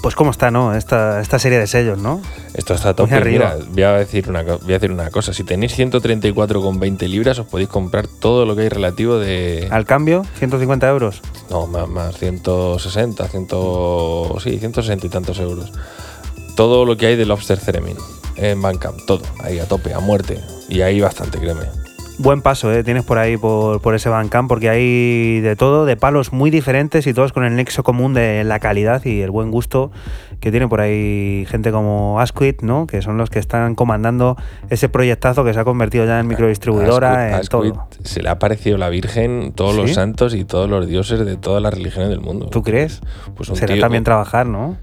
pues 0.01 0.15
cómo 0.15 0.31
está, 0.31 0.49
¿no? 0.49 0.73
Esta, 0.73 1.21
esta 1.21 1.37
serie 1.37 1.59
de 1.59 1.67
sellos, 1.67 1.99
¿no? 1.99 2.21
Esto 2.55 2.73
está 2.73 2.89
a 2.89 2.93
Muy 2.93 2.95
tope. 2.97 3.13
arriba. 3.13 3.53
Mira, 3.55 3.67
voy 3.71 3.83
a, 3.83 3.91
decir 3.99 4.27
una, 4.29 4.41
voy 4.41 4.71
a 4.71 4.79
decir 4.79 4.91
una 4.91 5.11
cosa. 5.11 5.31
Si 5.31 5.43
tenéis 5.43 5.77
134,20 5.77 7.07
libras, 7.07 7.37
os 7.37 7.45
podéis 7.45 7.69
comprar 7.69 8.07
todo 8.07 8.47
lo 8.47 8.55
que 8.55 8.63
hay 8.63 8.69
relativo 8.69 9.19
de. 9.19 9.67
Al 9.69 9.85
cambio, 9.85 10.25
150 10.39 10.89
euros. 10.89 11.21
No, 11.51 11.67
más, 11.67 11.87
más 11.87 12.17
160, 12.17 13.27
100, 13.27 13.47
sí, 14.41 14.57
160 14.57 15.05
y 15.05 15.09
tantos 15.09 15.37
euros. 15.39 15.71
Todo 16.55 16.83
lo 16.85 16.97
que 16.97 17.05
hay 17.05 17.15
de 17.15 17.27
Lobster 17.27 17.59
Theremin 17.59 17.97
en 18.37 18.59
Bandcamp, 18.59 19.05
todo, 19.05 19.21
ahí 19.43 19.59
a 19.59 19.67
tope, 19.67 19.93
a 19.93 19.99
muerte. 19.99 20.39
Y 20.67 20.81
ahí 20.81 20.99
bastante, 20.99 21.37
créeme. 21.37 21.65
Buen 22.21 22.41
paso, 22.41 22.71
¿eh? 22.71 22.83
Tienes 22.83 23.03
por 23.03 23.17
ahí, 23.17 23.35
por, 23.37 23.81
por 23.81 23.95
ese 23.95 24.07
Bandcamp, 24.09 24.47
porque 24.47 24.69
hay 24.69 25.39
de 25.39 25.55
todo, 25.55 25.85
de 25.85 25.95
palos 25.97 26.31
muy 26.33 26.51
diferentes 26.51 27.07
y 27.07 27.13
todos 27.13 27.33
con 27.33 27.43
el 27.45 27.55
nexo 27.55 27.81
común 27.83 28.13
de 28.13 28.43
la 28.43 28.59
calidad 28.59 29.03
y 29.05 29.21
el 29.21 29.31
buen 29.31 29.49
gusto 29.49 29.91
que 30.39 30.51
tiene 30.51 30.67
por 30.67 30.81
ahí 30.81 31.45
gente 31.49 31.71
como 31.71 32.19
Asquith, 32.19 32.61
¿no? 32.61 32.85
Que 32.85 33.01
son 33.01 33.17
los 33.17 33.29
que 33.29 33.39
están 33.39 33.73
comandando 33.75 34.37
ese 34.69 34.87
proyectazo 34.89 35.43
que 35.43 35.53
se 35.53 35.59
ha 35.59 35.63
convertido 35.63 36.05
ya 36.05 36.19
en 36.19 36.27
microdistribuidora, 36.27 37.13
A 37.17 37.27
en 37.29 37.33
Asquith 37.35 37.49
todo. 37.73 37.87
se 38.03 38.21
le 38.21 38.29
ha 38.29 38.37
parecido 38.39 38.77
la 38.77 38.89
Virgen, 38.89 39.51
todos 39.53 39.75
los 39.75 39.93
santos 39.93 40.35
y 40.35 40.45
todos 40.45 40.69
los 40.69 40.87
dioses 40.87 41.25
de 41.25 41.37
todas 41.37 41.61
las 41.61 41.73
religiones 41.73 42.09
del 42.09 42.21
mundo. 42.21 42.47
¿Tú 42.47 42.61
crees? 42.61 43.01
Pues 43.35 43.49
un 43.49 43.55
Será 43.55 43.73
tío- 43.73 43.81
también 43.81 44.03
trabajar, 44.03 44.45
¿no? 44.45 44.77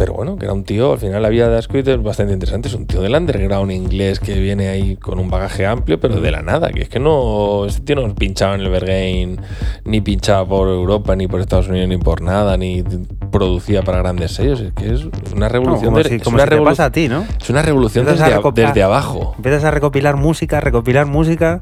Pero 0.00 0.14
bueno, 0.14 0.36
que 0.38 0.46
era 0.46 0.54
un 0.54 0.64
tío, 0.64 0.92
al 0.92 0.98
final 0.98 1.20
la 1.20 1.28
vida 1.28 1.50
de 1.50 1.58
Asquith 1.58 1.86
es 1.86 2.02
bastante 2.02 2.32
interesante. 2.32 2.68
Es 2.68 2.74
un 2.74 2.86
tío 2.86 3.02
del 3.02 3.14
underground 3.14 3.70
inglés 3.70 4.18
que 4.18 4.40
viene 4.40 4.68
ahí 4.68 4.96
con 4.96 5.18
un 5.18 5.28
bagaje 5.28 5.66
amplio, 5.66 6.00
pero 6.00 6.22
de 6.22 6.30
la 6.30 6.40
nada. 6.40 6.70
Que 6.70 6.80
es 6.80 6.88
que 6.88 6.98
no. 6.98 7.66
Este 7.66 7.82
tío 7.82 7.96
no 7.96 8.14
pinchaba 8.14 8.54
en 8.54 8.62
el 8.62 8.70
Berghain, 8.70 9.38
ni 9.84 10.00
pinchaba 10.00 10.48
por 10.48 10.68
Europa, 10.68 11.14
ni 11.16 11.28
por 11.28 11.40
Estados 11.40 11.68
Unidos, 11.68 11.86
ni 11.90 11.98
por 11.98 12.22
nada, 12.22 12.56
ni 12.56 12.82
producía 13.30 13.82
para 13.82 13.98
grandes 13.98 14.30
sellos. 14.32 14.60
Es 14.62 14.72
que 14.72 14.90
es 14.90 15.02
una 15.34 15.48
No, 15.48 15.48
revolución. 15.50 15.84
como 15.84 15.98
de- 15.98 16.08
si, 16.08 16.14
es 16.14 16.22
como 16.22 16.36
una 16.36 16.44
si 16.44 16.48
te 16.48 16.56
revolu- 16.56 16.64
pasa 16.64 16.84
a 16.86 16.92
ti, 16.92 17.06
¿no? 17.10 17.26
Es 17.38 17.50
una 17.50 17.60
revolución 17.60 18.06
desde, 18.06 18.24
a- 18.24 18.40
desde 18.54 18.82
abajo. 18.82 19.34
Empiezas 19.36 19.64
a 19.64 19.70
recopilar 19.70 20.16
música, 20.16 20.60
recopilar 20.62 21.04
música 21.04 21.58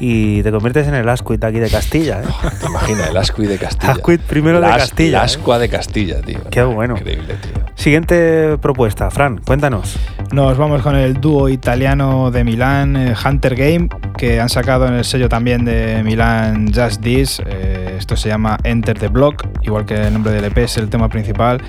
y 0.00 0.42
te 0.42 0.50
conviertes 0.50 0.86
en 0.86 0.94
el 0.94 1.08
Asquith 1.08 1.42
aquí 1.42 1.58
de 1.58 1.68
Castilla, 1.68 2.22
¿eh? 2.22 2.26
¿Te 2.60 2.66
imaginas? 2.66 3.10
El 3.10 3.16
Asqui 3.16 3.46
de 3.46 3.58
Castilla. 3.58 3.92
Asquith 3.92 4.20
primero 4.20 4.60
de 4.60 4.66
Castilla, 4.66 5.08
El 5.08 5.14
¿eh? 5.14 5.24
Ascua 5.24 5.58
de 5.58 5.68
Castilla, 5.68 6.20
tío. 6.20 6.40
Qué 6.50 6.62
bueno. 6.62 6.96
Increíble, 6.96 7.34
tío. 7.34 7.64
Siguiente 7.74 8.58
propuesta, 8.58 9.10
Fran, 9.10 9.38
cuéntanos. 9.38 9.96
Nos 10.32 10.56
vamos 10.58 10.82
con 10.82 10.94
el 10.94 11.14
dúo 11.14 11.48
italiano 11.48 12.30
de 12.30 12.44
Milán, 12.44 12.96
eh, 12.96 13.14
Hunter 13.24 13.54
Game, 13.56 13.88
que 14.16 14.40
han 14.40 14.48
sacado 14.48 14.86
en 14.86 14.94
el 14.94 15.04
sello 15.04 15.28
también 15.28 15.64
de 15.64 16.02
Milán 16.04 16.72
Just 16.72 17.00
This. 17.02 17.42
Eh, 17.46 17.96
esto 17.98 18.16
se 18.16 18.28
llama 18.28 18.58
Enter 18.64 18.98
the 18.98 19.08
Block, 19.08 19.46
igual 19.62 19.84
que 19.84 19.94
el 19.94 20.12
nombre 20.12 20.32
del 20.32 20.44
EP 20.44 20.58
es 20.58 20.76
el 20.76 20.88
tema 20.88 21.08
principal. 21.08 21.60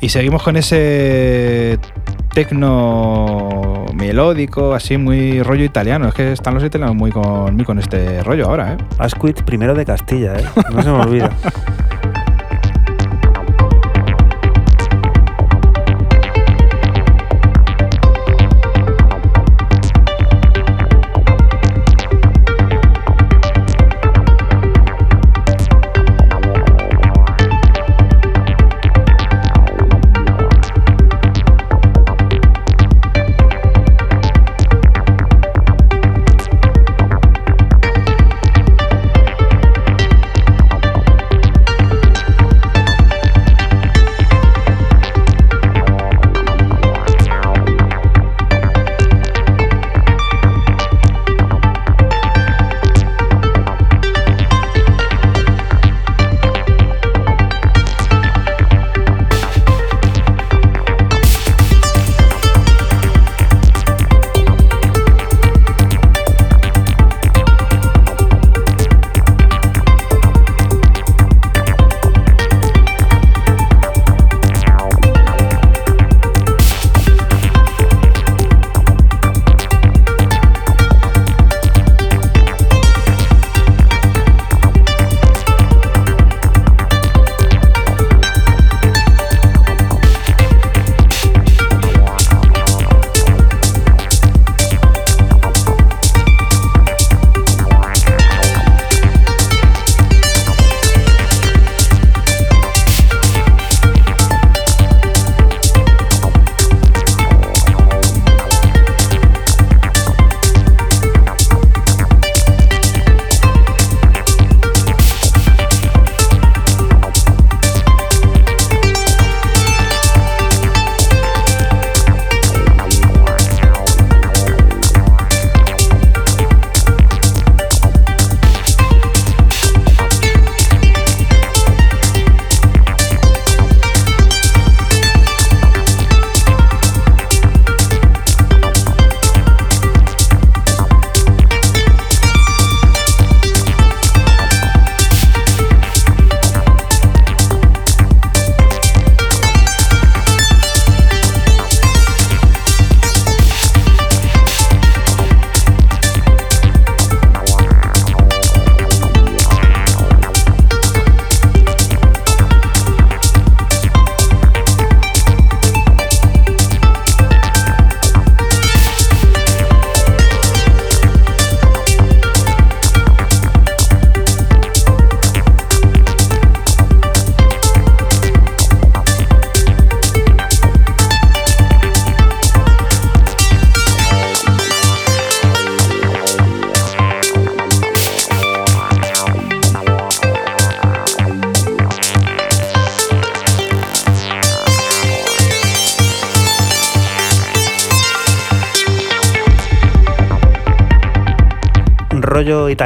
Y 0.00 0.08
seguimos 0.08 0.42
con 0.42 0.56
ese 0.56 1.78
tecno 2.32 3.86
melódico, 3.94 4.74
así 4.74 4.96
muy 4.96 5.42
rollo 5.42 5.64
italiano. 5.64 6.08
Es 6.08 6.14
que 6.14 6.32
están 6.32 6.54
los 6.54 6.64
italianos 6.64 6.96
muy 6.96 7.10
con, 7.10 7.54
muy 7.54 7.64
con 7.64 7.78
este 7.78 8.22
rollo 8.22 8.46
ahora, 8.46 8.74
¿eh? 8.74 8.76
Asquith 8.98 9.42
primero 9.42 9.74
de 9.74 9.84
Castilla, 9.84 10.38
¿eh? 10.38 10.44
No 10.72 10.82
se 10.82 10.90
me 10.90 10.98
olvida. 10.98 11.30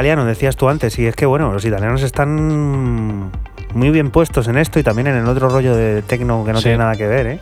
italiano, 0.07 0.25
decías 0.25 0.55
tú 0.55 0.69
antes, 0.69 0.97
y 0.99 1.05
es 1.05 1.15
que 1.17 1.25
bueno, 1.25 1.51
los 1.51 1.65
italianos 1.65 2.01
están 2.01 3.29
muy 3.73 3.89
bien 3.89 4.09
puestos 4.09 4.47
en 4.47 4.57
esto 4.57 4.79
y 4.79 4.83
también 4.83 5.07
en 5.07 5.17
el 5.17 5.27
otro 5.27 5.49
rollo 5.49 5.75
de 5.75 6.01
tecno 6.01 6.45
que 6.45 6.53
no 6.53 6.59
Sí. 6.59 6.63
tiene 6.63 6.77
nada 6.77 6.95
que 6.95 7.05
ver, 7.07 7.27
¿eh? 7.27 7.39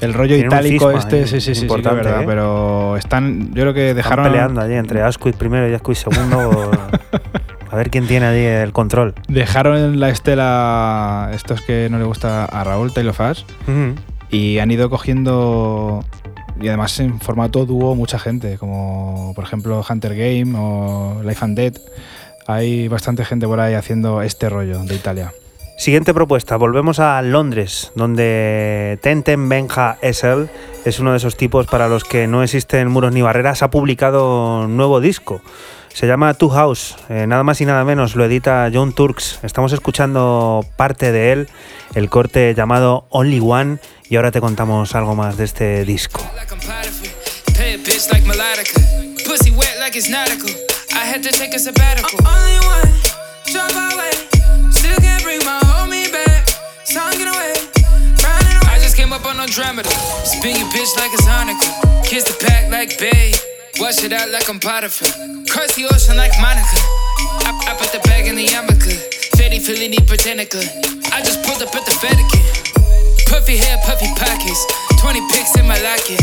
El 0.00 0.12
rollo 0.12 0.34
Tiene 0.34 0.48
un 0.48 0.54
itálico 0.54 0.90
este, 0.90 1.26
sí, 1.28 1.40
sí, 1.40 1.40
sí, 1.40 1.54
sí, 1.54 1.62
importante, 1.62 2.02
verdad, 2.02 2.22
¿eh? 2.22 2.26
pero 2.26 2.96
están, 2.96 3.54
yo 3.54 3.62
creo 3.62 3.74
que 3.74 3.90
Están 3.90 3.96
dejaron... 3.96 4.24
peleando 4.26 4.60
allí 4.60 4.74
entre 4.74 5.02
Asquith 5.02 5.36
primero 5.36 5.68
y 5.70 5.74
Asquith 5.74 5.94
segundo. 5.98 6.70
a 7.70 7.76
ver 7.76 7.90
quién 7.90 8.08
tiene 8.08 8.26
allí 8.26 8.44
el 8.44 8.72
control. 8.72 9.14
Dejaron 9.28 9.76
en 9.76 10.00
la 10.00 10.08
estela 10.10 11.30
estos 11.32 11.60
que 11.60 11.86
no 11.90 11.98
le 11.98 12.04
gusta 12.04 12.44
a 12.44 12.64
Raúl 12.64 12.92
Taylor 12.92 13.14
Fass 13.14 13.46
y 14.30 14.58
han 14.58 14.70
ido 14.72 14.90
cogiendo 14.90 16.04
y 16.60 16.68
además 16.68 16.98
en 17.00 17.20
formato 17.20 17.64
dúo 17.66 17.94
mucha 17.94 18.18
gente, 18.18 18.58
como 18.58 19.32
por 19.34 19.44
ejemplo 19.44 19.84
Hunter 19.88 20.14
Game 20.14 20.52
o 20.56 21.22
Life 21.24 21.44
and 21.44 21.56
Dead. 21.56 21.74
Hay 22.46 22.88
bastante 22.88 23.24
gente 23.24 23.46
por 23.46 23.60
ahí 23.60 23.74
haciendo 23.74 24.22
este 24.22 24.48
rollo 24.48 24.82
de 24.84 24.94
Italia. 24.94 25.32
Siguiente 25.80 26.12
propuesta, 26.12 26.56
volvemos 26.56 27.00
a 27.00 27.22
Londres, 27.22 27.90
donde 27.94 28.98
Tenten 29.02 29.48
Benja 29.48 29.96
Essel 30.02 30.50
es 30.84 31.00
uno 31.00 31.12
de 31.12 31.16
esos 31.16 31.38
tipos 31.38 31.66
para 31.68 31.88
los 31.88 32.04
que 32.04 32.26
no 32.26 32.42
existen 32.42 32.88
muros 32.88 33.14
ni 33.14 33.22
barreras, 33.22 33.62
ha 33.62 33.70
publicado 33.70 34.64
un 34.64 34.76
nuevo 34.76 35.00
disco. 35.00 35.40
Se 35.88 36.06
llama 36.06 36.34
Two 36.34 36.50
House, 36.50 36.96
eh, 37.08 37.26
nada 37.26 37.42
más 37.44 37.62
y 37.62 37.64
nada 37.64 37.84
menos, 37.84 38.14
lo 38.14 38.26
edita 38.26 38.70
John 38.72 38.92
Turks. 38.92 39.40
Estamos 39.42 39.72
escuchando 39.72 40.66
parte 40.76 41.12
de 41.12 41.32
él, 41.32 41.48
el 41.94 42.10
corte 42.10 42.54
llamado 42.54 43.06
Only 43.08 43.40
One, 43.42 43.78
y 44.10 44.16
ahora 44.16 44.32
te 44.32 44.40
contamos 44.40 44.96
algo 44.96 45.14
más 45.14 45.36
de 45.36 45.44
este 45.44 45.84
disco. 45.84 46.20
like 46.34 46.52
I'm 46.52 46.58
Potiphar. 46.58 47.54
Pay 47.54 47.74
a 47.74 47.78
bitch 47.78 48.10
like 48.12 48.26
melodica. 48.26 48.74
Pussy 49.24 49.52
wet 49.52 49.78
like 49.78 49.96
it's 49.96 50.10
nautical. 50.10 50.50
I 50.92 51.06
had 51.06 51.22
to 51.22 51.30
take 51.30 51.54
a 51.54 51.60
sabbatical. 51.60 52.18
only 52.26 52.58
one, 52.66 52.90
drunk 53.52 53.70
away. 53.70 54.10
Still 54.72 54.98
can't 54.98 55.22
bring 55.22 55.38
my 55.44 55.60
homie 55.62 56.10
back. 56.10 56.48
Song 56.84 57.14
away. 57.14 57.54
Running 58.18 58.56
away. 58.58 58.74
I 58.74 58.78
just 58.82 58.96
came 58.96 59.12
up 59.12 59.24
on 59.24 59.38
Andromeda. 59.38 59.88
Spin 60.26 60.58
your 60.58 60.66
bitch 60.74 60.90
like 60.98 61.14
it's 61.14 61.22
Hanukkah. 61.22 62.04
Kiss 62.04 62.24
the 62.24 62.34
pack 62.44 62.68
like 62.68 62.98
Bay. 62.98 63.32
Wash 63.78 64.02
it 64.02 64.12
out 64.12 64.28
like 64.30 64.48
I'm 64.50 64.58
Potiphar. 64.58 65.06
Cross 65.46 65.76
the 65.76 65.86
ocean 65.86 66.16
like 66.16 66.32
Monica. 66.42 66.78
I, 67.46 67.54
I 67.70 67.76
put 67.78 67.92
the 67.92 68.00
bag 68.10 68.26
in 68.26 68.34
the 68.34 68.44
yarmulke. 68.44 68.90
Fetty 69.38 69.62
Fellini 69.62 70.04
Britannica. 70.04 70.58
I 71.14 71.22
just 71.22 71.44
pulled 71.44 71.62
up 71.62 71.72
at 71.76 71.86
the 71.86 71.94
Vatican. 72.02 72.79
Puffy 73.30 73.56
hair, 73.56 73.78
puffy 73.86 74.10
pockets. 74.18 74.66
20 74.98 75.20
pics 75.30 75.54
in 75.54 75.64
my 75.66 75.78
locket. 75.86 76.18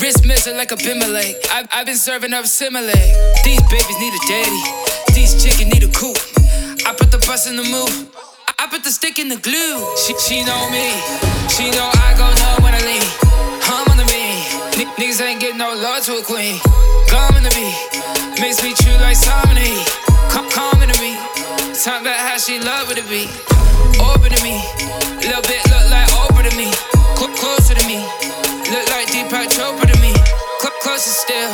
Wrist 0.00 0.24
missing 0.24 0.56
like 0.56 0.70
a 0.70 0.76
Bimmelake. 0.76 1.34
I've, 1.50 1.66
I've 1.72 1.86
been 1.86 1.96
serving 1.96 2.32
up 2.32 2.44
Similac. 2.44 3.10
These 3.42 3.62
babies 3.66 3.98
need 3.98 4.14
a 4.14 4.22
daddy. 4.30 4.62
These 5.12 5.42
chicken 5.42 5.68
need 5.68 5.82
a 5.82 5.90
coop. 5.90 6.16
I 6.86 6.94
put 6.94 7.10
the 7.10 7.18
bus 7.26 7.50
in 7.50 7.56
the 7.56 7.66
move. 7.66 7.90
I, 8.58 8.68
put 8.70 8.84
the 8.84 8.90
stick 8.90 9.18
in 9.18 9.28
the 9.28 9.42
glue. 9.42 9.82
She, 10.06 10.14
she 10.22 10.44
know 10.46 10.70
me. 10.70 10.86
She 11.50 11.66
know 11.74 11.90
I 11.98 12.14
go 12.14 12.30
no 12.30 12.64
when 12.64 12.74
I 12.74 12.82
lean. 12.86 13.06
Hum 13.66 13.90
on 13.90 13.98
the 13.98 14.06
me. 14.06 14.46
N- 14.78 14.94
niggas 14.94 15.20
ain't 15.20 15.40
getting 15.40 15.58
no 15.58 15.74
love 15.74 16.04
to 16.06 16.16
a 16.18 16.22
queen. 16.22 16.62
In 17.36 17.42
the 17.42 17.52
me. 17.58 17.74
Makes 18.40 18.62
me 18.62 18.72
chew 18.74 18.94
like 19.02 19.16
salmon 19.16 19.58
Come, 20.30 20.48
come 20.48 20.80
into 20.80 20.94
me. 21.02 21.18
Talk 21.82 22.02
about 22.02 22.16
how 22.16 22.38
she 22.38 22.58
love 22.60 22.90
it 22.90 23.02
to 23.02 23.04
be. 23.10 23.51
Open 24.00 24.30
to 24.30 24.40
me. 24.42 24.62
Little 25.22 25.42
bit 25.46 25.62
look 25.70 25.86
like 25.90 26.08
Oprah 26.22 26.48
to 26.48 26.52
me. 26.56 26.70
Cl- 27.18 27.34
closer 27.36 27.74
to 27.74 27.84
me. 27.86 27.98
Look 28.70 28.86
like 28.94 29.08
Deepak 29.08 29.48
Chopra 29.50 29.86
to 29.90 29.96
me. 30.00 30.12
Cl- 30.60 30.78
closer 30.82 31.10
still. 31.10 31.52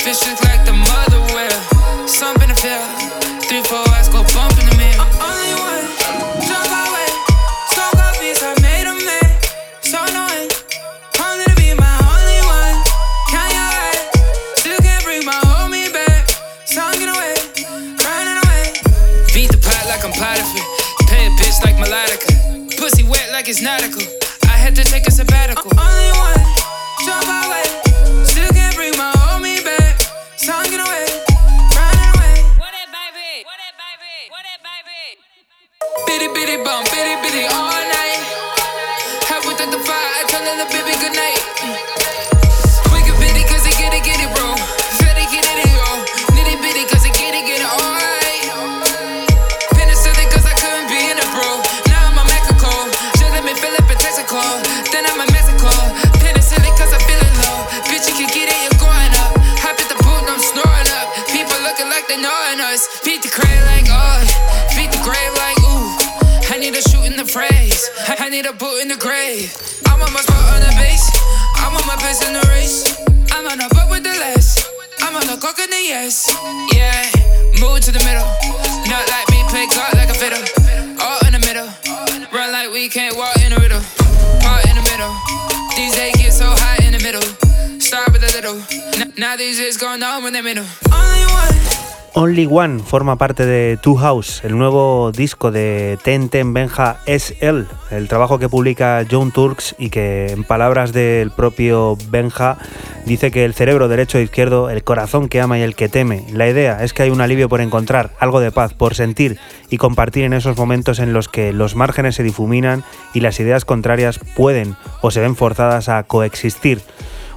Fish 0.00 0.22
look 0.26 0.40
like 0.44 0.64
the 0.64 0.72
mother 0.72 1.20
whale. 1.34 1.60
Something 2.06 2.48
to 2.48 2.56
feel. 2.56 2.84
Three, 3.48 3.62
four 3.62 3.84
eyes 3.94 4.08
go 4.08 4.22
bump 4.34 4.53
like 23.44 23.50
it's 23.50 23.60
nautical. 23.60 24.00
I 24.44 24.56
had 24.56 24.74
to 24.76 24.84
take 24.84 25.06
a 25.06 25.10
sabbatical. 25.10 25.70
I'm 25.76 25.84
only 25.84 26.08
one. 26.16 26.40
Drunk 27.04 27.28
away. 27.28 28.24
Still 28.24 28.48
can't 28.56 28.74
bring 28.74 28.96
my 28.96 29.12
homie 29.20 29.60
back. 29.62 30.00
Songing 30.40 30.80
away. 30.80 31.04
Running 31.76 32.08
away. 32.16 32.40
What 32.56 32.72
it, 32.72 32.88
baby? 32.88 33.44
What 33.44 33.60
it, 33.60 33.74
baby? 33.76 34.16
What 34.32 34.44
it, 34.48 34.60
baby? 34.64 35.20
Bitty 36.08 36.28
bitty 36.32 36.56
bum, 36.64 36.84
bitty 36.88 37.20
bitty 37.20 37.44
all 37.52 37.84
night. 37.84 38.24
Half 39.28 39.44
without 39.44 39.68
the 39.68 39.80
fire, 39.84 39.92
I 39.92 40.24
tell 40.26 40.40
the 40.40 40.64
baby 40.72 40.96
good 40.96 41.12
night. 41.12 41.73
My 71.96 72.02
best 72.02 72.26
in 72.26 72.32
the 72.32 72.46
race. 72.48 72.98
I'm 73.30 73.46
on 73.46 73.60
a 73.60 73.68
butt 73.68 73.90
with 73.90 74.02
the 74.02 74.10
less. 74.10 74.66
I'm 75.00 75.14
on 75.14 75.26
the 75.26 75.36
coke 75.36 75.58
in 75.58 75.70
the 75.70 75.82
yes. 75.82 76.26
Yeah, 76.74 77.06
move 77.60 77.80
to 77.86 77.92
the 77.92 78.02
middle. 78.02 78.26
Not 78.90 79.04
like 79.14 79.28
me, 79.30 79.42
play 79.48 79.66
God 79.70 79.94
like 79.94 80.10
a 80.10 80.14
fiddle. 80.14 80.42
All 81.00 81.20
in 81.26 81.32
the 81.32 81.42
middle. 81.46 81.68
Run 82.32 82.52
like 82.52 82.70
we 82.72 82.88
can't 82.88 83.16
walk 83.16 83.36
in 83.44 83.52
the 83.52 83.60
riddle. 83.60 83.82
Part 84.42 84.66
in 84.66 84.74
the 84.74 84.84
middle. 84.90 85.14
These 85.76 85.94
days 85.94 86.16
get 86.16 86.32
so 86.32 86.46
hot 86.46 86.82
in 86.82 86.92
the 86.92 87.02
middle. 87.02 87.26
Start 87.80 88.12
with 88.12 88.22
a 88.22 88.32
little. 88.34 88.58
N- 89.00 89.12
now 89.16 89.36
these 89.36 89.60
is 89.60 89.76
going 89.76 90.02
on 90.02 90.26
in 90.26 90.32
the 90.32 90.42
middle. 90.42 90.66
Only 90.90 91.24
one. 91.30 91.73
Only 92.16 92.46
One 92.48 92.78
forma 92.78 93.16
parte 93.16 93.44
de 93.44 93.76
Two 93.76 93.96
House, 93.96 94.44
el 94.44 94.56
nuevo 94.56 95.10
disco 95.10 95.50
de 95.50 95.98
Tenten 96.04 96.54
Benja 96.54 96.98
SL, 97.06 97.64
el 97.90 98.06
trabajo 98.06 98.38
que 98.38 98.48
publica 98.48 99.04
John 99.10 99.32
Turks 99.32 99.74
y 99.78 99.90
que, 99.90 100.28
en 100.28 100.44
palabras 100.44 100.92
del 100.92 101.32
propio 101.32 101.98
Benja, 102.10 102.56
dice 103.04 103.32
que 103.32 103.44
el 103.44 103.52
cerebro 103.52 103.88
derecho 103.88 104.18
e 104.18 104.22
izquierdo, 104.22 104.70
el 104.70 104.84
corazón 104.84 105.28
que 105.28 105.40
ama 105.40 105.58
y 105.58 105.62
el 105.62 105.74
que 105.74 105.88
teme. 105.88 106.24
La 106.32 106.48
idea 106.48 106.84
es 106.84 106.92
que 106.92 107.02
hay 107.02 107.10
un 107.10 107.20
alivio 107.20 107.48
por 107.48 107.60
encontrar, 107.60 108.12
algo 108.20 108.38
de 108.38 108.52
paz, 108.52 108.74
por 108.74 108.94
sentir 108.94 109.36
y 109.68 109.78
compartir 109.78 110.22
en 110.22 110.34
esos 110.34 110.56
momentos 110.56 111.00
en 111.00 111.12
los 111.12 111.28
que 111.28 111.52
los 111.52 111.74
márgenes 111.74 112.14
se 112.14 112.22
difuminan 112.22 112.84
y 113.12 113.20
las 113.20 113.40
ideas 113.40 113.64
contrarias 113.64 114.20
pueden 114.36 114.76
o 115.00 115.10
se 115.10 115.20
ven 115.20 115.34
forzadas 115.34 115.88
a 115.88 116.04
coexistir. 116.04 116.80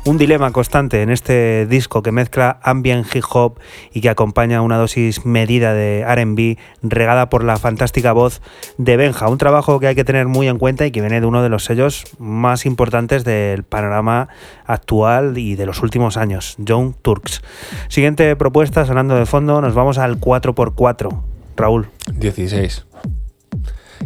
Un 0.07 0.17
dilema 0.17 0.53
constante 0.53 1.01
en 1.01 1.09
este 1.09 1.65
disco 1.65 2.01
que 2.01 2.13
mezcla 2.13 2.61
ambient 2.63 3.13
hip 3.13 3.25
hop 3.29 3.59
y 3.91 3.99
que 3.99 4.07
acompaña 4.07 4.61
una 4.61 4.77
dosis 4.77 5.25
medida 5.25 5.73
de 5.73 6.05
RB 6.07 6.57
regada 6.81 7.29
por 7.29 7.43
la 7.43 7.57
fantástica 7.57 8.13
voz 8.13 8.41
de 8.77 8.95
Benja. 8.95 9.27
Un 9.27 9.38
trabajo 9.38 9.81
que 9.81 9.88
hay 9.88 9.95
que 9.95 10.05
tener 10.05 10.27
muy 10.27 10.47
en 10.47 10.59
cuenta 10.59 10.85
y 10.85 10.91
que 10.91 11.01
viene 11.01 11.19
de 11.19 11.27
uno 11.27 11.43
de 11.43 11.49
los 11.49 11.65
sellos 11.65 12.05
más 12.19 12.65
importantes 12.65 13.25
del 13.25 13.63
panorama 13.63 14.29
actual 14.65 15.38
y 15.38 15.55
de 15.55 15.65
los 15.65 15.84
últimos 15.84 16.15
años, 16.15 16.55
John 16.65 16.95
Turks. 17.01 17.41
Siguiente 17.89 18.34
propuesta, 18.38 18.85
sonando 18.85 19.15
de 19.15 19.25
fondo, 19.25 19.59
nos 19.59 19.75
vamos 19.75 19.97
al 19.97 20.21
4x4. 20.21 21.19
Raúl. 21.57 21.89
16. 22.13 22.86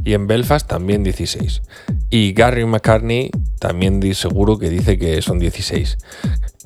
Y 0.03 0.13
en 0.13 0.27
Belfast 0.27 0.67
también 0.67 1.03
16. 1.03 1.61
Y 2.09 2.33
Gary 2.33 2.65
McCartney 2.65 3.31
también 3.59 4.01
seguro 4.13 4.57
que 4.57 4.69
dice 4.69 4.97
que 4.97 5.21
son 5.21 5.39
16. 5.39 5.97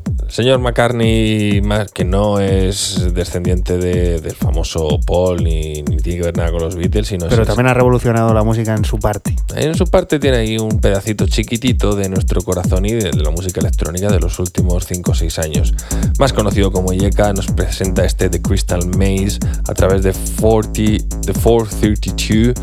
El 0.06 0.32
señor 0.32 0.60
McCartney, 0.60 1.62
más 1.62 1.92
que 1.92 2.04
no 2.04 2.40
es 2.40 3.14
descendiente 3.14 3.78
de- 3.78 4.20
del 4.20 4.36
famoso 4.36 5.00
Paul 5.06 5.44
ni, 5.44 5.82
ni 5.84 5.98
tiene 5.98 6.20
que 6.20 6.26
ver 6.26 6.38
nada 6.38 6.52
con 6.52 6.62
los 6.62 6.76
Beatles, 6.76 7.08
sino 7.08 7.28
Pero 7.28 7.44
es- 7.44 7.48
también 7.48 7.68
ha 7.68 7.74
revolucionado 7.74 8.34
la 8.34 8.44
música 8.44 8.74
en 8.76 8.86
su 8.86 8.98
parte. 9.00 9.36
en 9.56 9.76
su 9.76 9.86
parte 9.86 10.20
tiene 10.20 10.38
ahí 10.38 10.58
un 10.58 10.80
pedacito 10.80 11.28
chiquitito 11.28 11.96
de 11.96 12.10
nuestro 12.10 12.42
corazón 12.42 12.86
y 12.86 12.92
de 12.94 13.12
la 13.14 13.30
música 13.30 13.62
electrónica 13.62 14.10
de 14.12 14.20
los 14.20 14.38
últimos 14.40 14.86
5 14.86 15.12
o 15.12 15.16
6 15.16 15.40
años. 15.40 15.74
Más 16.20 16.34
conocido 16.34 16.72
como 16.72 16.92
Yeka, 16.94 17.34
nos 17.34 17.48
presenta 17.48 18.04
este 18.06 18.30
The 18.30 18.42
Crystal 18.42 18.86
Maze 18.88 19.40
a 19.68 19.74
través 19.74 20.04
de 20.04 20.14
40, 20.40 21.06
The 21.26 21.34
432 21.34 22.54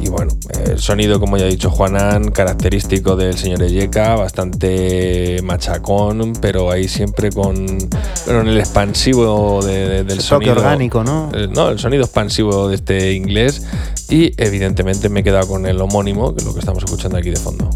y 0.00 0.08
bueno, 0.10 0.32
eh, 0.50 0.72
el 0.72 0.78
sonido, 0.80 1.18
como 1.18 1.36
ya 1.38 1.44
ha 1.46 1.48
dicho 1.48 1.70
Juanan, 1.70 2.30
característico 2.30 3.16
del 3.16 3.38
señor 3.38 3.62
Eyeka, 3.62 4.16
bastante 4.16 5.40
machacón, 5.42 6.34
pero 6.40 6.70
ahí 6.70 6.83
siempre 6.88 7.30
con. 7.30 7.54
Pero 8.26 8.40
en 8.40 8.48
el 8.48 8.58
expansivo 8.58 9.62
de- 9.64 9.88
de- 9.88 10.04
del 10.04 10.20
sonido. 10.20 10.52
orgánico, 10.52 11.02
¿no? 11.04 11.30
Eh, 11.34 11.48
no, 11.54 11.68
el 11.70 11.78
sonido 11.78 12.04
expansivo 12.04 12.68
de 12.68 12.76
este 12.76 13.12
inglés. 13.12 13.62
Y 14.08 14.32
evidentemente 14.42 15.08
me 15.08 15.20
he 15.20 15.24
quedado 15.24 15.46
con 15.48 15.66
el 15.66 15.80
homónimo, 15.80 16.34
que 16.34 16.40
es 16.42 16.46
lo 16.46 16.52
que 16.52 16.60
estamos 16.60 16.84
escuchando 16.84 17.16
aquí 17.18 17.30
de 17.30 17.36
fondo. 17.36 17.70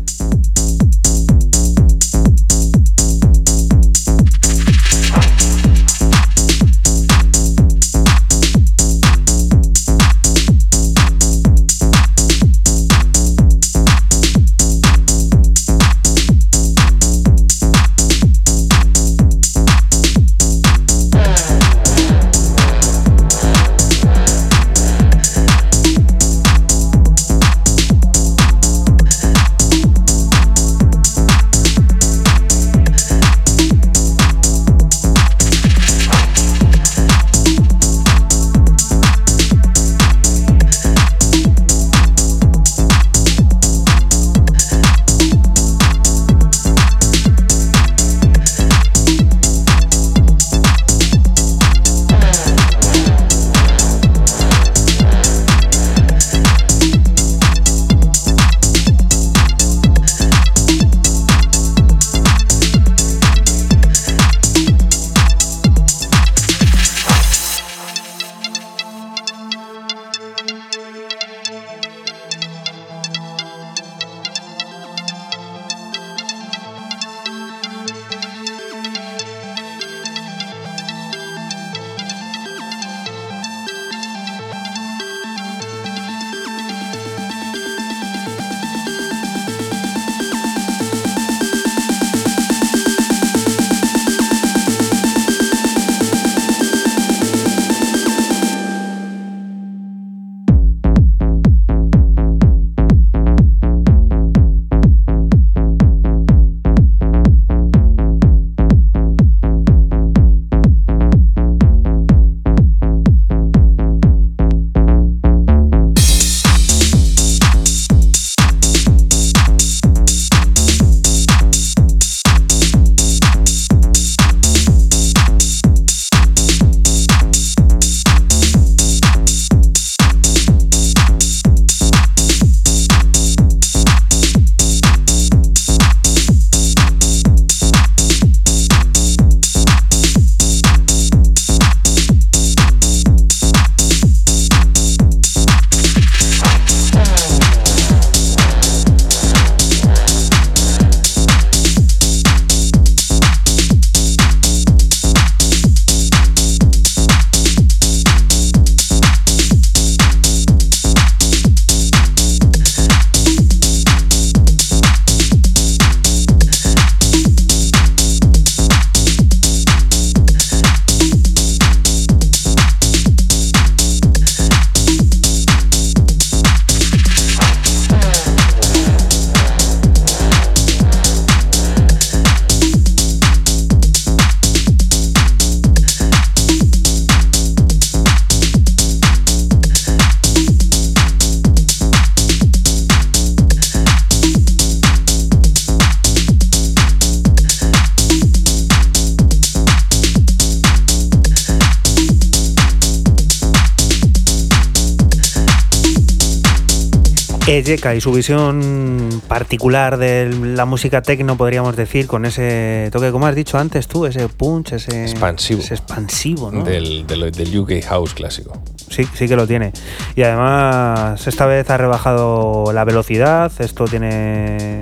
Y 207.94 208.00
su 208.00 208.12
visión 208.12 209.22
particular 209.28 209.98
de 209.98 210.30
la 210.54 210.64
música 210.64 211.02
techno, 211.02 211.36
podríamos 211.36 211.76
decir, 211.76 212.06
con 212.06 212.24
ese 212.24 212.88
toque, 212.92 213.10
como 213.10 213.26
has 213.26 213.34
dicho 213.34 213.58
antes 213.58 213.88
tú, 213.88 214.06
ese 214.06 214.28
punch, 214.28 214.72
ese 214.72 215.02
Expansivo. 215.04 215.60
ese 215.60 215.74
expansivo, 215.74 216.50
¿no? 216.50 216.64
Del, 216.64 217.06
del- 217.06 217.30
del 217.30 217.58
UK 217.58 217.82
House 217.86 218.14
clásico. 218.14 218.52
Sí, 218.88 219.04
sí 219.14 219.28
que 219.28 219.36
lo 219.36 219.46
tiene. 219.46 219.72
Y 220.16 220.22
además, 220.22 221.26
esta 221.26 221.44
vez 221.46 221.68
ha 221.68 221.76
rebajado 221.76 222.72
la 222.72 222.84
velocidad. 222.84 223.52
Esto 223.58 223.84
tiene 223.84 224.80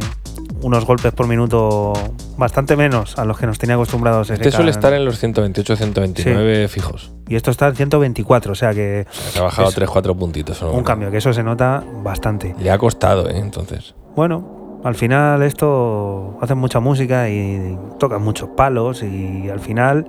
unos 0.62 0.84
golpes 0.84 1.12
por 1.12 1.26
minuto 1.26 1.92
bastante 2.38 2.76
menos 2.76 3.18
a 3.18 3.24
los 3.24 3.36
que 3.38 3.46
nos 3.46 3.58
tenía 3.58 3.74
acostumbrados. 3.74 4.30
Este 4.30 4.50
suele 4.52 4.70
estar 4.70 4.92
en 4.92 5.04
los 5.04 5.20
128-129 5.22 6.68
fijos. 6.68 7.10
Y 7.28 7.34
esto 7.36 7.50
está 7.50 7.66
en 7.68 7.74
124, 7.76 8.52
o 8.52 8.54
sea 8.54 8.72
que 8.72 9.06
Se 9.10 9.38
ha 9.40 9.42
bajado 9.42 9.68
Es 9.68 9.78
3-4 9.78 10.16
puntitos. 10.16 10.62
un 10.62 10.84
cambio, 10.84 11.10
que 11.10 11.16
eso 11.18 11.32
se 11.32 11.42
nota 11.42 11.82
bastante. 12.02 12.54
Le 12.58 12.70
ha 12.70 12.78
costado, 12.78 13.28
¿eh? 13.28 13.38
Entonces. 13.38 13.94
Bueno, 14.14 14.80
al 14.84 14.94
final 14.94 15.42
esto 15.42 16.38
hacen 16.40 16.58
mucha 16.58 16.78
música 16.80 17.28
y 17.28 17.76
tocan 17.98 18.22
muchos 18.22 18.50
palos 18.50 19.02
y 19.02 19.48
al 19.50 19.58
final 19.60 20.06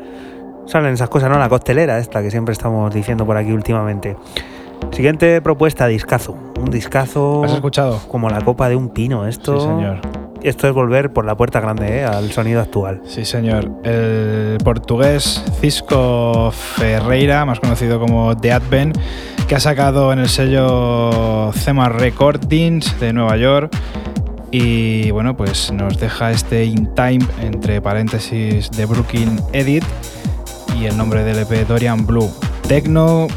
salen 0.68 0.94
esas 0.94 1.10
cosas, 1.10 1.30
¿no? 1.32 1.40
La 1.40 1.50
costelera 1.50 1.98
esta 1.98 2.22
que 2.22 2.30
siempre 2.30 2.54
estamos 2.54 2.94
diciendo 2.94 3.26
por 3.26 3.36
aquí 3.38 3.52
últimamente. 3.52 4.16
Siguiente 4.92 5.42
propuesta, 5.42 5.88
discazo. 5.88 6.38
Un 6.60 6.70
discazo 6.70 7.44
¿Has 7.44 7.54
escuchado? 7.54 8.00
como 8.08 8.30
la 8.30 8.42
copa 8.42 8.70
de 8.70 8.76
un 8.76 8.90
pino. 8.90 9.26
Esto, 9.28 9.60
Sí, 9.60 9.66
señor. 9.66 10.00
Esto 10.44 10.68
es 10.68 10.74
volver 10.74 11.12
por 11.12 11.26
la 11.26 11.36
puerta 11.36 11.60
grande, 11.60 12.00
¿eh? 12.00 12.06
Al 12.06 12.32
sonido 12.32 12.62
actual. 12.62 13.02
Sí, 13.06 13.26
señor. 13.26 13.70
El 13.84 14.58
portugués 14.64 15.44
Cisco 15.60 16.52
Ferreira, 16.52 17.46
más 17.46 17.60
conocido 17.60 18.00
como 18.00 18.36
The 18.38 18.52
Advent, 18.52 18.98
que 19.48 19.56
ha 19.56 19.60
sacado 19.60 20.14
en 20.14 20.20
el 20.20 20.30
sello 20.30 21.52
Cema 21.54 21.90
Recordings 21.90 23.00
de 23.00 23.14
Nueva 23.14 23.38
York. 23.38 23.76
Y 24.52 25.12
bueno, 25.12 25.36
pues 25.36 25.72
nos 25.72 26.00
deja 26.00 26.32
este 26.32 26.66
In 26.66 26.94
Time 26.96 27.26
entre 27.42 27.82
paréntesis 27.82 28.72
de 28.72 28.86
Brooklyn 28.86 29.42
Edit 29.54 29.84
y 30.80 30.86
el 30.86 30.98
nombre 30.98 31.24
del 31.24 31.40
EP 31.40 31.68
Dorian 31.68 32.06
Blue. 32.06 32.32
Tecno 32.68 33.28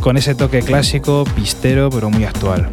con 0.00 0.16
ese 0.16 0.34
toque 0.34 0.60
clásico, 0.60 1.24
pistero, 1.34 1.90
pero 1.90 2.10
muy 2.10 2.24
actual. 2.24 2.70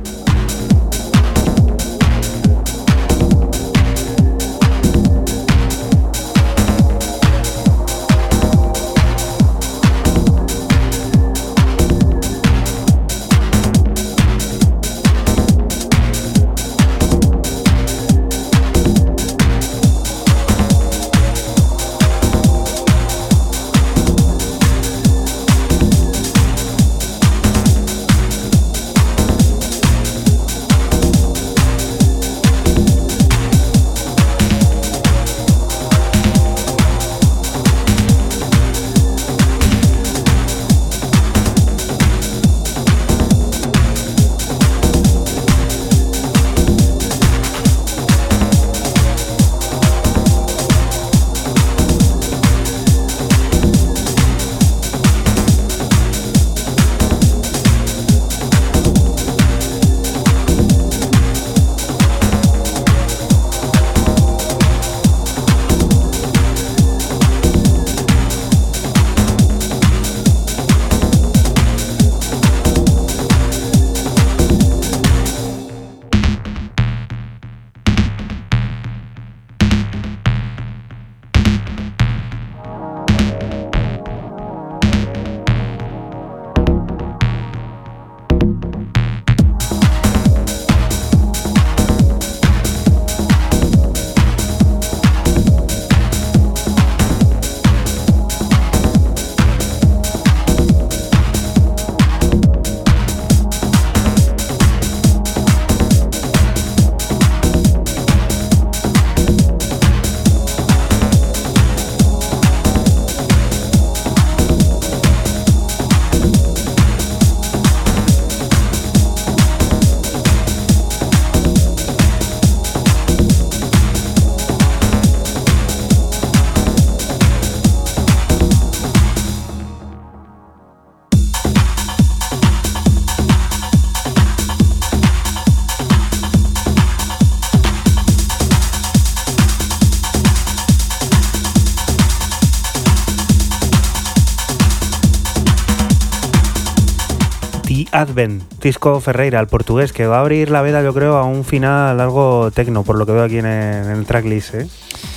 Advent, 147.97 148.43
Tisco 148.59 149.01
Ferreira, 149.01 149.39
el 149.39 149.47
portugués, 149.47 149.91
que 149.91 150.05
va 150.05 150.17
a 150.17 150.19
abrir 150.19 150.51
la 150.51 150.61
veda, 150.61 150.83
yo 150.83 150.93
creo, 150.93 151.17
a 151.17 151.23
un 151.23 151.43
final 151.43 151.99
algo 151.99 152.51
tecno, 152.51 152.83
por 152.83 152.95
lo 152.95 153.07
que 153.07 153.11
veo 153.11 153.23
aquí 153.23 153.39
en 153.39 153.47
el, 153.47 154.05
tracklist. 154.05 154.53
¿eh? 154.53 154.67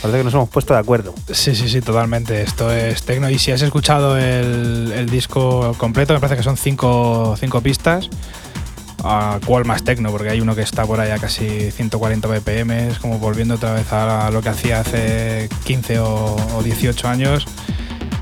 Parece 0.00 0.18
que 0.18 0.24
nos 0.24 0.32
hemos 0.32 0.48
puesto 0.48 0.72
de 0.72 0.80
acuerdo. 0.80 1.14
Sí, 1.30 1.54
sí, 1.54 1.68
sí, 1.68 1.82
totalmente. 1.82 2.40
Esto 2.40 2.72
es 2.72 3.02
tecno. 3.02 3.28
Y 3.28 3.38
si 3.38 3.52
has 3.52 3.60
escuchado 3.60 4.16
el, 4.16 4.92
el 4.96 5.10
disco 5.10 5.74
completo, 5.76 6.14
me 6.14 6.20
parece 6.20 6.38
que 6.38 6.42
son 6.42 6.56
cinco, 6.56 7.36
cinco 7.38 7.60
pistas. 7.60 8.08
¿A 9.04 9.40
cuál 9.44 9.66
más 9.66 9.84
tecno? 9.84 10.10
Porque 10.10 10.30
hay 10.30 10.40
uno 10.40 10.54
que 10.54 10.62
está 10.62 10.86
por 10.86 11.00
ahí 11.00 11.10
a 11.10 11.18
casi 11.18 11.70
140 11.70 12.28
BPM, 12.28 12.70
es 12.70 12.98
como 12.98 13.18
volviendo 13.18 13.56
otra 13.56 13.74
vez 13.74 13.92
a 13.92 14.30
lo 14.30 14.40
que 14.40 14.48
hacía 14.48 14.80
hace 14.80 15.50
15 15.64 15.98
o, 15.98 16.36
o 16.56 16.62
18 16.62 17.08
años. 17.08 17.46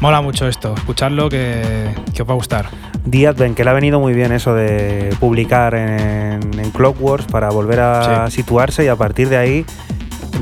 Mola 0.01 0.21
mucho 0.21 0.49
esto, 0.49 0.75
escuchadlo 0.77 1.29
que, 1.29 1.95
que 2.13 2.23
os 2.23 2.29
va 2.29 2.33
a 2.33 2.37
gustar. 2.37 2.71
The 3.11 3.27
Advent, 3.29 3.57
que 3.57 3.65
le 3.65 3.71
ha 3.71 3.73
venido 3.73 4.01
muy 4.01 4.13
bien 4.15 4.33
eso 4.33 4.55
de 4.55 5.15
publicar 5.21 5.75
en, 5.75 6.41
en 6.59 6.71
Clockworks 6.73 7.27
para 7.27 7.51
volver 7.51 7.81
a 7.81 8.31
situarse 8.31 8.85
y 8.85 8.89
a 8.89 8.97
partir 8.97 9.29
de 9.29 9.37
ahí 9.37 9.65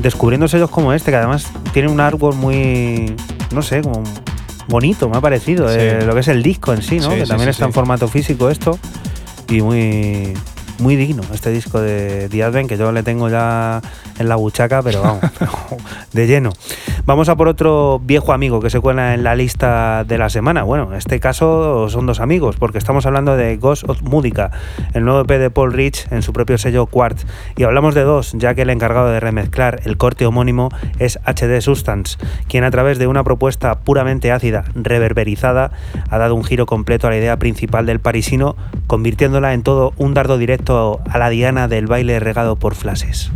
descubriendo 0.01 0.47
sellos 0.47 0.69
como 0.69 0.93
este, 0.93 1.11
que 1.11 1.17
además 1.17 1.47
tiene 1.73 1.89
un 1.89 1.99
artwork 1.99 2.35
muy, 2.35 3.15
no 3.51 3.61
sé, 3.61 3.81
como 3.81 4.03
bonito, 4.67 5.09
me 5.09 5.17
ha 5.17 5.21
parecido, 5.21 5.67
Sí. 5.69 5.75
eh, 5.79 6.03
lo 6.05 6.13
que 6.13 6.19
es 6.19 6.27
el 6.27 6.43
disco 6.43 6.73
en 6.73 6.81
sí, 6.81 6.99
¿no? 6.99 7.09
Sí, 7.11 7.17
que 7.17 7.25
también 7.25 7.49
está 7.49 7.65
en 7.65 7.73
formato 7.73 8.07
físico 8.07 8.49
esto 8.49 8.77
y 9.49 9.61
muy 9.61 10.33
muy 10.79 10.95
digno 10.95 11.23
este 11.33 11.49
disco 11.49 11.81
de 11.81 12.27
The 12.29 12.43
Advent, 12.43 12.69
que 12.69 12.77
yo 12.77 12.91
le 12.91 13.01
tengo 13.01 13.29
ya 13.29 13.81
en 14.19 14.29
la 14.29 14.35
buchaca, 14.35 14.83
pero 14.83 15.01
vamos, 15.01 15.21
de 16.13 16.27
lleno. 16.27 16.51
Vamos 17.07 17.29
a 17.29 17.37
por 17.37 17.47
otro 17.47 18.01
viejo 18.03 18.33
amigo 18.33 18.59
que 18.59 18.69
se 18.69 18.81
cuela 18.81 19.13
en 19.13 19.23
la 19.23 19.33
lista 19.33 20.03
de 20.03 20.17
la 20.17 20.27
semana. 20.27 20.63
Bueno, 20.63 20.89
en 20.91 20.97
este 20.97 21.21
caso 21.21 21.87
son 21.87 22.05
dos 22.05 22.19
amigos, 22.19 22.57
porque 22.57 22.77
estamos 22.77 23.05
hablando 23.05 23.37
de 23.37 23.55
Ghost 23.55 23.87
of 23.87 24.01
Mudica, 24.01 24.51
el 24.93 25.05
nuevo 25.05 25.21
EP 25.21 25.39
de 25.39 25.49
Paul 25.49 25.71
Rich 25.71 26.05
en 26.11 26.21
su 26.21 26.33
propio 26.33 26.57
sello 26.57 26.85
Quartz. 26.85 27.25
Y 27.55 27.63
hablamos 27.63 27.95
de 27.95 28.01
dos, 28.01 28.33
ya 28.33 28.55
que 28.55 28.63
el 28.63 28.69
encargado 28.69 29.07
de 29.07 29.21
remezclar 29.21 29.79
el 29.85 29.95
corte 29.95 30.25
homónimo 30.25 30.67
es 30.99 31.17
HD 31.23 31.61
Substance, 31.61 32.17
quien 32.49 32.65
a 32.65 32.71
través 32.71 32.99
de 32.99 33.07
una 33.07 33.23
propuesta 33.23 33.79
puramente 33.79 34.33
ácida, 34.33 34.65
reverberizada, 34.75 35.71
ha 36.09 36.17
dado 36.17 36.35
un 36.35 36.43
giro 36.43 36.65
completo 36.65 37.07
a 37.07 37.11
la 37.11 37.17
idea 37.17 37.37
principal 37.37 37.85
del 37.85 38.01
parisino, 38.01 38.57
convirtiéndola 38.87 39.53
en 39.53 39.63
todo 39.63 39.93
un 39.95 40.13
dardo 40.13 40.37
directo 40.37 40.99
a 41.09 41.17
la 41.17 41.29
diana 41.29 41.69
del 41.69 41.87
baile 41.87 42.19
regado 42.19 42.57
por 42.57 42.75
flashes. 42.75 43.31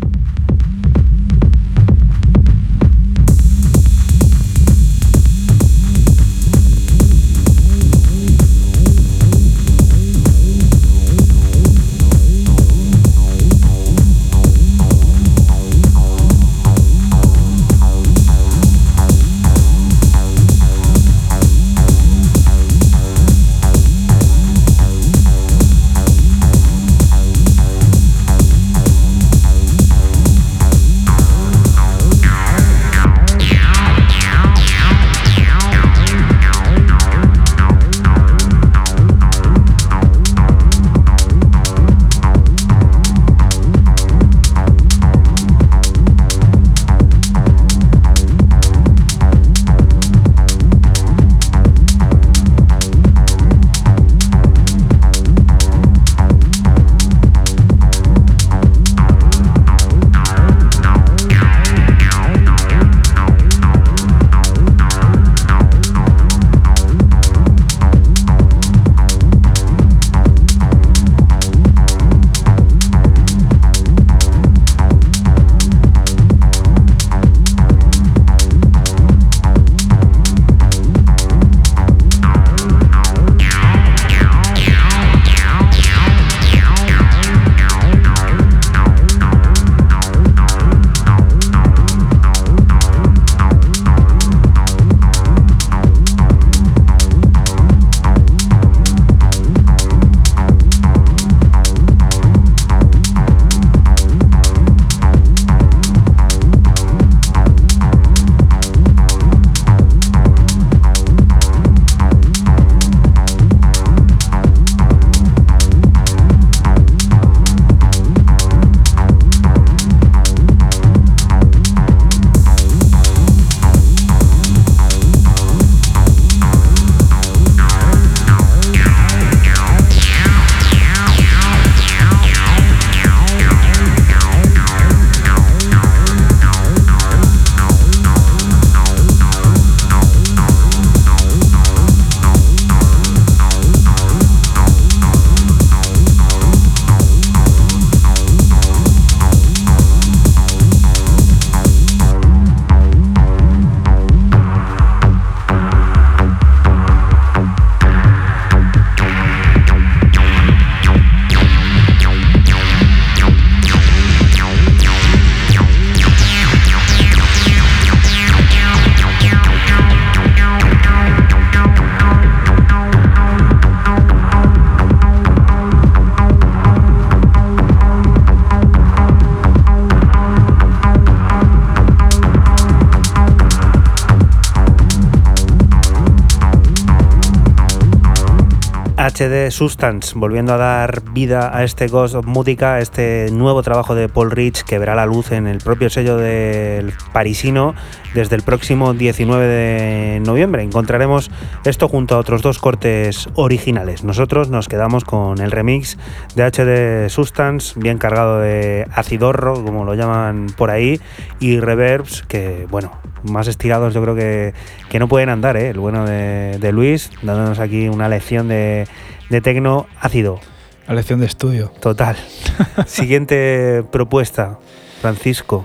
HD 189.22 189.52
Substance, 189.52 190.14
volviendo 190.16 190.52
a 190.52 190.58
dar 190.58 191.04
vida 191.12 191.56
a 191.56 191.64
este 191.64 191.88
Ghost 191.88 192.16
of 192.16 192.26
Mutica, 192.26 192.80
este 192.80 193.30
nuevo 193.32 193.62
trabajo 193.62 193.94
de 193.94 194.10
Paul 194.10 194.32
Rich 194.32 194.64
que 194.64 194.80
verá 194.80 194.96
la 194.96 195.06
luz 195.06 195.32
en 195.32 195.46
el 195.46 195.60
propio 195.60 195.92
sello 195.92 196.18
del 196.18 196.92
parisino 197.14 197.76
desde 198.16 198.36
el 198.36 198.42
próximo 198.42 198.96
19 198.96 199.46
de 199.46 200.20
noviembre. 200.22 200.64
Encontraremos 200.64 201.30
esto 201.66 201.88
junto 201.88 202.16
a 202.16 202.18
otros 202.18 202.42
dos 202.42 202.58
cortes 202.58 203.30
originales. 203.36 204.04
Nosotros 204.04 204.50
nos 204.50 204.68
quedamos 204.68 205.04
con 205.06 205.40
el 205.40 205.52
remix 205.52 206.00
de 206.34 206.44
HD 206.44 207.08
Substance, 207.08 207.80
bien 207.80 208.00
cargado 208.00 208.40
de 208.40 208.88
acidorro, 208.92 209.64
como 209.64 209.86
lo 209.86 209.94
llaman 209.94 210.48
por 210.58 210.72
ahí, 210.72 211.00
y 211.40 211.60
reverbs 211.60 212.24
que, 212.24 212.66
bueno, 212.72 212.92
más 213.24 213.48
estirados 213.48 213.94
yo 213.94 214.02
creo 214.02 214.16
que, 214.16 214.56
que 214.90 214.98
no 214.98 215.08
pueden 215.08 215.30
andar, 215.30 215.58
¿eh? 215.58 215.70
el 215.70 215.80
bueno 215.80 216.06
de, 216.08 216.58
de 216.60 216.72
Luis, 216.72 217.12
dándonos 217.22 217.60
aquí 217.60 217.88
una 217.88 218.10
lección 218.10 218.48
de, 218.48 218.88
de 219.32 219.40
tecno 219.40 219.88
ácido. 220.00 220.42
La 220.88 220.94
lección 220.94 221.22
de 221.22 221.26
estudio. 221.26 221.72
Total. 221.80 222.18
Siguiente 222.86 223.82
propuesta, 223.90 224.60
Francisco. 225.00 225.64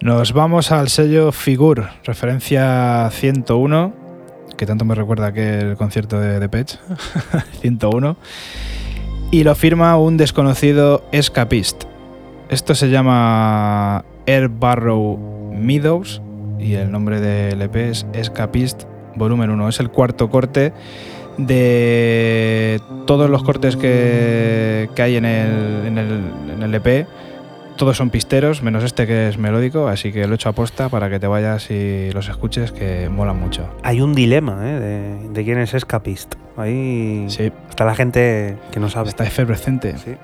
Nos 0.00 0.32
vamos 0.32 0.72
al 0.72 0.88
sello 0.88 1.30
Figur, 1.30 1.86
referencia 2.02 3.08
101, 3.12 3.94
que 4.56 4.66
tanto 4.66 4.84
me 4.84 4.96
recuerda 4.96 5.32
que 5.32 5.60
el 5.60 5.76
concierto 5.76 6.18
de 6.18 6.40
Depeche, 6.40 6.78
101, 7.60 8.16
y 9.30 9.44
lo 9.44 9.54
firma 9.54 9.96
un 9.96 10.16
desconocido 10.16 11.04
Escapist. 11.12 11.84
Esto 12.48 12.74
se 12.74 12.90
llama 12.90 14.04
Air 14.26 14.48
Barrow 14.48 15.52
Meadows 15.56 16.20
y 16.58 16.74
el 16.74 16.90
nombre 16.90 17.20
del 17.20 17.62
EP 17.62 17.76
es 17.76 18.06
Escapist 18.12 18.82
Volumen 19.14 19.50
1. 19.50 19.68
Es 19.68 19.78
el 19.78 19.90
cuarto 19.90 20.28
corte 20.30 20.72
de 21.38 22.80
todos 23.06 23.28
los 23.30 23.42
cortes 23.42 23.76
que, 23.76 24.88
que 24.94 25.02
hay 25.02 25.16
en 25.16 25.24
el, 25.24 25.86
en, 25.86 25.98
el, 25.98 26.20
en 26.56 26.62
el 26.62 26.74
EP. 26.74 27.06
Todos 27.76 27.96
son 27.96 28.10
pisteros, 28.10 28.62
menos 28.62 28.84
este 28.84 29.04
que 29.06 29.28
es 29.28 29.36
melódico, 29.36 29.88
así 29.88 30.12
que 30.12 30.26
lo 30.28 30.34
he 30.34 30.36
hecho 30.36 30.48
aposta 30.48 30.88
para 30.88 31.10
que 31.10 31.18
te 31.18 31.26
vayas 31.26 31.70
y 31.72 32.10
los 32.12 32.28
escuches, 32.28 32.70
que 32.70 33.08
molan 33.08 33.40
mucho. 33.40 33.68
Hay 33.82 34.00
un 34.00 34.14
dilema 34.14 34.60
¿eh? 34.70 34.78
de, 34.78 35.28
de 35.30 35.44
quién 35.44 35.58
es 35.58 35.74
Escapist. 35.74 36.36
Ahí 36.56 37.24
Sí, 37.28 37.50
está 37.68 37.84
la 37.84 37.96
gente 37.96 38.56
que 38.70 38.78
no 38.78 38.88
sabe. 38.88 39.08
está 39.08 39.24
efervescente. 39.24 39.98
Sí. 39.98 40.14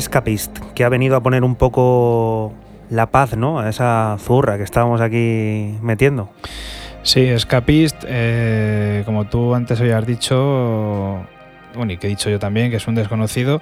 Escapist, 0.00 0.58
que 0.74 0.82
ha 0.84 0.88
venido 0.88 1.14
a 1.14 1.22
poner 1.22 1.44
un 1.44 1.54
poco 1.54 2.52
la 2.88 3.10
paz, 3.10 3.36
¿no? 3.36 3.60
A 3.60 3.68
esa 3.68 4.16
zurra 4.18 4.56
que 4.56 4.64
estábamos 4.64 5.00
aquí 5.02 5.76
metiendo. 5.82 6.30
Sí, 7.02 7.20
Escapist, 7.20 8.04
eh, 8.06 9.02
como 9.04 9.26
tú 9.26 9.54
antes 9.54 9.78
habías 9.80 10.06
dicho, 10.06 11.24
bueno, 11.74 11.92
y 11.92 11.98
que 11.98 12.06
he 12.06 12.10
dicho 12.10 12.30
yo 12.30 12.38
también, 12.38 12.70
que 12.70 12.78
es 12.78 12.88
un 12.88 12.94
desconocido, 12.94 13.60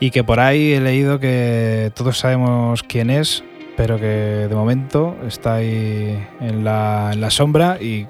y 0.00 0.10
que 0.10 0.24
por 0.24 0.40
ahí 0.40 0.72
he 0.72 0.80
leído 0.80 1.20
que 1.20 1.92
todos 1.94 2.18
sabemos 2.18 2.82
quién 2.82 3.10
es, 3.10 3.44
pero 3.76 3.98
que 3.98 4.06
de 4.48 4.54
momento 4.54 5.16
está 5.26 5.54
ahí 5.54 6.18
en 6.40 6.64
la, 6.64 7.10
en 7.12 7.20
la 7.20 7.30
sombra 7.30 7.78
y, 7.80 8.06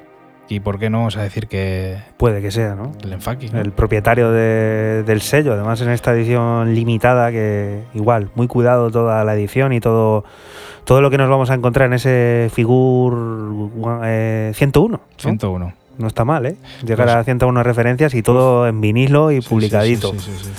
y 0.49 0.61
por 0.61 0.79
qué 0.79 0.91
no 0.91 0.99
vamos 0.99 1.17
a 1.17 1.23
decir 1.23 1.47
que 1.49 1.97
Puede 2.17 2.43
que 2.43 2.51
sea, 2.51 2.75
¿no? 2.75 2.93
el 3.03 3.13
enfaqui. 3.15 3.49
¿no? 3.51 3.61
El 3.61 3.73
propietario 3.73 4.31
de- 4.31 5.03
del 5.05 5.21
sello, 5.21 5.53
además 5.55 5.81
en 5.81 5.91
esta 5.91 6.13
edición 6.13 6.75
limitada, 6.75 7.31
que 7.31 7.83
igual, 7.95 8.29
muy 8.35 8.47
cuidado 8.47 8.91
toda 8.91 9.25
la 9.25 9.35
edición 9.35 9.73
y 9.73 9.81
todo, 9.81 10.25
todo 10.85 11.01
lo 11.01 11.11
que 11.11 11.19
nos 11.19 11.31
vamos 11.31 11.51
a 11.51 11.55
encontrar 11.55 11.87
en 11.87 11.95
ese 11.95 12.51
Figur 12.53 13.71
eh, 14.05 14.53
101. 14.55 14.97
¿no? 14.99 15.01
101. 15.17 15.73
No 15.97 16.09
está 16.09 16.25
mal, 16.25 16.45
¿eh? 16.45 16.57
Llegar 16.85 17.07
Pues- 17.07 17.17
a 17.19 17.25
101 17.25 17.63
referencias 17.63 18.15
y 18.15 18.23
todo 18.23 18.67
en 18.67 18.81
vinilo 18.81 19.31
y 19.31 19.41
sí, 19.41 19.49
publicadito. 19.49 20.11
sí, 20.13 20.19
sí, 20.19 20.31
sí, 20.37 20.45
sí. 20.45 20.51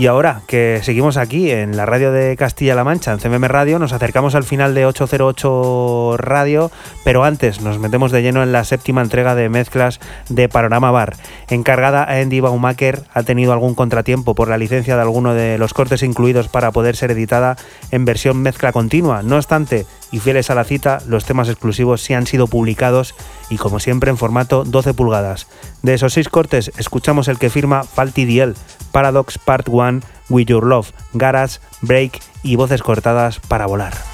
Y 0.00 0.06
ahora 0.06 0.40
que 0.46 0.80
seguimos 0.82 1.18
aquí 1.18 1.50
en 1.50 1.76
la 1.76 1.84
radio 1.84 2.10
de 2.10 2.34
Castilla-La 2.34 2.84
Mancha, 2.84 3.12
en 3.12 3.18
CMM 3.18 3.44
Radio, 3.44 3.78
nos 3.78 3.92
acercamos 3.92 4.34
al 4.34 4.44
final 4.44 4.74
de 4.74 4.86
808 4.86 6.16
Radio, 6.16 6.70
pero 7.04 7.22
antes 7.22 7.60
nos 7.60 7.78
metemos 7.78 8.10
de 8.10 8.22
lleno 8.22 8.42
en 8.42 8.50
la 8.50 8.64
séptima 8.64 9.02
entrega 9.02 9.34
de 9.34 9.50
mezclas 9.50 10.00
de 10.30 10.48
Panorama 10.48 10.90
Bar. 10.90 11.16
Encargada 11.50 12.02
a 12.02 12.18
Andy 12.18 12.40
Baumacher, 12.40 13.02
ha 13.12 13.24
tenido 13.24 13.52
algún 13.52 13.74
contratiempo 13.74 14.34
por 14.34 14.48
la 14.48 14.56
licencia 14.56 14.96
de 14.96 15.02
alguno 15.02 15.34
de 15.34 15.58
los 15.58 15.74
cortes 15.74 16.02
incluidos 16.02 16.48
para 16.48 16.72
poder 16.72 16.96
ser 16.96 17.10
editada 17.10 17.56
en 17.90 18.06
versión 18.06 18.40
mezcla 18.40 18.72
continua. 18.72 19.22
No 19.22 19.36
obstante, 19.36 19.84
y 20.12 20.18
fieles 20.18 20.48
a 20.48 20.54
la 20.54 20.64
cita, 20.64 21.02
los 21.06 21.26
temas 21.26 21.50
exclusivos 21.50 22.00
sí 22.00 22.14
han 22.14 22.26
sido 22.26 22.46
publicados 22.46 23.14
y 23.50 23.58
como 23.58 23.80
siempre 23.80 24.10
en 24.10 24.16
formato 24.16 24.64
12 24.64 24.94
pulgadas. 24.94 25.46
De 25.82 25.92
esos 25.92 26.14
seis 26.14 26.30
cortes, 26.30 26.72
escuchamos 26.78 27.28
el 27.28 27.38
que 27.38 27.50
firma 27.50 27.84
Falty 27.84 28.24
DL, 28.24 28.54
Paradox 28.92 29.38
Part 29.38 29.68
1, 29.68 30.02
With 30.28 30.46
Your 30.46 30.66
Love, 30.66 30.92
Garage, 31.12 31.58
Break 31.82 32.20
y 32.42 32.56
voces 32.56 32.82
cortadas 32.82 33.40
para 33.40 33.66
volar. 33.66 34.09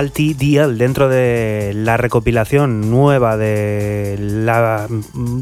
Faulty 0.00 0.32
Deal 0.32 0.78
dentro 0.78 1.10
de 1.10 1.72
la 1.74 1.98
recopilación 1.98 2.90
nueva 2.90 3.36
de 3.36 4.16
la, 4.18 4.86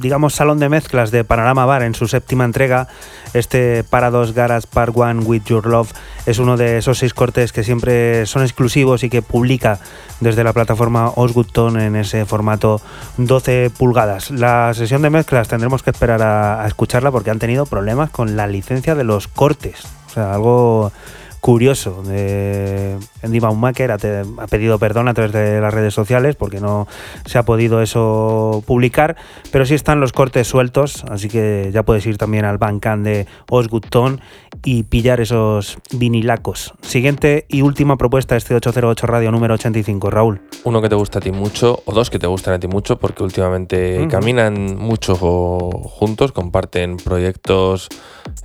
digamos, 0.00 0.34
salón 0.34 0.58
de 0.58 0.68
mezclas 0.68 1.12
de 1.12 1.22
Panorama 1.22 1.64
Bar 1.64 1.84
en 1.84 1.94
su 1.94 2.08
séptima 2.08 2.44
entrega. 2.44 2.88
Este 3.34 3.84
Parados 3.84 4.34
Garage 4.34 4.66
Part 4.66 4.96
One 4.96 5.22
With 5.22 5.44
Your 5.44 5.64
Love 5.64 5.92
es 6.26 6.40
uno 6.40 6.56
de 6.56 6.78
esos 6.78 6.98
seis 6.98 7.14
cortes 7.14 7.52
que 7.52 7.62
siempre 7.62 8.26
son 8.26 8.42
exclusivos 8.42 9.04
y 9.04 9.10
que 9.10 9.22
publica 9.22 9.78
desde 10.18 10.42
la 10.42 10.52
plataforma 10.52 11.12
Osgood 11.14 11.46
Tone 11.52 11.86
en 11.86 11.94
ese 11.94 12.26
formato 12.26 12.80
12 13.16 13.70
pulgadas. 13.78 14.32
La 14.32 14.74
sesión 14.74 15.02
de 15.02 15.10
mezclas 15.10 15.46
tendremos 15.46 15.84
que 15.84 15.90
esperar 15.90 16.20
a, 16.20 16.64
a 16.64 16.66
escucharla 16.66 17.12
porque 17.12 17.30
han 17.30 17.38
tenido 17.38 17.64
problemas 17.64 18.10
con 18.10 18.36
la 18.36 18.48
licencia 18.48 18.96
de 18.96 19.04
los 19.04 19.28
cortes. 19.28 19.84
O 20.08 20.10
sea, 20.10 20.34
algo 20.34 20.90
curioso. 21.40 22.02
Eh, 22.10 22.98
Andy 23.22 23.40
Baumacher 23.40 23.90
ha, 23.92 23.98
te- 23.98 24.22
ha 24.38 24.46
pedido 24.46 24.78
perdón 24.78 25.08
a 25.08 25.14
través 25.14 25.32
de 25.32 25.60
las 25.60 25.72
redes 25.72 25.94
sociales 25.94 26.36
porque 26.36 26.60
no 26.60 26.86
se 27.26 27.38
ha 27.38 27.42
podido 27.44 27.80
eso 27.82 28.62
publicar, 28.66 29.16
pero 29.50 29.64
sí 29.66 29.74
están 29.74 30.00
los 30.00 30.12
cortes 30.12 30.46
sueltos, 30.46 31.04
así 31.08 31.28
que 31.28 31.70
ya 31.72 31.82
puedes 31.82 32.04
ir 32.06 32.18
también 32.18 32.44
al 32.44 32.58
Bandcamp 32.58 33.04
de 33.04 33.26
Osgood 33.50 33.84
Tone 33.90 34.18
y 34.64 34.82
pillar 34.84 35.20
esos 35.20 35.78
vinilacos. 35.92 36.74
Siguiente 36.82 37.46
y 37.48 37.62
última 37.62 37.96
propuesta, 37.96 38.36
este 38.36 38.54
808 38.54 39.06
Radio 39.06 39.30
número 39.30 39.54
85, 39.54 40.10
Raúl. 40.10 40.40
Uno 40.64 40.82
que 40.82 40.88
te 40.88 40.94
gusta 40.94 41.18
a 41.18 41.22
ti 41.22 41.32
mucho, 41.32 41.82
o 41.84 41.92
dos 41.92 42.10
que 42.10 42.18
te 42.18 42.26
gustan 42.26 42.54
a 42.54 42.58
ti 42.58 42.66
mucho, 42.68 42.98
porque 42.98 43.22
últimamente 43.22 44.06
caminan 44.10 44.76
mucho 44.76 45.14
juntos, 45.14 46.32
comparten 46.32 46.96
proyectos, 46.96 47.88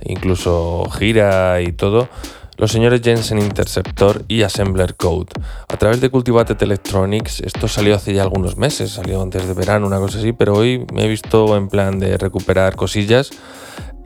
incluso 0.04 0.84
gira 0.96 1.60
y 1.60 1.72
todo. 1.72 2.08
Los 2.56 2.70
señores 2.70 3.00
Jensen 3.02 3.38
Interceptor 3.38 4.24
y 4.28 4.42
Assembler 4.42 4.94
Code. 4.94 5.32
A 5.68 5.76
través 5.76 6.00
de 6.00 6.08
Cultivated 6.08 6.62
Electronics, 6.62 7.40
esto 7.40 7.66
salió 7.66 7.96
hace 7.96 8.14
ya 8.14 8.22
algunos 8.22 8.56
meses, 8.56 8.92
salió 8.92 9.20
antes 9.20 9.46
de 9.46 9.54
verano, 9.54 9.86
una 9.86 9.98
cosa 9.98 10.18
así, 10.18 10.32
pero 10.32 10.54
hoy 10.54 10.86
me 10.92 11.04
he 11.04 11.08
visto 11.08 11.56
en 11.56 11.68
plan 11.68 11.98
de 11.98 12.16
recuperar 12.16 12.76
cosillas 12.76 13.30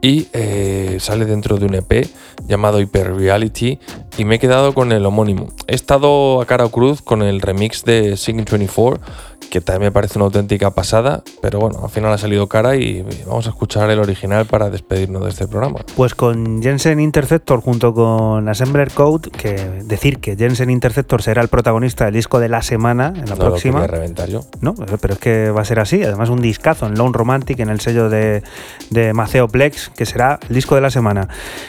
y 0.01 0.27
eh, 0.33 0.97
sale 0.99 1.25
dentro 1.25 1.57
de 1.57 1.65
un 1.65 1.75
EP 1.75 2.07
llamado 2.47 2.79
Hyper 2.79 3.15
Reality 3.15 3.79
y 4.17 4.25
me 4.25 4.35
he 4.35 4.39
quedado 4.39 4.73
con 4.73 4.91
el 4.91 5.05
homónimo. 5.05 5.49
He 5.67 5.75
estado 5.75 6.41
a 6.41 6.45
cara 6.45 6.65
o 6.65 6.69
cruz 6.69 7.01
con 7.01 7.21
el 7.21 7.41
remix 7.41 7.83
de 7.83 8.17
Sing 8.17 8.37
24 8.37 8.99
que 9.49 9.61
también 9.61 9.87
me 9.87 9.91
parece 9.91 10.19
una 10.19 10.25
auténtica 10.25 10.71
pasada, 10.71 11.23
pero 11.41 11.59
bueno, 11.59 11.79
al 11.83 11.89
final 11.89 12.13
ha 12.13 12.17
salido 12.17 12.47
cara 12.47 12.75
y 12.75 13.03
vamos 13.25 13.47
a 13.47 13.49
escuchar 13.49 13.89
el 13.89 13.99
original 13.99 14.45
para 14.45 14.69
despedirnos 14.69 15.23
de 15.23 15.29
este 15.29 15.47
programa. 15.47 15.79
Pues 15.95 16.13
con 16.13 16.61
Jensen 16.61 16.99
Interceptor 16.99 17.61
junto 17.61 17.93
con 17.93 18.47
Assembler 18.47 18.91
Code, 18.91 19.31
que 19.31 19.53
decir 19.85 20.19
que 20.19 20.35
Jensen 20.35 20.69
Interceptor 20.69 21.21
será 21.23 21.41
el 21.41 21.47
protagonista 21.47 22.05
del 22.05 22.13
disco 22.13 22.39
de 22.39 22.49
la 22.49 22.61
semana 22.61 23.07
en 23.15 23.21
la 23.27 23.35
No 23.35 23.43
lo 23.43 23.49
próxima. 23.49 23.81
quería 23.81 23.95
reventar 23.95 24.29
yo. 24.29 24.41
No, 24.61 24.75
pero 25.01 25.15
es 25.15 25.19
que 25.19 25.49
va 25.49 25.61
a 25.61 25.65
ser 25.65 25.79
así. 25.79 26.03
Además, 26.03 26.29
un 26.29 26.41
discazo 26.41 26.85
en 26.85 26.95
Lone 26.95 27.13
Romantic, 27.13 27.59
en 27.59 27.69
el 27.69 27.79
sello 27.79 28.09
de, 28.09 28.43
de 28.91 29.13
Maceo 29.13 29.47
Plex, 29.47 29.89
que 29.89 30.05
será 30.05 30.39
el 30.47 30.55
disco 30.55 30.75
de 30.75 30.81
la 30.81 30.91
semana. 30.91 31.27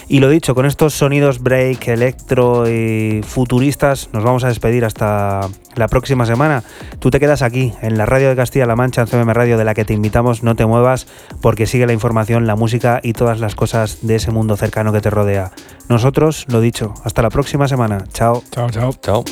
Y 0.09 0.21
lo 0.21 0.29
dicho, 0.29 0.55
con 0.55 0.67
estos 0.67 0.93
sonidos 0.95 1.41
break, 1.43 1.89
electro 1.89 2.69
y 2.69 3.23
futuristas, 3.27 4.11
nos 4.13 4.23
vamos 4.23 4.45
a 4.45 4.49
despedir 4.49 4.85
hasta 4.85 5.49
la 5.75 5.89
próxima 5.89 6.27
semana. 6.27 6.63
Tú 6.99 7.11
te 7.11 7.21
quedas 7.21 7.43
aquí, 7.43 7.73
en 7.83 7.99
la 7.99 8.07
radio 8.07 8.29
de 8.29 8.37
Castilla-La 8.37 8.77
Mancha, 8.77 9.03
en 9.03 9.07
CMM 9.07 9.33
Radio, 9.33 9.59
de 9.59 9.65
la 9.65 9.75
que 9.75 9.85
te 9.85 9.95
invitamos. 9.95 10.43
No 10.43 10.57
te 10.57 10.67
muevas, 10.67 11.07
porque 11.41 11.67
sigue 11.67 11.87
la 11.87 11.93
información, 11.93 12.47
la 12.47 12.57
música 12.57 13.01
y 13.03 13.13
todas 13.13 13.41
las 13.41 13.55
cosas 13.55 13.99
de 14.03 14.17
ese 14.17 14.31
mundo 14.31 14.57
cercano 14.57 14.93
que 14.93 15.01
te 15.01 15.11
rodea. 15.11 15.53
Nosotros, 15.89 16.47
lo 16.49 16.61
dicho, 16.61 16.95
hasta 17.05 17.23
la 17.23 17.31
próxima 17.31 17.69
semana. 17.69 18.05
Chao. 18.13 18.43
Chao, 18.51 18.71
chao. 18.71 18.93
Chao. 19.03 19.25